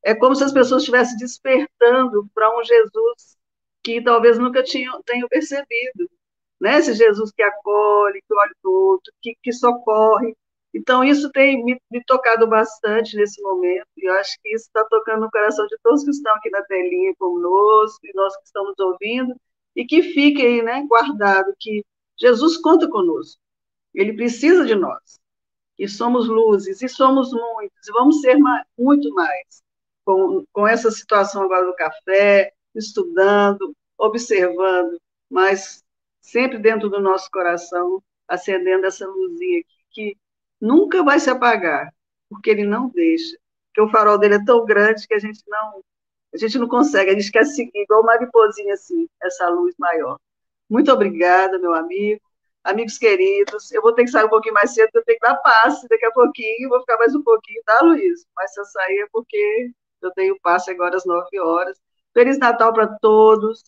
é 0.03 0.13
como 0.13 0.35
se 0.35 0.43
as 0.43 0.53
pessoas 0.53 0.81
estivessem 0.83 1.17
despertando 1.17 2.29
para 2.33 2.59
um 2.59 2.63
Jesus 2.63 3.37
que 3.83 4.03
talvez 4.03 4.37
nunca 4.37 4.63
tinham, 4.63 5.01
tenham 5.03 5.27
percebido. 5.27 6.09
Né? 6.59 6.77
Esse 6.77 6.93
Jesus 6.93 7.31
que 7.31 7.43
acolhe, 7.43 8.21
que 8.21 8.33
olha 8.33 8.53
o 8.65 8.69
outro, 8.91 9.13
que, 9.21 9.35
que 9.41 9.53
socorre. 9.53 10.35
Então, 10.75 11.05
isso 11.05 11.31
tem 11.31 11.63
me, 11.63 11.79
me, 11.89 12.03
tocado 12.03 12.45
bastante 12.47 13.15
nesse 13.15 13.41
momento, 13.41 13.87
e 13.95 14.09
eu 14.09 14.13
acho 14.15 14.37
que 14.43 14.53
isso 14.53 14.65
está 14.65 14.83
tocando 14.83 15.21
no 15.21 15.31
coração 15.31 15.65
de 15.67 15.77
todos 15.81 16.03
que 16.03 16.09
estão 16.09 16.35
aqui 16.35 16.49
na 16.49 16.61
telinha 16.63 17.15
conosco, 17.17 18.05
e 18.05 18.11
nós 18.13 18.35
que 18.35 18.43
estamos 18.43 18.77
ouvindo, 18.77 19.33
e 19.73 19.85
que 19.85 20.03
fiquem 20.03 20.61
né, 20.61 20.85
guardado 20.85 21.55
que 21.61 21.81
Jesus 22.19 22.57
conta 22.57 22.89
conosco, 22.89 23.39
ele 23.93 24.13
precisa 24.13 24.65
de 24.65 24.75
nós, 24.75 25.17
e 25.79 25.87
somos 25.87 26.27
luzes, 26.27 26.81
e 26.81 26.89
somos 26.89 27.31
muitos, 27.31 27.87
e 27.87 27.91
vamos 27.93 28.19
ser 28.19 28.37
mais, 28.37 28.65
muito 28.77 29.13
mais 29.13 29.63
com, 30.03 30.43
com 30.51 30.67
essa 30.67 30.91
situação 30.91 31.43
agora 31.43 31.65
do 31.65 31.75
café, 31.75 32.51
estudando, 32.75 33.73
observando, 33.97 34.99
mas 35.29 35.81
sempre 36.19 36.59
dentro 36.59 36.89
do 36.89 36.99
nosso 36.99 37.31
coração, 37.31 38.03
acendendo 38.27 38.85
essa 38.85 39.07
luzinha 39.07 39.61
aqui, 39.61 39.75
que 39.91 40.17
nunca 40.61 41.03
vai 41.03 41.19
se 41.19 41.29
apagar, 41.29 41.93
porque 42.29 42.49
ele 42.49 42.65
não 42.65 42.89
deixa. 42.89 43.37
Porque 43.67 43.81
o 43.81 43.89
farol 43.91 44.17
dele 44.17 44.35
é 44.35 44.45
tão 44.45 44.65
grande 44.65 45.07
que 45.07 45.13
a 45.13 45.19
gente 45.19 45.41
não 45.47 45.83
a 46.33 46.37
gente 46.37 46.59
não 46.59 46.67
consegue, 46.67 47.11
a 47.11 47.13
gente 47.13 47.31
quer 47.31 47.45
seguir 47.45 47.71
igual 47.83 48.01
uma 48.01 48.13
mariposinha 48.13 48.73
assim, 48.73 49.07
essa 49.23 49.47
luz 49.49 49.73
maior. 49.79 50.19
Muito 50.69 50.91
obrigada, 50.91 51.57
meu 51.57 51.73
amigo. 51.73 52.21
Amigos 52.63 52.97
queridos, 52.97 53.71
eu 53.71 53.81
vou 53.81 53.93
ter 53.93 54.03
que 54.03 54.11
sair 54.11 54.25
um 54.25 54.29
pouquinho 54.29 54.53
mais 54.53 54.73
cedo, 54.73 54.89
eu 54.93 55.03
tenho 55.05 55.17
que 55.19 55.25
dar 55.25 55.35
passe 55.35 55.87
daqui 55.87 56.05
a 56.05 56.11
pouquinho, 56.11 56.67
vou 56.69 56.79
ficar 56.81 56.97
mais 56.97 57.15
um 57.15 57.23
pouquinho, 57.23 57.61
tá, 57.65 57.79
Luiz? 57.83 58.25
Mas 58.35 58.53
se 58.53 58.59
eu 58.59 58.65
sair 58.65 58.99
é 58.99 59.07
porque 59.13 59.71
eu 60.01 60.11
tenho 60.11 60.39
passe 60.41 60.71
agora 60.71 60.95
às 60.97 61.05
9 61.05 61.39
horas. 61.39 61.77
Feliz 62.13 62.37
Natal 62.37 62.73
para 62.73 62.87
todos. 62.99 63.63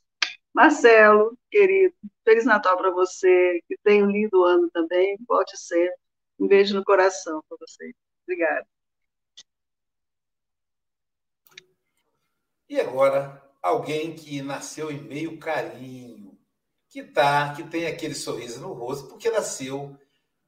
Marcelo, 0.54 1.38
querido, 1.52 1.94
Feliz 2.26 2.46
Natal 2.46 2.78
para 2.78 2.92
você. 2.92 3.62
Que 3.68 3.78
tenha 3.84 4.06
um 4.06 4.12
lindo 4.12 4.44
ano 4.44 4.70
também. 4.72 5.18
Volte 5.28 5.58
sempre. 5.58 5.96
Um 6.40 6.48
beijo 6.48 6.76
no 6.76 6.84
coração 6.84 7.44
para 7.48 7.58
você. 7.60 7.94
Obrigada. 8.24 8.68
E 12.70 12.80
agora, 12.80 13.42
alguém 13.62 14.14
que 14.14 14.42
nasceu 14.42 14.92
em 14.92 15.02
meio 15.02 15.40
carinho, 15.40 16.38
que 16.90 17.04
tá, 17.04 17.54
que 17.56 17.64
tem 17.64 17.88
aquele 17.88 18.16
sorriso 18.16 18.60
no 18.60 18.74
rosto, 18.74 19.08
porque 19.08 19.30
nasceu 19.30 19.98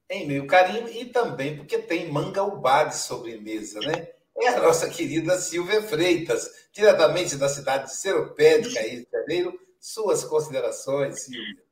em 0.08 0.26
meio 0.26 0.46
carinho 0.46 0.88
e 0.88 1.06
também 1.06 1.56
porque 1.56 1.78
tem 1.78 2.10
manga 2.10 2.42
ubá 2.42 2.84
de 2.84 2.96
sobremesa, 2.96 3.80
né? 3.80 4.08
é 4.42 4.48
a 4.48 4.60
nossa 4.60 4.88
querida 4.88 5.38
Silvia 5.38 5.82
Freitas, 5.82 6.50
diretamente 6.72 7.36
da 7.36 7.48
cidade 7.48 7.90
de 7.90 7.96
Seropédica, 7.96 8.80
Rio 8.80 9.04
de 9.04 9.10
Janeiro. 9.10 9.60
Suas 9.78 10.24
considerações, 10.24 11.22
Silvia. 11.22 11.62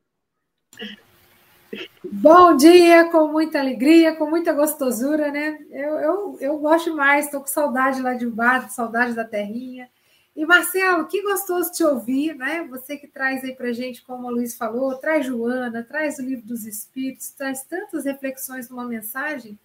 Bom 2.05 2.57
dia, 2.57 3.11
com 3.11 3.29
muita 3.29 3.59
alegria, 3.59 4.16
com 4.16 4.29
muita 4.29 4.53
gostosura, 4.53 5.31
né? 5.31 5.59
Eu, 5.71 5.99
eu, 5.99 6.39
eu 6.41 6.59
gosto 6.59 6.95
mais, 6.95 7.27
estou 7.27 7.41
com 7.41 7.47
saudade 7.47 8.01
lá 8.01 8.14
de 8.14 8.27
Ubado, 8.27 8.73
saudade 8.73 9.14
da 9.14 9.25
terrinha. 9.25 9.89
E 10.35 10.47
Marcelo, 10.47 11.07
que 11.07 11.23
gostoso 11.23 11.73
te 11.73 11.85
ouvir, 11.85 12.35
né? 12.35 12.66
Você 12.71 12.97
que 12.97 13.07
traz 13.07 13.45
aí 13.45 13.55
para 13.55 13.73
gente, 13.73 14.03
como 14.03 14.29
o 14.29 14.31
Luiz 14.31 14.57
falou, 14.57 14.97
traz 14.97 15.27
Joana, 15.27 15.83
traz 15.83 16.19
o 16.19 16.23
livro 16.23 16.47
dos 16.47 16.64
Espíritos, 16.64 17.31
traz 17.31 17.64
tantas 17.64 18.05
reflexões 18.05 18.71
numa 18.71 18.85
mensagem 18.85 19.59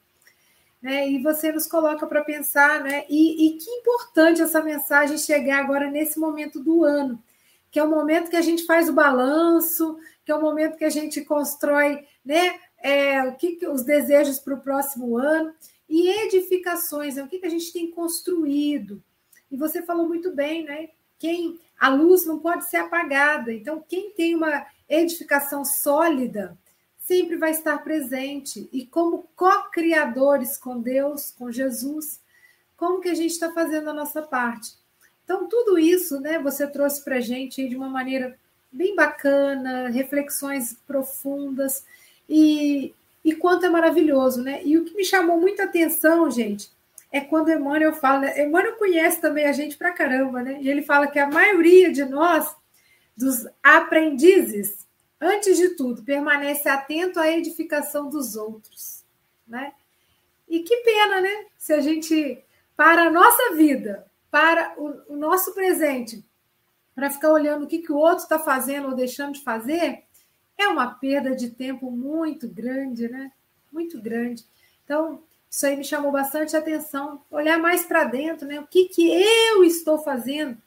né? 0.83 1.09
E 1.09 1.23
você 1.23 1.49
nos 1.49 1.65
coloca 1.65 2.05
para 2.05 2.25
pensar, 2.25 2.81
né? 2.81 3.05
E, 3.09 3.47
e, 3.47 3.57
que 3.57 3.69
importante 3.69 4.41
essa 4.41 4.61
mensagem 4.61 5.17
chegar 5.17 5.59
agora 5.59 5.89
nesse 5.89 6.19
momento 6.19 6.59
do 6.59 6.83
ano, 6.83 7.23
que 7.71 7.79
é 7.79 7.83
o 7.83 7.89
momento 7.89 8.29
que 8.29 8.35
a 8.35 8.41
gente 8.41 8.65
faz 8.65 8.89
o 8.89 8.93
balanço, 8.93 9.97
que 10.25 10.31
é 10.31 10.35
o 10.35 10.41
momento 10.41 10.77
que 10.77 10.85
a 10.85 10.89
gente 10.89 11.21
constrói, 11.21 12.05
né? 12.23 12.59
É, 12.77 13.23
o 13.23 13.35
que, 13.35 13.57
os 13.67 13.83
desejos 13.83 14.39
para 14.39 14.55
o 14.55 14.61
próximo 14.61 15.17
ano 15.17 15.53
e 15.87 16.09
edificações, 16.09 17.15
né? 17.15 17.23
o 17.23 17.27
que, 17.27 17.39
que 17.39 17.45
a 17.45 17.49
gente 17.49 17.71
tem 17.71 17.89
construído. 17.91 19.01
E 19.49 19.55
você 19.55 19.81
falou 19.81 20.07
muito 20.07 20.33
bem, 20.33 20.65
né? 20.65 20.89
Quem 21.17 21.59
a 21.79 21.89
luz 21.89 22.25
não 22.25 22.39
pode 22.39 22.65
ser 22.65 22.77
apagada. 22.77 23.53
Então, 23.53 23.83
quem 23.87 24.11
tem 24.11 24.35
uma 24.35 24.65
edificação 24.89 25.63
sólida, 25.63 26.57
sempre 26.97 27.37
vai 27.37 27.51
estar 27.51 27.77
presente. 27.79 28.67
E 28.71 28.85
como 28.85 29.29
co-criadores 29.35 30.57
com 30.57 30.79
Deus, 30.79 31.31
com 31.31 31.51
Jesus, 31.51 32.21
como 32.75 32.99
que 32.99 33.09
a 33.09 33.13
gente 33.13 33.31
está 33.31 33.51
fazendo 33.51 33.89
a 33.89 33.93
nossa 33.93 34.21
parte? 34.21 34.75
Então, 35.23 35.47
tudo 35.47 35.77
isso, 35.77 36.19
né, 36.19 36.39
você 36.39 36.67
trouxe 36.67 37.03
para 37.03 37.17
a 37.17 37.21
gente 37.21 37.67
de 37.67 37.75
uma 37.75 37.89
maneira 37.89 38.37
bem 38.73 38.95
bacana, 38.95 39.89
reflexões 39.89 40.75
profundas, 40.87 41.85
e, 42.27 42.93
e 43.23 43.35
quanto 43.35 43.65
é 43.65 43.69
maravilhoso, 43.69 44.41
né? 44.41 44.61
E 44.65 44.77
o 44.77 44.83
que 44.83 44.95
me 44.95 45.05
chamou 45.05 45.39
muita 45.39 45.65
atenção, 45.65 46.29
gente, 46.31 46.71
é 47.11 47.21
quando 47.21 47.51
Emmanuel 47.51 47.93
fala, 47.93 48.21
né? 48.21 48.43
Emmanuel 48.43 48.75
conhece 48.75 49.21
também 49.21 49.45
a 49.45 49.51
gente 49.51 49.77
pra 49.77 49.91
caramba, 49.91 50.41
né? 50.41 50.57
E 50.59 50.67
ele 50.67 50.81
fala 50.81 51.07
que 51.07 51.19
a 51.19 51.29
maioria 51.29 51.91
de 51.91 52.03
nós, 52.03 52.55
dos 53.15 53.47
aprendizes, 53.61 54.87
antes 55.21 55.57
de 55.57 55.69
tudo, 55.69 56.01
permanece 56.01 56.67
atento 56.67 57.19
à 57.19 57.29
edificação 57.29 58.09
dos 58.09 58.35
outros, 58.35 59.03
né? 59.47 59.73
E 60.49 60.61
que 60.61 60.77
pena, 60.77 61.21
né? 61.21 61.45
Se 61.57 61.73
a 61.73 61.79
gente 61.79 62.43
para 62.75 63.03
a 63.03 63.11
nossa 63.11 63.55
vida, 63.55 64.07
para 64.31 64.73
o, 64.77 65.13
o 65.13 65.15
nosso 65.15 65.53
presente, 65.53 66.25
para 66.95 67.09
ficar 67.09 67.31
olhando 67.31 67.63
o 67.63 67.67
que, 67.67 67.79
que 67.79 67.91
o 67.91 67.97
outro 67.97 68.23
está 68.23 68.39
fazendo 68.39 68.89
ou 68.89 68.95
deixando 68.95 69.33
de 69.33 69.43
fazer, 69.43 70.03
é 70.57 70.67
uma 70.67 70.87
perda 70.93 71.35
de 71.35 71.49
tempo 71.49 71.89
muito 71.91 72.47
grande, 72.47 73.09
né? 73.09 73.31
Muito 73.71 74.01
grande. 74.01 74.45
Então, 74.83 75.23
isso 75.49 75.65
aí 75.65 75.75
me 75.75 75.83
chamou 75.83 76.11
bastante 76.11 76.55
atenção. 76.55 77.21
Olhar 77.29 77.57
mais 77.57 77.85
para 77.85 78.03
dentro, 78.03 78.47
né? 78.47 78.59
O 78.59 78.67
que, 78.67 78.85
que 78.85 79.09
eu 79.11 79.63
estou 79.63 79.97
fazendo? 79.99 80.57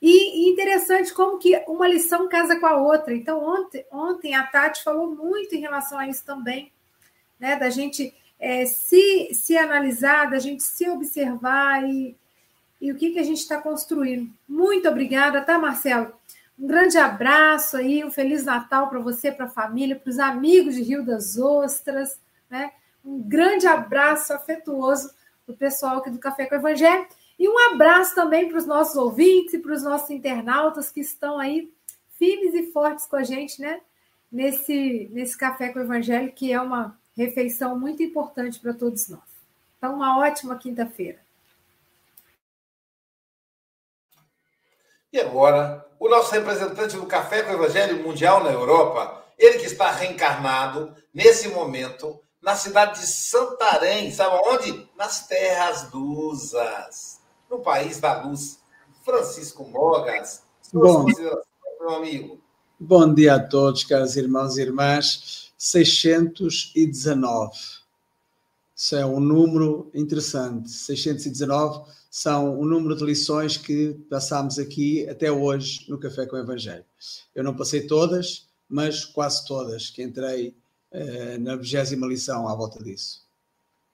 E, 0.00 0.50
interessante 0.50 1.14
como 1.14 1.38
que 1.38 1.56
uma 1.68 1.86
lição 1.86 2.28
casa 2.28 2.58
com 2.58 2.66
a 2.66 2.76
outra. 2.76 3.14
Então, 3.14 3.40
ontem, 3.40 3.86
ontem 3.90 4.34
a 4.34 4.44
Tati 4.44 4.82
falou 4.82 5.14
muito 5.14 5.54
em 5.54 5.60
relação 5.60 5.98
a 5.98 6.08
isso 6.08 6.24
também, 6.24 6.72
né? 7.38 7.56
Da 7.56 7.70
gente 7.70 8.14
é, 8.38 8.66
se, 8.66 9.32
se 9.32 9.56
analisar, 9.56 10.28
da 10.28 10.40
gente 10.40 10.62
se 10.64 10.88
observar 10.88 11.88
e, 11.88 12.16
e 12.82 12.90
o 12.90 12.96
que, 12.96 13.10
que 13.10 13.20
a 13.20 13.22
gente 13.22 13.38
está 13.38 13.58
construindo. 13.58 14.28
Muito 14.46 14.88
obrigada, 14.88 15.40
tá, 15.40 15.56
Marcelo? 15.56 16.12
Um 16.58 16.66
grande 16.66 16.98
abraço 16.98 17.76
aí, 17.76 18.02
um 18.02 18.10
Feliz 18.10 18.44
Natal 18.44 18.88
para 18.88 18.98
você, 18.98 19.30
para 19.30 19.46
a 19.46 19.48
família, 19.48 19.94
para 19.94 20.10
os 20.10 20.18
amigos 20.18 20.74
de 20.74 20.82
Rio 20.82 21.06
das 21.06 21.38
Ostras, 21.38 22.18
né? 22.50 22.72
Um 23.04 23.22
grande 23.22 23.68
abraço 23.68 24.32
afetuoso 24.32 25.14
do 25.46 25.54
pessoal 25.54 25.98
aqui 25.98 26.10
do 26.10 26.18
Café 26.18 26.44
com 26.46 26.56
o 26.56 26.58
Evangelho. 26.58 27.06
E 27.38 27.48
um 27.48 27.56
abraço 27.72 28.16
também 28.16 28.48
para 28.48 28.58
os 28.58 28.66
nossos 28.66 28.96
ouvintes 28.96 29.54
e 29.54 29.58
para 29.58 29.72
os 29.72 29.84
nossos 29.84 30.10
internautas 30.10 30.90
que 30.90 31.00
estão 31.00 31.38
aí 31.38 31.72
firmes 32.18 32.52
e 32.52 32.72
fortes 32.72 33.06
com 33.06 33.14
a 33.14 33.22
gente, 33.22 33.60
né? 33.60 33.80
Nesse, 34.30 35.08
nesse 35.12 35.38
Café 35.38 35.68
com 35.68 35.78
o 35.78 35.82
Evangelho, 35.82 36.32
que 36.32 36.52
é 36.52 36.60
uma 36.60 36.98
refeição 37.16 37.78
muito 37.78 38.02
importante 38.02 38.58
para 38.58 38.74
todos 38.74 39.08
nós. 39.08 39.22
Então, 39.78 39.94
uma 39.94 40.18
ótima 40.18 40.56
quinta-feira. 40.56 41.20
E 45.12 45.20
agora, 45.20 45.86
o 46.00 46.08
nosso 46.08 46.32
representante 46.32 46.96
do 46.96 47.04
Café 47.04 47.42
com 47.42 47.50
o 47.52 47.54
Evangelho 47.54 48.02
Mundial 48.02 48.42
na 48.42 48.50
Europa, 48.50 49.22
ele 49.38 49.58
que 49.58 49.66
está 49.66 49.90
reencarnado 49.90 50.94
nesse 51.12 51.48
momento 51.48 52.18
na 52.40 52.56
cidade 52.56 53.00
de 53.00 53.06
Santarém, 53.06 54.10
sabe 54.10 54.36
onde? 54.48 54.88
Nas 54.96 55.26
terras 55.26 55.92
lusas 55.92 57.20
no 57.50 57.60
país 57.60 58.00
da 58.00 58.22
luz. 58.22 58.60
Francisco 59.04 59.64
Mogas, 59.64 60.42
Bom, 60.72 61.04
meu 61.04 61.90
amigo. 61.90 62.40
Bom 62.80 63.12
dia 63.12 63.34
a 63.34 63.40
todos, 63.40 63.84
caros 63.84 64.16
irmãos 64.16 64.56
e 64.56 64.62
irmãs. 64.62 65.52
619. 65.58 67.52
Isso 68.74 68.96
é 68.96 69.04
um 69.04 69.20
número 69.20 69.90
interessante. 69.94 70.70
619 70.70 71.84
são 72.12 72.60
o 72.60 72.66
número 72.66 72.94
de 72.94 73.02
lições 73.06 73.56
que 73.56 73.94
passámos 74.10 74.58
aqui 74.58 75.08
até 75.08 75.32
hoje 75.32 75.86
no 75.88 75.98
Café 75.98 76.26
com 76.26 76.36
o 76.36 76.38
Evangelho. 76.38 76.84
Eu 77.34 77.42
não 77.42 77.56
passei 77.56 77.86
todas, 77.86 78.50
mas 78.68 79.02
quase 79.02 79.46
todas, 79.46 79.88
que 79.88 80.02
entrei 80.02 80.54
eh, 80.90 81.38
na 81.38 81.56
vigésima 81.56 82.06
lição 82.06 82.46
à 82.46 82.54
volta 82.54 82.84
disso. 82.84 83.26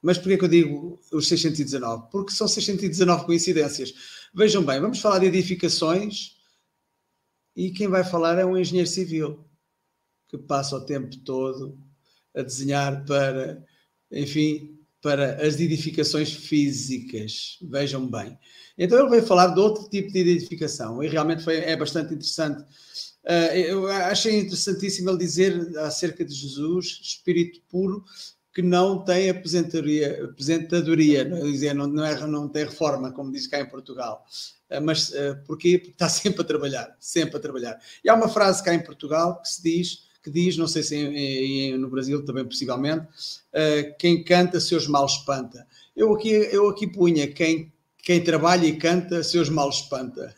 Mas 0.03 0.19
porquê 0.19 0.37
que 0.37 0.45
eu 0.45 0.49
digo 0.49 1.01
os 1.13 1.29
619? 1.29 2.11
Porque 2.11 2.33
são 2.33 2.49
619 2.49 3.25
coincidências. 3.25 3.95
Vejam 4.35 4.65
bem, 4.65 4.81
vamos 4.81 4.99
falar 4.99 5.21
de 5.21 5.27
edificações 5.27 6.37
e 7.55 7.71
quem 7.71 7.87
vai 7.87 8.03
falar 8.03 8.37
é 8.37 8.45
um 8.45 8.59
engenheiro 8.59 8.91
civil 8.91 9.45
que 10.27 10.37
passa 10.37 10.75
o 10.75 10.85
tempo 10.85 11.17
todo 11.19 11.79
a 12.35 12.43
desenhar 12.43 13.05
para, 13.05 13.65
enfim, 14.11 14.77
para 15.01 15.47
as 15.47 15.61
edificações 15.61 16.33
físicas. 16.33 17.59
Vejam 17.63 18.09
bem. 18.09 18.39
Então 18.77 18.99
ele 18.99 19.11
veio 19.11 19.27
falar 19.27 19.49
de 19.49 19.61
outro 19.61 19.89
tipo 19.89 20.13
de 20.13 20.21
edificação 20.21 21.03
e 21.03 21.09
realmente 21.09 21.43
foi, 21.43 21.57
é 21.57 21.77
bastante 21.77 22.15
interessante. 22.15 22.63
Uh, 23.25 23.55
eu 23.55 23.87
achei 23.89 24.39
interessantíssimo 24.39 25.11
ele 25.11 25.19
dizer 25.19 25.77
acerca 25.79 26.25
de 26.25 26.33
Jesus, 26.33 27.01
espírito 27.03 27.61
puro, 27.69 28.05
que 28.55 28.63
não 28.63 29.05
tem 29.05 29.31
aposentadoria, 29.31 31.25
não, 31.25 31.43
dizer, 31.43 31.75
não, 31.75 31.87
não, 31.87 32.05
é, 32.05 32.27
não 32.27 32.49
tem 32.49 32.65
reforma, 32.65 33.13
como 33.13 33.31
diz 33.31 33.47
cá 33.47 33.61
em 33.61 33.69
Portugal. 33.69 34.25
Uh, 34.71 34.81
mas 34.83 35.11
uh, 35.11 35.39
porquê? 35.47 35.79
Porque 35.79 35.93
está 35.93 36.09
sempre 36.11 36.41
a 36.41 36.45
trabalhar, 36.45 36.97
sempre 36.99 37.37
a 37.37 37.41
trabalhar. 37.41 37.79
E 38.03 38.09
há 38.09 38.15
uma 38.15 38.29
frase 38.29 38.65
cá 38.65 38.75
em 38.75 38.83
Portugal 38.83 39.41
que 39.43 39.49
se 39.49 39.63
diz, 39.63 40.08
que 40.23 40.31
diz, 40.31 40.57
não 40.57 40.67
sei 40.67 40.83
se 40.83 40.97
em, 40.97 41.73
em, 41.73 41.79
no 41.79 41.89
Brasil 41.89 42.25
também 42.25 42.45
possivelmente, 42.45 43.07
uh, 43.07 43.97
quem 43.99 44.23
canta 44.23 44.61
seus 44.61 44.87
males 44.87 45.13
espanta. 45.13 45.67
Eu 45.97 46.15
aqui, 46.15 46.31
eu 46.31 46.69
aqui 46.69 46.87
punha, 46.87 47.27
quem, 47.29 47.73
quem 47.99 48.23
trabalha 48.23 48.67
e 48.67 48.77
canta 48.77 49.23
seus 49.23 49.49
males 49.49 49.77
espanta. 49.77 50.35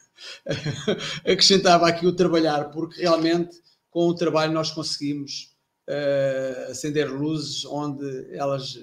Acrescentava 1.25 1.89
aqui 1.89 2.07
o 2.07 2.13
trabalhar, 2.13 2.71
porque 2.71 3.01
realmente 3.01 3.61
com 3.91 4.07
o 4.07 4.15
trabalho 4.15 4.53
nós 4.53 4.71
conseguimos 4.71 5.55
uh, 5.89 6.71
acender 6.71 7.11
luzes 7.11 7.65
onde 7.65 8.35
elas 8.35 8.79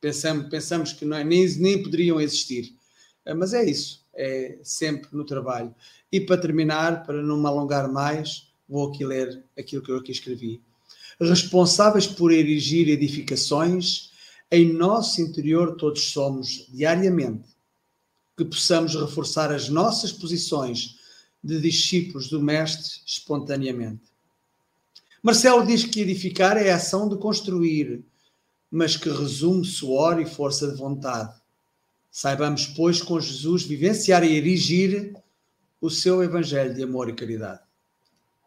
pensamos, 0.00 0.48
pensamos 0.48 0.92
que 0.92 1.04
não 1.04 1.16
é, 1.16 1.24
nem, 1.24 1.48
nem 1.56 1.82
poderiam 1.82 2.20
existir. 2.20 2.74
Uh, 3.26 3.34
mas 3.34 3.54
é 3.54 3.64
isso, 3.64 4.04
é 4.14 4.58
sempre 4.62 5.08
no 5.12 5.24
trabalho. 5.24 5.74
E 6.12 6.20
para 6.20 6.40
terminar, 6.40 7.02
para 7.04 7.22
não 7.22 7.38
me 7.38 7.46
alongar 7.46 7.90
mais, 7.90 8.53
vou 8.68 8.88
aqui 8.88 9.04
ler 9.04 9.44
aquilo 9.58 9.82
que 9.82 9.90
eu 9.90 9.98
aqui 9.98 10.12
escrevi. 10.12 10.60
Responsáveis 11.20 12.06
por 12.06 12.32
erigir 12.32 12.88
edificações, 12.88 14.10
em 14.50 14.72
nosso 14.72 15.20
interior 15.20 15.76
todos 15.76 16.12
somos 16.12 16.66
diariamente 16.72 17.54
que 18.36 18.44
possamos 18.44 18.94
reforçar 18.94 19.52
as 19.52 19.68
nossas 19.68 20.12
posições 20.12 20.96
de 21.42 21.60
discípulos 21.60 22.28
do 22.28 22.40
Mestre 22.40 23.00
espontaneamente. 23.06 24.02
Marcelo 25.22 25.64
diz 25.64 25.84
que 25.84 26.00
edificar 26.00 26.56
é 26.56 26.70
a 26.70 26.76
ação 26.76 27.08
de 27.08 27.16
construir, 27.16 28.04
mas 28.70 28.96
que 28.96 29.08
resume 29.08 29.64
suor 29.64 30.20
e 30.20 30.26
força 30.26 30.70
de 30.70 30.76
vontade. 30.76 31.32
Saibamos, 32.10 32.66
pois, 32.66 33.00
com 33.00 33.20
Jesus 33.20 33.62
vivenciar 33.62 34.24
e 34.24 34.36
erigir 34.36 35.14
o 35.80 35.90
seu 35.90 36.22
evangelho 36.22 36.74
de 36.74 36.82
amor 36.82 37.08
e 37.08 37.14
caridade. 37.14 37.60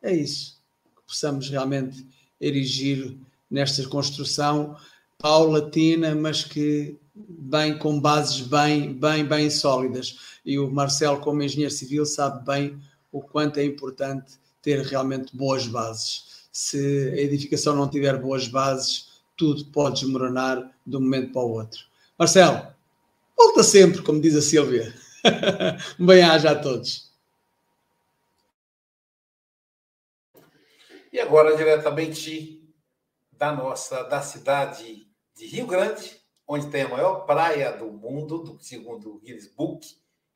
É 0.02 0.14
isso. 0.14 0.58
Que 0.96 1.02
possamos 1.08 1.50
realmente 1.50 2.06
erigir 2.40 3.18
nesta 3.50 3.88
construção 3.88 4.76
paulatina, 5.18 6.14
mas 6.14 6.44
que 6.44 6.96
bem 7.16 7.78
com 7.78 8.00
bases 8.00 8.42
bem, 8.42 8.94
bem, 8.94 9.26
bem 9.26 9.50
sólidas. 9.50 10.20
E 10.46 10.60
o 10.60 10.70
Marcelo, 10.70 11.20
como 11.20 11.42
engenheiro 11.42 11.74
civil, 11.74 12.06
sabe 12.06 12.46
bem 12.46 12.80
o 13.12 13.22
quanto 13.22 13.60
é 13.60 13.66
importante 13.66 14.34
ter 14.62 14.82
realmente 14.86 15.36
boas 15.36 15.68
bases. 15.68 16.48
Se 16.52 16.78
a 17.14 17.22
edificação 17.22 17.76
não 17.76 17.90
tiver 17.90 18.20
boas 18.20 18.48
bases, 18.48 19.08
tudo 19.36 19.66
pode 19.66 20.02
desmoronar 20.02 20.72
de 20.86 20.98
um 20.98 21.02
momento 21.02 21.32
para 21.32 21.42
o 21.42 21.52
outro. 21.52 21.80
Marcelo, 22.18 22.68
volta 23.38 23.64
sempre, 23.64 24.02
como 24.02 24.22
diz 24.22 24.36
a 24.36 24.42
Silvia. 24.42 24.94
Bem-aja 26.00 26.52
a 26.52 26.56
todos. 26.56 27.07
E 31.12 31.20
agora, 31.20 31.56
diretamente 31.56 32.64
da 33.32 33.52
nossa, 33.52 34.04
da 34.04 34.22
cidade 34.22 35.08
de 35.36 35.46
Rio 35.46 35.68
Grande, 35.68 36.20
onde 36.48 36.70
tem 36.70 36.84
a 36.84 36.90
maior 36.90 37.26
praia 37.26 37.72
do 37.72 37.92
mundo, 37.92 38.40
do, 38.40 38.60
segundo 38.60 39.16
o 39.16 39.20
Guinness 39.20 39.48
Book, 39.48 39.88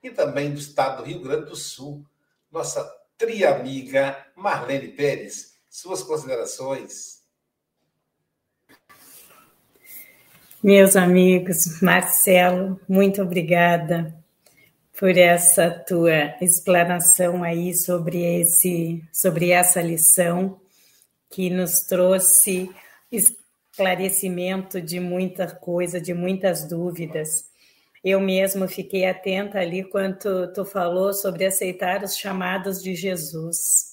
e 0.04 0.10
também 0.10 0.52
do 0.54 0.60
estado 0.60 0.98
do 0.98 1.04
Rio 1.04 1.22
Grande 1.22 1.46
do 1.46 1.56
Sul, 1.56 2.06
nossa 2.52 2.84
triamiga 3.18 4.26
Marlene 4.36 4.90
Pérez. 4.90 5.56
Suas 5.70 6.04
considerações? 6.04 7.22
Meus 10.64 10.96
amigos, 10.96 11.82
Marcelo, 11.82 12.80
muito 12.88 13.22
obrigada 13.22 14.16
por 15.00 15.18
essa 15.18 15.72
tua 15.72 16.36
explanação 16.40 17.44
aí 17.44 17.74
sobre 17.74 18.22
esse 18.42 19.04
sobre 19.12 19.50
essa 19.50 19.82
lição 19.82 20.61
que 21.32 21.50
nos 21.50 21.82
trouxe 21.82 22.70
esclarecimento 23.10 24.82
de 24.82 25.00
muita 25.00 25.48
coisa, 25.48 26.00
de 26.00 26.14
muitas 26.14 26.68
dúvidas. 26.68 27.50
Eu 28.04 28.20
mesmo 28.20 28.68
fiquei 28.68 29.06
atenta 29.06 29.60
ali 29.60 29.84
quando 29.84 30.52
tu 30.54 30.66
falou 30.66 31.14
sobre 31.14 31.46
aceitar 31.46 32.04
os 32.04 32.18
chamados 32.18 32.84
de 32.84 32.96
Jesus. 32.96 33.92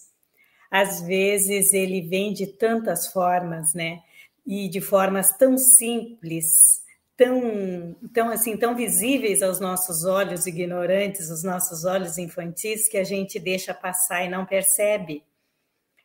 Às 0.71 1.01
vezes 1.03 1.73
ele 1.73 2.03
vem 2.03 2.33
de 2.33 2.47
tantas 2.47 3.07
formas, 3.13 3.73
né? 3.73 4.01
E 4.47 4.69
de 4.69 4.81
formas 4.81 5.37
tão 5.37 5.57
simples, 5.57 6.83
tão, 7.17 7.95
tão 8.13 8.31
assim, 8.31 8.57
tão 8.57 8.75
visíveis 8.75 9.43
aos 9.43 9.61
nossos 9.61 10.05
olhos 10.05 10.47
ignorantes, 10.47 11.31
os 11.31 11.45
nossos 11.45 11.85
olhos 11.85 12.19
infantis, 12.19 12.89
que 12.89 12.97
a 12.97 13.05
gente 13.05 13.39
deixa 13.39 13.73
passar 13.75 14.25
e 14.25 14.29
não 14.29 14.45
percebe 14.45 15.23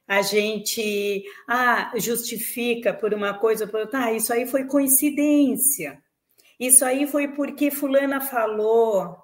a 0.08 0.22
gente 0.22 1.24
ah, 1.48 1.92
justifica 1.96 2.94
por 2.94 3.14
uma 3.14 3.34
coisa 3.34 3.66
por 3.66 3.82
outra, 3.82 4.06
ah, 4.06 4.14
isso 4.14 4.34
aí 4.34 4.46
foi 4.46 4.66
coincidência, 4.66 6.02
isso 6.60 6.84
aí 6.84 7.08
foi 7.08 7.30
porque 7.30 7.72
fulana 7.72 8.20
falou, 8.20 9.16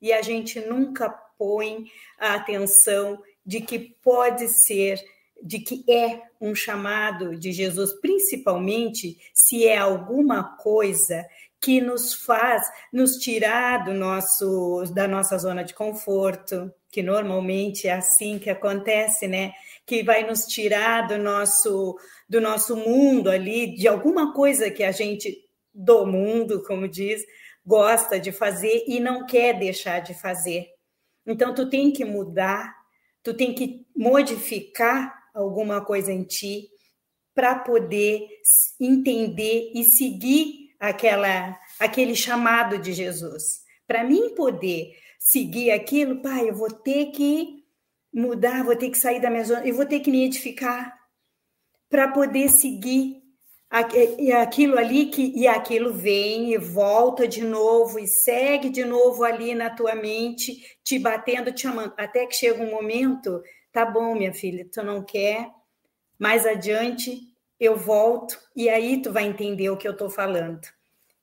e 0.00 0.12
a 0.12 0.22
gente 0.22 0.60
nunca 0.60 1.08
põe 1.38 1.86
a 2.18 2.34
atenção 2.34 3.22
de 3.44 3.60
que 3.60 3.78
pode 3.78 4.48
ser, 4.48 5.00
de 5.42 5.58
que 5.60 5.84
é 5.90 6.22
um 6.40 6.54
chamado 6.54 7.36
de 7.36 7.52
Jesus, 7.52 7.92
principalmente 8.00 9.18
se 9.32 9.66
é 9.66 9.78
alguma 9.78 10.56
coisa 10.56 11.26
que 11.60 11.80
nos 11.80 12.14
faz 12.14 12.62
nos 12.92 13.16
tirar 13.16 13.84
do 13.84 13.94
nosso 13.94 14.84
da 14.94 15.08
nossa 15.08 15.38
zona 15.38 15.64
de 15.64 15.74
conforto, 15.74 16.72
que 16.90 17.02
normalmente 17.02 17.88
é 17.88 17.92
assim 17.92 18.38
que 18.38 18.50
acontece, 18.50 19.26
né? 19.26 19.52
Que 19.86 20.02
vai 20.02 20.26
nos 20.26 20.44
tirar 20.46 21.06
do 21.06 21.16
nosso 21.16 21.96
do 22.28 22.40
nosso 22.40 22.74
mundo 22.76 23.30
ali, 23.30 23.74
de 23.76 23.86
alguma 23.86 24.34
coisa 24.34 24.70
que 24.70 24.82
a 24.82 24.90
gente 24.90 25.46
do 25.72 26.04
mundo, 26.04 26.62
como 26.64 26.88
diz, 26.88 27.22
gosta 27.64 28.18
de 28.18 28.32
fazer 28.32 28.84
e 28.88 28.98
não 28.98 29.24
quer 29.26 29.58
deixar 29.58 30.00
de 30.00 30.12
fazer. 30.12 30.66
Então 31.24 31.54
tu 31.54 31.70
tem 31.70 31.92
que 31.92 32.04
mudar, 32.04 32.74
tu 33.22 33.32
tem 33.34 33.54
que 33.54 33.86
modificar 33.94 35.14
alguma 35.34 35.84
coisa 35.84 36.12
em 36.12 36.24
ti 36.24 36.68
para 37.34 37.58
poder 37.58 38.26
entender 38.80 39.70
e 39.74 39.84
seguir 39.84 40.74
aquela 40.80 41.56
aquele 41.78 42.16
chamado 42.16 42.78
de 42.78 42.92
Jesus. 42.92 43.42
Para 43.86 44.02
mim 44.02 44.34
poder 44.34 44.96
seguir 45.18 45.70
aquilo, 45.70 46.22
pai, 46.22 46.48
eu 46.48 46.54
vou 46.54 46.70
ter 46.70 47.06
que 47.12 47.65
mudar, 48.16 48.64
vou 48.64 48.74
ter 48.74 48.88
que 48.88 48.96
sair 48.96 49.20
da 49.20 49.28
minha 49.28 49.44
zona, 49.44 49.66
eu 49.66 49.74
vou 49.74 49.84
ter 49.84 50.00
que 50.00 50.10
me 50.10 50.24
edificar 50.24 50.96
para 51.90 52.08
poder 52.08 52.48
seguir 52.48 53.22
aquilo 53.68 54.78
ali 54.78 55.06
que 55.06 55.32
e 55.36 55.46
aquilo 55.46 55.92
vem 55.92 56.54
e 56.54 56.58
volta 56.58 57.28
de 57.28 57.44
novo 57.44 57.98
e 57.98 58.06
segue 58.06 58.70
de 58.70 58.84
novo 58.84 59.22
ali 59.22 59.54
na 59.54 59.68
tua 59.68 59.94
mente, 59.94 60.56
te 60.82 60.98
batendo, 60.98 61.52
te 61.52 61.62
chamando, 61.62 61.92
até 61.98 62.24
que 62.24 62.34
chega 62.34 62.62
um 62.62 62.70
momento, 62.70 63.42
tá 63.70 63.84
bom, 63.84 64.14
minha 64.14 64.32
filha, 64.32 64.66
tu 64.72 64.82
não 64.82 65.04
quer, 65.04 65.50
mais 66.18 66.46
adiante 66.46 67.20
eu 67.60 67.76
volto 67.76 68.38
e 68.54 68.70
aí 68.70 69.02
tu 69.02 69.12
vai 69.12 69.24
entender 69.24 69.68
o 69.68 69.76
que 69.76 69.86
eu 69.86 69.92
estou 69.92 70.08
falando. 70.08 70.60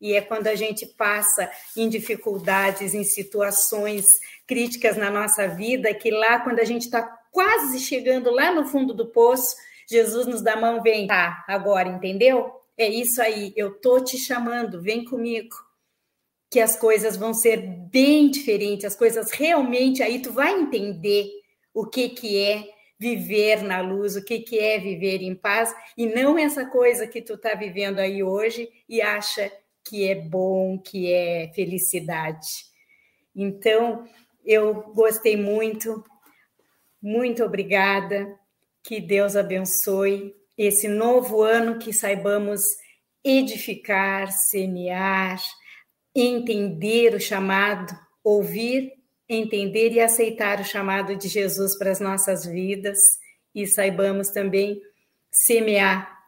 E 0.03 0.13
é 0.13 0.19
quando 0.19 0.47
a 0.47 0.55
gente 0.55 0.85
passa 0.85 1.49
em 1.77 1.87
dificuldades, 1.87 2.93
em 2.93 3.05
situações 3.05 4.19
críticas 4.45 4.97
na 4.97 5.09
nossa 5.09 5.47
vida, 5.47 5.93
que 5.93 6.11
lá, 6.11 6.41
quando 6.41 6.59
a 6.59 6.65
gente 6.65 6.81
está 6.81 7.01
quase 7.31 7.79
chegando 7.79 8.29
lá 8.29 8.53
no 8.53 8.65
fundo 8.65 8.93
do 8.93 9.07
poço, 9.07 9.55
Jesus 9.89 10.27
nos 10.27 10.41
dá 10.41 10.55
a 10.55 10.59
mão, 10.59 10.83
vem, 10.83 11.07
tá, 11.07 11.45
agora, 11.47 11.87
entendeu? 11.87 12.51
É 12.77 12.85
isso 12.85 13.21
aí, 13.21 13.53
eu 13.55 13.79
tô 13.79 14.01
te 14.01 14.17
chamando, 14.17 14.81
vem 14.81 15.05
comigo. 15.05 15.55
Que 16.51 16.59
as 16.59 16.75
coisas 16.75 17.15
vão 17.15 17.33
ser 17.33 17.61
bem 17.89 18.29
diferentes, 18.29 18.83
as 18.83 18.97
coisas 18.97 19.31
realmente, 19.31 20.03
aí 20.03 20.21
tu 20.21 20.33
vai 20.33 20.51
entender 20.51 21.29
o 21.73 21.85
que 21.85 22.09
que 22.09 22.37
é 22.37 22.67
viver 22.99 23.63
na 23.63 23.79
luz, 23.79 24.17
o 24.17 24.23
que 24.23 24.39
que 24.39 24.59
é 24.59 24.77
viver 24.79 25.21
em 25.21 25.33
paz, 25.33 25.73
e 25.97 26.05
não 26.05 26.37
essa 26.37 26.65
coisa 26.65 27.07
que 27.07 27.21
tu 27.21 27.37
tá 27.37 27.55
vivendo 27.55 27.99
aí 27.99 28.21
hoje 28.21 28.69
e 28.87 29.01
acha 29.01 29.49
que 29.85 30.07
é 30.07 30.15
bom, 30.15 30.77
que 30.77 31.11
é 31.11 31.51
felicidade. 31.53 32.47
Então, 33.35 34.07
eu 34.45 34.93
gostei 34.93 35.35
muito, 35.35 36.03
muito 37.01 37.43
obrigada. 37.43 38.37
Que 38.83 38.99
Deus 38.99 39.35
abençoe 39.35 40.35
esse 40.57 40.87
novo 40.87 41.41
ano, 41.41 41.79
que 41.79 41.93
saibamos 41.93 42.61
edificar, 43.23 44.31
semear, 44.31 45.41
entender 46.13 47.15
o 47.15 47.19
chamado, 47.19 47.97
ouvir, 48.23 48.91
entender 49.27 49.91
e 49.91 50.01
aceitar 50.01 50.59
o 50.59 50.65
chamado 50.65 51.15
de 51.15 51.27
Jesus 51.27 51.77
para 51.77 51.91
as 51.91 51.99
nossas 51.99 52.45
vidas 52.45 52.99
e 53.55 53.65
saibamos 53.65 54.29
também 54.29 54.81
semear 55.31 56.22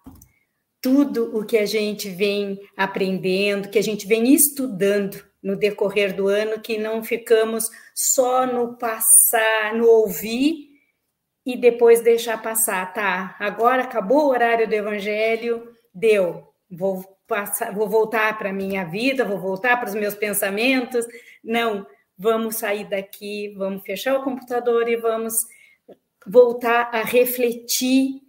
tudo 0.85 1.35
o 1.35 1.43
que 1.43 1.57
a 1.57 1.65
gente 1.65 2.11
vem 2.11 2.61
aprendendo, 2.77 3.69
que 3.69 3.79
a 3.79 3.81
gente 3.81 4.05
vem 4.05 4.31
estudando 4.31 5.19
no 5.41 5.55
decorrer 5.55 6.15
do 6.15 6.27
ano, 6.27 6.61
que 6.61 6.77
não 6.77 7.03
ficamos 7.03 7.71
só 7.95 8.45
no 8.45 8.77
passar, 8.77 9.73
no 9.73 9.87
ouvir 9.87 10.69
e 11.43 11.57
depois 11.57 12.01
deixar 12.01 12.39
passar, 12.39 12.93
tá? 12.93 13.35
Agora 13.39 13.81
acabou 13.81 14.25
o 14.25 14.29
horário 14.29 14.67
do 14.67 14.75
evangelho, 14.75 15.75
deu. 15.91 16.53
Vou 16.69 17.03
passar, 17.27 17.73
vou 17.73 17.89
voltar 17.89 18.37
para 18.37 18.51
a 18.51 18.53
minha 18.53 18.85
vida, 18.85 19.25
vou 19.25 19.39
voltar 19.39 19.77
para 19.77 19.89
os 19.89 19.95
meus 19.95 20.13
pensamentos. 20.13 21.03
Não, 21.43 21.83
vamos 22.15 22.57
sair 22.57 22.87
daqui, 22.87 23.55
vamos 23.57 23.81
fechar 23.81 24.19
o 24.19 24.23
computador 24.23 24.87
e 24.87 24.97
vamos 24.97 25.33
voltar 26.27 26.91
a 26.93 27.01
refletir 27.01 28.21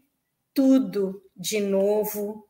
tudo 0.55 1.23
de 1.37 1.61
novo 1.61 2.46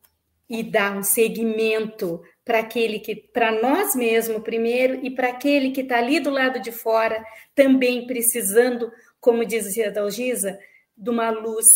e 0.49 0.63
dar 0.63 0.97
um 0.97 1.03
segmento 1.03 2.23
para 2.45 2.61
aquele 2.61 3.01
que, 3.01 3.17
para 3.17 3.51
nós 3.61 3.95
mesmos 3.95 4.43
primeiro 4.43 5.05
e 5.05 5.11
para 5.11 5.29
aquele 5.29 5.73
que 5.73 5.81
está 5.81 5.99
ali 5.99 6.21
do 6.21 6.31
lado 6.31 6.61
de 6.61 6.71
fora, 6.71 7.25
também 7.55 8.07
precisando, 8.07 8.93
como 9.21 9.45
dizia 9.45 9.89
a 9.89 9.91
Dalgisa, 9.91 10.59
de 10.97 11.11
uma 11.11 11.31
luz. 11.31 11.69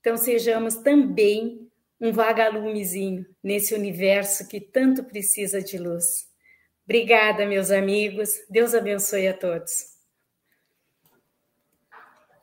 Então 0.00 0.16
sejamos 0.16 0.76
também 0.76 1.70
um 2.00 2.12
vagalumezinho 2.12 3.24
nesse 3.42 3.74
universo 3.74 4.48
que 4.48 4.60
tanto 4.60 5.04
precisa 5.04 5.62
de 5.62 5.78
luz. 5.78 6.04
Obrigada, 6.84 7.46
meus 7.46 7.70
amigos. 7.70 8.28
Deus 8.50 8.74
abençoe 8.74 9.28
a 9.28 9.32
todos. 9.32 9.94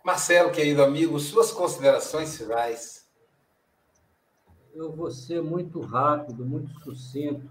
Marcelo, 0.03 0.51
querido 0.51 0.83
amigo, 0.83 1.19
suas 1.19 1.51
considerações 1.51 2.35
finais. 2.35 3.00
Eu 4.73 4.91
vou 4.91 5.11
ser 5.11 5.41
muito 5.41 5.81
rápido, 5.81 6.45
muito 6.45 6.73
sucinto, 6.81 7.49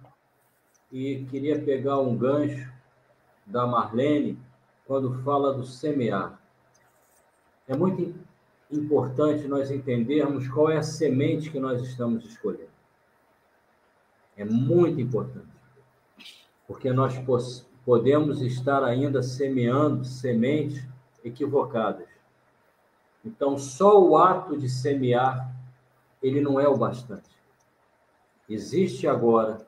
e 0.90 1.24
queria 1.30 1.60
pegar 1.62 1.98
um 1.98 2.16
gancho 2.16 2.72
da 3.46 3.66
Marlene 3.66 4.38
quando 4.86 5.22
fala 5.22 5.52
do 5.52 5.64
semear. 5.64 6.40
É 7.68 7.76
muito 7.76 8.14
importante 8.70 9.46
nós 9.46 9.70
entendermos 9.70 10.48
qual 10.48 10.70
é 10.70 10.78
a 10.78 10.82
semente 10.82 11.50
que 11.50 11.60
nós 11.60 11.82
estamos 11.82 12.24
escolhendo. 12.24 12.70
É 14.36 14.44
muito 14.44 15.00
importante. 15.00 15.46
Porque 16.66 16.90
nós 16.92 17.14
podemos 17.84 18.40
estar 18.40 18.82
ainda 18.82 19.22
semeando 19.22 20.04
sementes 20.04 20.82
equivocadas. 21.22 22.08
Então, 23.24 23.58
só 23.58 24.02
o 24.02 24.16
ato 24.16 24.56
de 24.56 24.68
semear, 24.68 25.54
ele 26.22 26.40
não 26.40 26.60
é 26.60 26.68
o 26.68 26.76
bastante. 26.76 27.30
Existe 28.48 29.06
agora, 29.06 29.58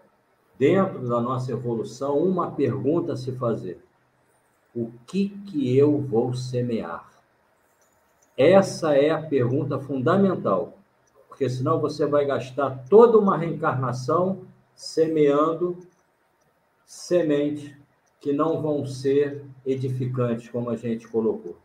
dentro 0.59 1.09
da 1.09 1.21
nossa 1.21 1.53
evolução, 1.53 2.19
uma 2.19 2.51
pergunta 2.51 3.13
a 3.13 3.17
se 3.17 3.33
fazer: 3.33 3.83
o 4.75 4.91
que 5.07 5.29
que 5.29 5.77
eu 5.77 6.01
vou 6.01 6.35
semear? 6.35 7.11
Essa 8.37 8.97
é 8.97 9.11
a 9.11 9.23
pergunta 9.23 9.79
fundamental, 9.79 10.79
porque 11.29 11.49
senão 11.49 11.81
você 11.81 12.07
vai 12.07 12.25
gastar 12.25 12.85
toda 12.89 13.19
uma 13.19 13.37
reencarnação 13.37 14.43
semeando 14.75 15.79
sementes 16.85 17.77
que 18.21 18.33
não 18.33 18.63
vão 18.63 18.87
ser 18.87 19.45
edificantes, 19.65 20.49
como 20.49 20.71
a 20.71 20.77
gente 20.77 21.09
colocou. 21.09 21.57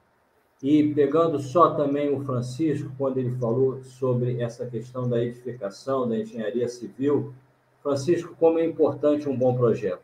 E 0.61 0.91
pegando 0.93 1.39
só 1.39 1.75
também 1.75 2.13
o 2.13 2.23
Francisco, 2.23 2.91
quando 2.97 3.19
ele 3.19 3.35
falou 3.37 3.83
sobre 3.83 4.41
essa 4.41 4.65
questão 4.65 5.07
da 5.07 5.23
edificação, 5.23 6.09
da 6.09 6.17
engenharia 6.17 6.67
civil, 6.67 7.33
Francisco, 7.83 8.35
como 8.39 8.57
é 8.57 8.65
importante 8.65 9.29
um 9.29 9.37
bom 9.37 9.55
projeto. 9.55 10.01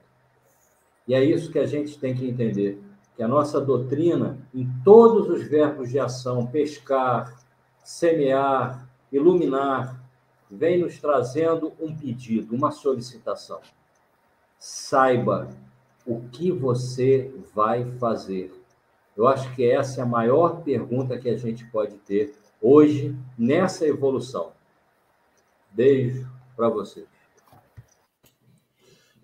E 1.07 1.13
é 1.13 1.23
isso 1.23 1.51
que 1.51 1.59
a 1.59 1.65
gente 1.65 1.99
tem 1.99 2.15
que 2.15 2.27
entender, 2.27 2.81
que 3.15 3.23
a 3.23 3.27
nossa 3.27 3.59
doutrina, 3.59 4.37
em 4.53 4.69
todos 4.83 5.27
os 5.27 5.43
verbos 5.43 5.89
de 5.89 5.99
ação, 5.99 6.45
pescar, 6.45 7.35
semear, 7.83 8.87
iluminar, 9.11 10.01
vem 10.49 10.79
nos 10.79 10.99
trazendo 10.99 11.73
um 11.79 11.95
pedido, 11.95 12.55
uma 12.55 12.71
solicitação. 12.71 13.59
Saiba 14.57 15.49
o 16.05 16.21
que 16.29 16.51
você 16.51 17.33
vai 17.53 17.85
fazer 17.97 18.62
eu 19.16 19.28
acho 19.28 19.53
que 19.55 19.70
essa 19.70 20.01
é 20.01 20.03
a 20.03 20.07
maior 20.07 20.61
pergunta 20.64 21.18
que 21.18 21.30
a 21.30 21.38
gente 21.38 21.66
pode 21.66 21.97
ter 21.97 22.36
hoje 22.61 23.16
nessa 23.38 23.86
evolução. 23.86 24.53
Beijo 25.72 26.30
para 26.55 26.70
vocês. 26.70 27.07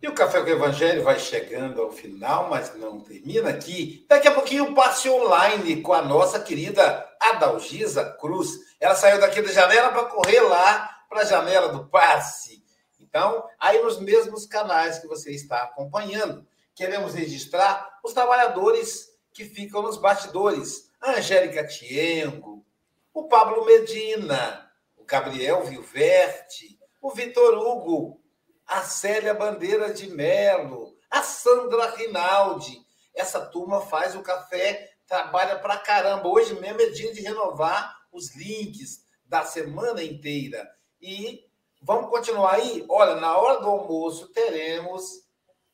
E 0.01 0.07
o 0.07 0.13
Café 0.13 0.39
com 0.39 0.47
o 0.47 0.49
Evangelho 0.49 1.03
vai 1.03 1.19
chegando 1.19 1.81
ao 1.81 1.91
final, 1.91 2.49
mas 2.49 2.73
não 2.75 3.01
termina 3.01 3.49
aqui. 3.49 4.05
Daqui 4.07 4.29
a 4.29 4.33
pouquinho, 4.33 4.73
passe 4.73 5.09
online 5.09 5.81
com 5.81 5.91
a 5.91 6.01
nossa 6.01 6.39
querida 6.39 7.05
Adalgisa 7.19 8.05
Cruz. 8.19 8.59
Ela 8.79 8.95
saiu 8.95 9.19
daqui 9.19 9.41
da 9.41 9.51
janela 9.51 9.89
para 9.89 10.05
correr 10.05 10.39
lá 10.39 11.03
para 11.09 11.21
a 11.21 11.25
janela 11.25 11.69
do 11.69 11.85
passe. 11.87 12.63
Então, 12.97 13.43
aí 13.59 13.81
nos 13.81 13.99
mesmos 13.99 14.45
canais 14.45 14.99
que 14.99 15.07
você 15.07 15.31
está 15.31 15.63
acompanhando. 15.63 16.47
Queremos 16.73 17.13
registrar 17.13 17.99
os 18.01 18.13
trabalhadores 18.13 19.09
que 19.33 19.45
ficam 19.45 19.81
nos 19.81 19.97
bastidores. 19.97 20.89
A 20.99 21.11
Angélica 21.11 21.65
Tiengo, 21.65 22.65
o 23.13 23.27
Pablo 23.27 23.65
Medina, 23.65 24.69
o 24.97 25.05
Gabriel 25.05 25.63
Vilverte, 25.63 26.79
o 27.01 27.11
Vitor 27.11 27.57
Hugo, 27.57 28.21
a 28.65 28.81
Célia 28.83 29.33
Bandeira 29.33 29.93
de 29.93 30.09
Melo, 30.09 30.95
a 31.09 31.23
Sandra 31.23 31.95
Rinaldi. 31.95 32.85
Essa 33.15 33.45
turma 33.45 33.81
faz 33.81 34.15
o 34.15 34.21
café, 34.21 34.91
trabalha 35.07 35.57
pra 35.57 35.77
caramba. 35.77 36.27
Hoje 36.27 36.53
mesmo 36.59 36.81
é 36.81 36.89
dia 36.89 37.11
de 37.13 37.21
renovar 37.21 37.97
os 38.11 38.35
links 38.35 39.03
da 39.25 39.43
semana 39.43 40.03
inteira. 40.03 40.69
E 41.01 41.45
vamos 41.81 42.09
continuar 42.09 42.55
aí? 42.55 42.85
Olha, 42.89 43.15
na 43.15 43.37
hora 43.37 43.61
do 43.61 43.69
almoço 43.69 44.27
teremos 44.29 45.23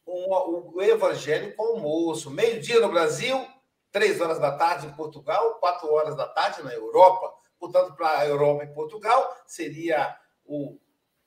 um, 0.06 0.72
o 0.74 0.82
Evangelho 0.82 1.56
com 1.56 1.64
almoço. 1.64 2.30
Meio-dia 2.30 2.80
no 2.80 2.90
Brasil, 2.90 3.46
três 3.92 4.20
horas 4.22 4.40
da 4.40 4.52
tarde 4.52 4.88
em 4.88 4.94
Portugal, 4.94 5.56
quatro 5.56 5.92
horas 5.94 6.16
da 6.16 6.28
tarde 6.28 6.64
na 6.64 6.74
Europa. 6.74 7.34
Portanto, 7.60 7.96
para 7.96 8.20
a 8.20 8.26
Europa 8.28 8.64
e 8.64 8.74
Portugal, 8.74 9.36
seria 9.48 10.16
o, 10.46 10.78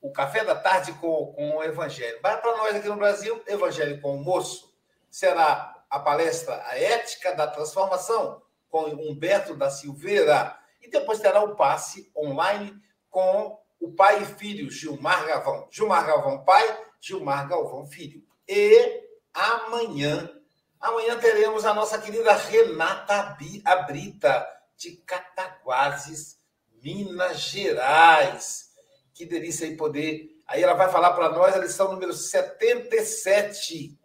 o 0.00 0.12
café 0.12 0.44
da 0.44 0.54
tarde 0.54 0.92
com, 0.92 1.32
com 1.32 1.56
o 1.56 1.64
Evangelho. 1.64 2.18
Mas 2.22 2.40
para 2.40 2.56
nós 2.56 2.76
aqui 2.76 2.88
no 2.88 2.96
Brasil, 2.96 3.42
Evangelho 3.46 4.00
com 4.00 4.14
o 4.14 4.22
moço. 4.22 4.72
Será 5.10 5.74
a 5.88 5.98
palestra 5.98 6.62
A 6.66 6.78
Ética 6.78 7.34
da 7.34 7.46
Transformação, 7.46 8.42
com 8.68 8.84
Humberto 8.84 9.54
da 9.54 9.70
Silveira. 9.70 10.56
E 10.82 10.90
depois 10.90 11.18
terá 11.18 11.42
o 11.42 11.56
passe 11.56 12.12
online 12.16 12.78
com 13.10 13.58
o 13.80 13.92
pai 13.92 14.22
e 14.22 14.26
filho, 14.26 14.70
Gilmar 14.70 15.26
Galvão. 15.26 15.66
Gilmar 15.70 16.06
Galvão, 16.06 16.44
pai, 16.44 16.84
Gilmar 17.00 17.48
Galvão, 17.48 17.86
filho. 17.86 18.27
E 18.48 19.02
amanhã 19.34 20.38
Amanhã 20.80 21.18
teremos 21.18 21.64
a 21.64 21.74
nossa 21.74 21.98
querida 21.98 22.32
Renata 22.34 23.36
Abrita, 23.64 24.46
de 24.76 24.92
Cataguases, 24.98 26.38
Minas 26.80 27.40
Gerais. 27.40 28.70
Que 29.12 29.26
delícia 29.26 29.66
aí 29.66 29.76
poder. 29.76 30.40
Aí 30.46 30.62
ela 30.62 30.74
vai 30.74 30.88
falar 30.88 31.14
para 31.14 31.30
nós 31.30 31.52
a 31.54 31.58
lição 31.58 31.90
número 31.90 32.12
77. 32.12 33.98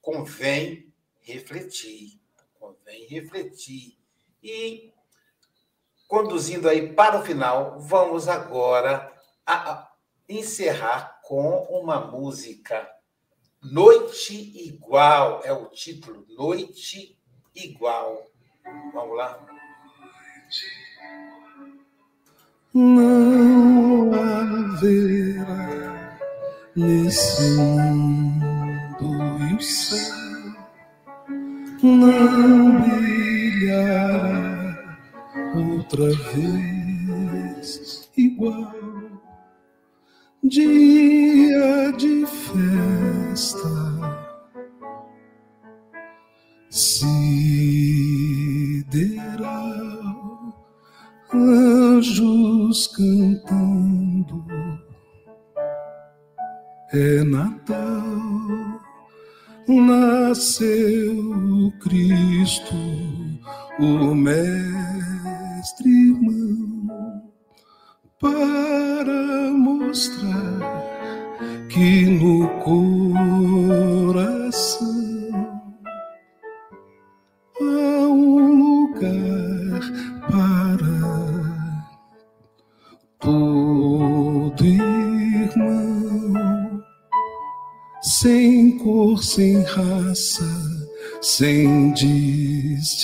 Convém 0.00 0.92
refletir. 1.20 2.20
Convém 2.58 3.06
refletir. 3.06 3.96
E, 4.42 4.92
conduzindo 6.08 6.68
aí 6.68 6.92
para 6.94 7.20
o 7.20 7.24
final, 7.24 7.78
vamos 7.78 8.26
agora 8.26 9.12
a 9.46 9.88
encerrar 10.28 11.20
com 11.22 11.62
uma 11.70 12.00
música 12.00 12.90
Noite 13.62 14.52
Igual 14.68 15.42
é 15.44 15.52
o 15.52 15.66
título. 15.66 16.24
Noite 16.36 17.18
Igual. 17.54 18.24
Vamos 18.94 19.16
lá. 19.16 19.38
Não 22.72 24.12
haverá 24.14 25.58
nesse 26.76 27.56
mundo 27.56 29.42
e 29.50 29.54
o 29.54 29.60
céu 29.60 30.18
não 31.82 32.80
brilhará 32.80 34.18
outra 35.54 36.10
vez 36.32 38.08
igual 38.16 38.72
dia 40.42 41.92
de 41.96 42.26
festa. 43.38 43.68
Sideral, 46.70 47.14
anjos 51.32 52.88
cantando, 52.88 54.44
é 56.92 57.22
Natal, 57.22 57.86
nasceu 59.68 61.72
Cristo, 61.80 62.74
o 63.78 64.14
Mestre 64.14 65.88
irmão 65.88 67.22
para 68.20 69.52
mostrar 69.52 70.88
que 71.68 72.06
no 72.06 72.48
coração 74.58 75.62
há 77.60 78.08
um 78.08 78.38
lugar 78.58 79.80
para 80.28 80.98
todo 83.20 84.64
irmão, 84.64 85.94
sem 88.02 88.76
cor, 88.78 89.22
sem 89.22 89.62
raça, 89.62 90.44
sem 91.20 91.92
distinção. 91.92 92.98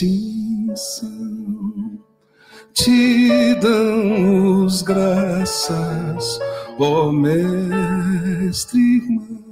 Te 2.72 3.54
damos 3.60 4.82
graças, 4.82 6.40
ó 6.80 7.12
Mestre 7.12 8.80
irmão, 8.96 9.44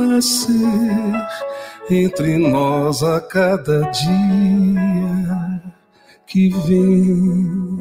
nascer 0.00 1.28
entre 1.90 2.38
nós 2.38 3.02
a 3.02 3.20
cada 3.20 3.82
dia 3.90 5.62
que 6.26 6.48
vem 6.66 7.80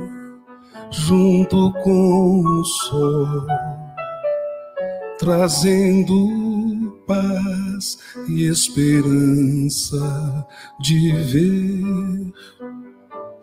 junto 0.91 1.71
com 1.83 2.41
o 2.41 2.65
sol, 2.65 3.45
trazendo 5.19 7.03
paz 7.07 7.99
e 8.27 8.45
esperança 8.45 10.47
de 10.79 11.11
ver 11.11 12.33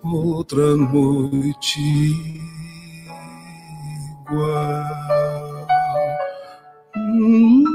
outra 0.03 0.77
noite 0.77 1.81
igual. 4.29 5.67
Hum. 6.97 7.66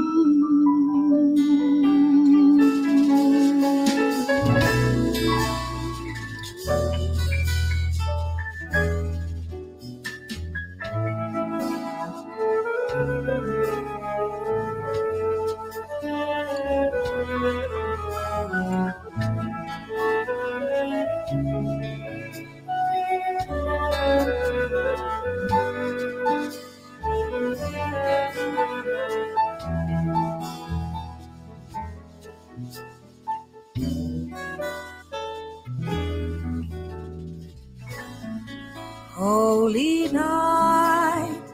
Holy 39.22 40.08
night, 40.08 41.46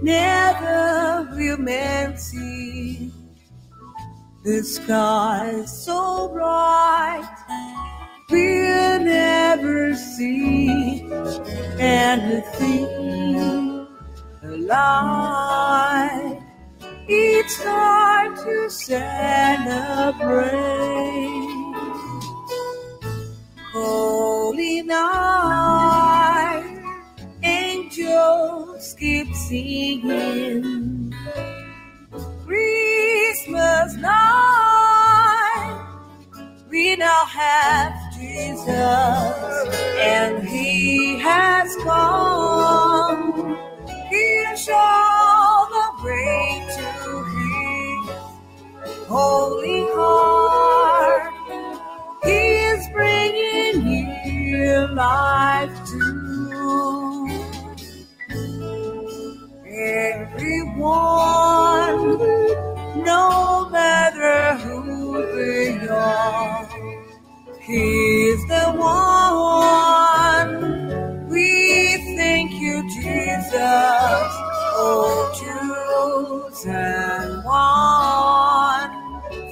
never 0.00 1.28
will 1.36 1.58
man 1.58 2.16
see 2.16 3.12
the 4.42 4.62
sky 4.62 5.64
so 5.66 6.30
bright. 6.32 7.28
We'll 8.30 9.04
never 9.04 9.94
see 9.94 11.02
anything 11.78 12.86
alive. 14.42 16.42
It's 17.06 17.62
time 17.62 18.34
to 18.34 18.70
celebrate. 18.70 19.12
Holy 23.74 24.82
night, 24.82 26.01
keep 29.02 29.34
singing. 29.34 31.12
Christmas 32.46 33.96
night, 33.96 35.74
we 36.70 36.94
now 36.94 37.24
have 37.26 37.94
Jesus, 38.14 38.68
and 39.98 40.46
He 40.46 41.18
has 41.18 41.74
come. 41.82 43.58
He'll 44.08 44.56
show 44.68 45.66
the 45.76 45.88
way 46.04 46.64
to 46.76 46.86
His 47.34 49.08
holy 49.08 49.82
heart. 49.96 51.32
He 52.22 52.40
is 52.70 52.88
bringing 52.94 53.82
you 54.24 54.94
life 54.94 55.74
to 55.90 57.11
everyone, 59.82 60.78
no 63.04 63.68
matter 63.70 64.56
who 64.62 65.22
they 65.36 65.88
are. 65.88 66.68
He's 67.60 68.46
the 68.48 68.72
one. 68.76 70.50
We 71.28 71.96
thank 72.16 72.52
you, 72.54 72.82
Jesus. 72.90 73.52
Oh, 74.74 75.30
chosen 76.50 77.44
one. 77.44 78.90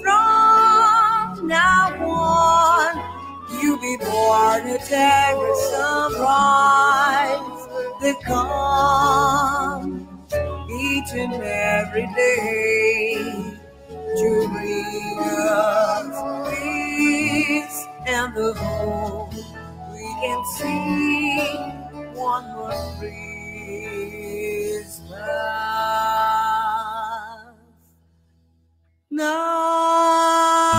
From 0.02 1.46
now 1.48 1.94
on, 2.04 2.96
you 3.62 3.78
be 3.80 3.96
born 3.98 4.64
to 4.64 4.78
every 4.92 5.54
sunrise 5.70 7.68
that 8.00 8.16
comes 8.24 9.99
each 11.00 11.12
and 11.14 11.32
every 11.32 12.06
day 12.14 13.14
to 14.16 14.48
bring 14.52 15.18
us 15.18 16.16
peace 16.50 17.86
and 18.06 18.34
the 18.34 18.52
hope 18.54 19.32
we 19.92 20.06
can 20.20 20.44
see 20.56 21.40
one 22.12 22.44
more 22.54 22.96
Christmas. 22.98 23.20
Now. 29.10 30.69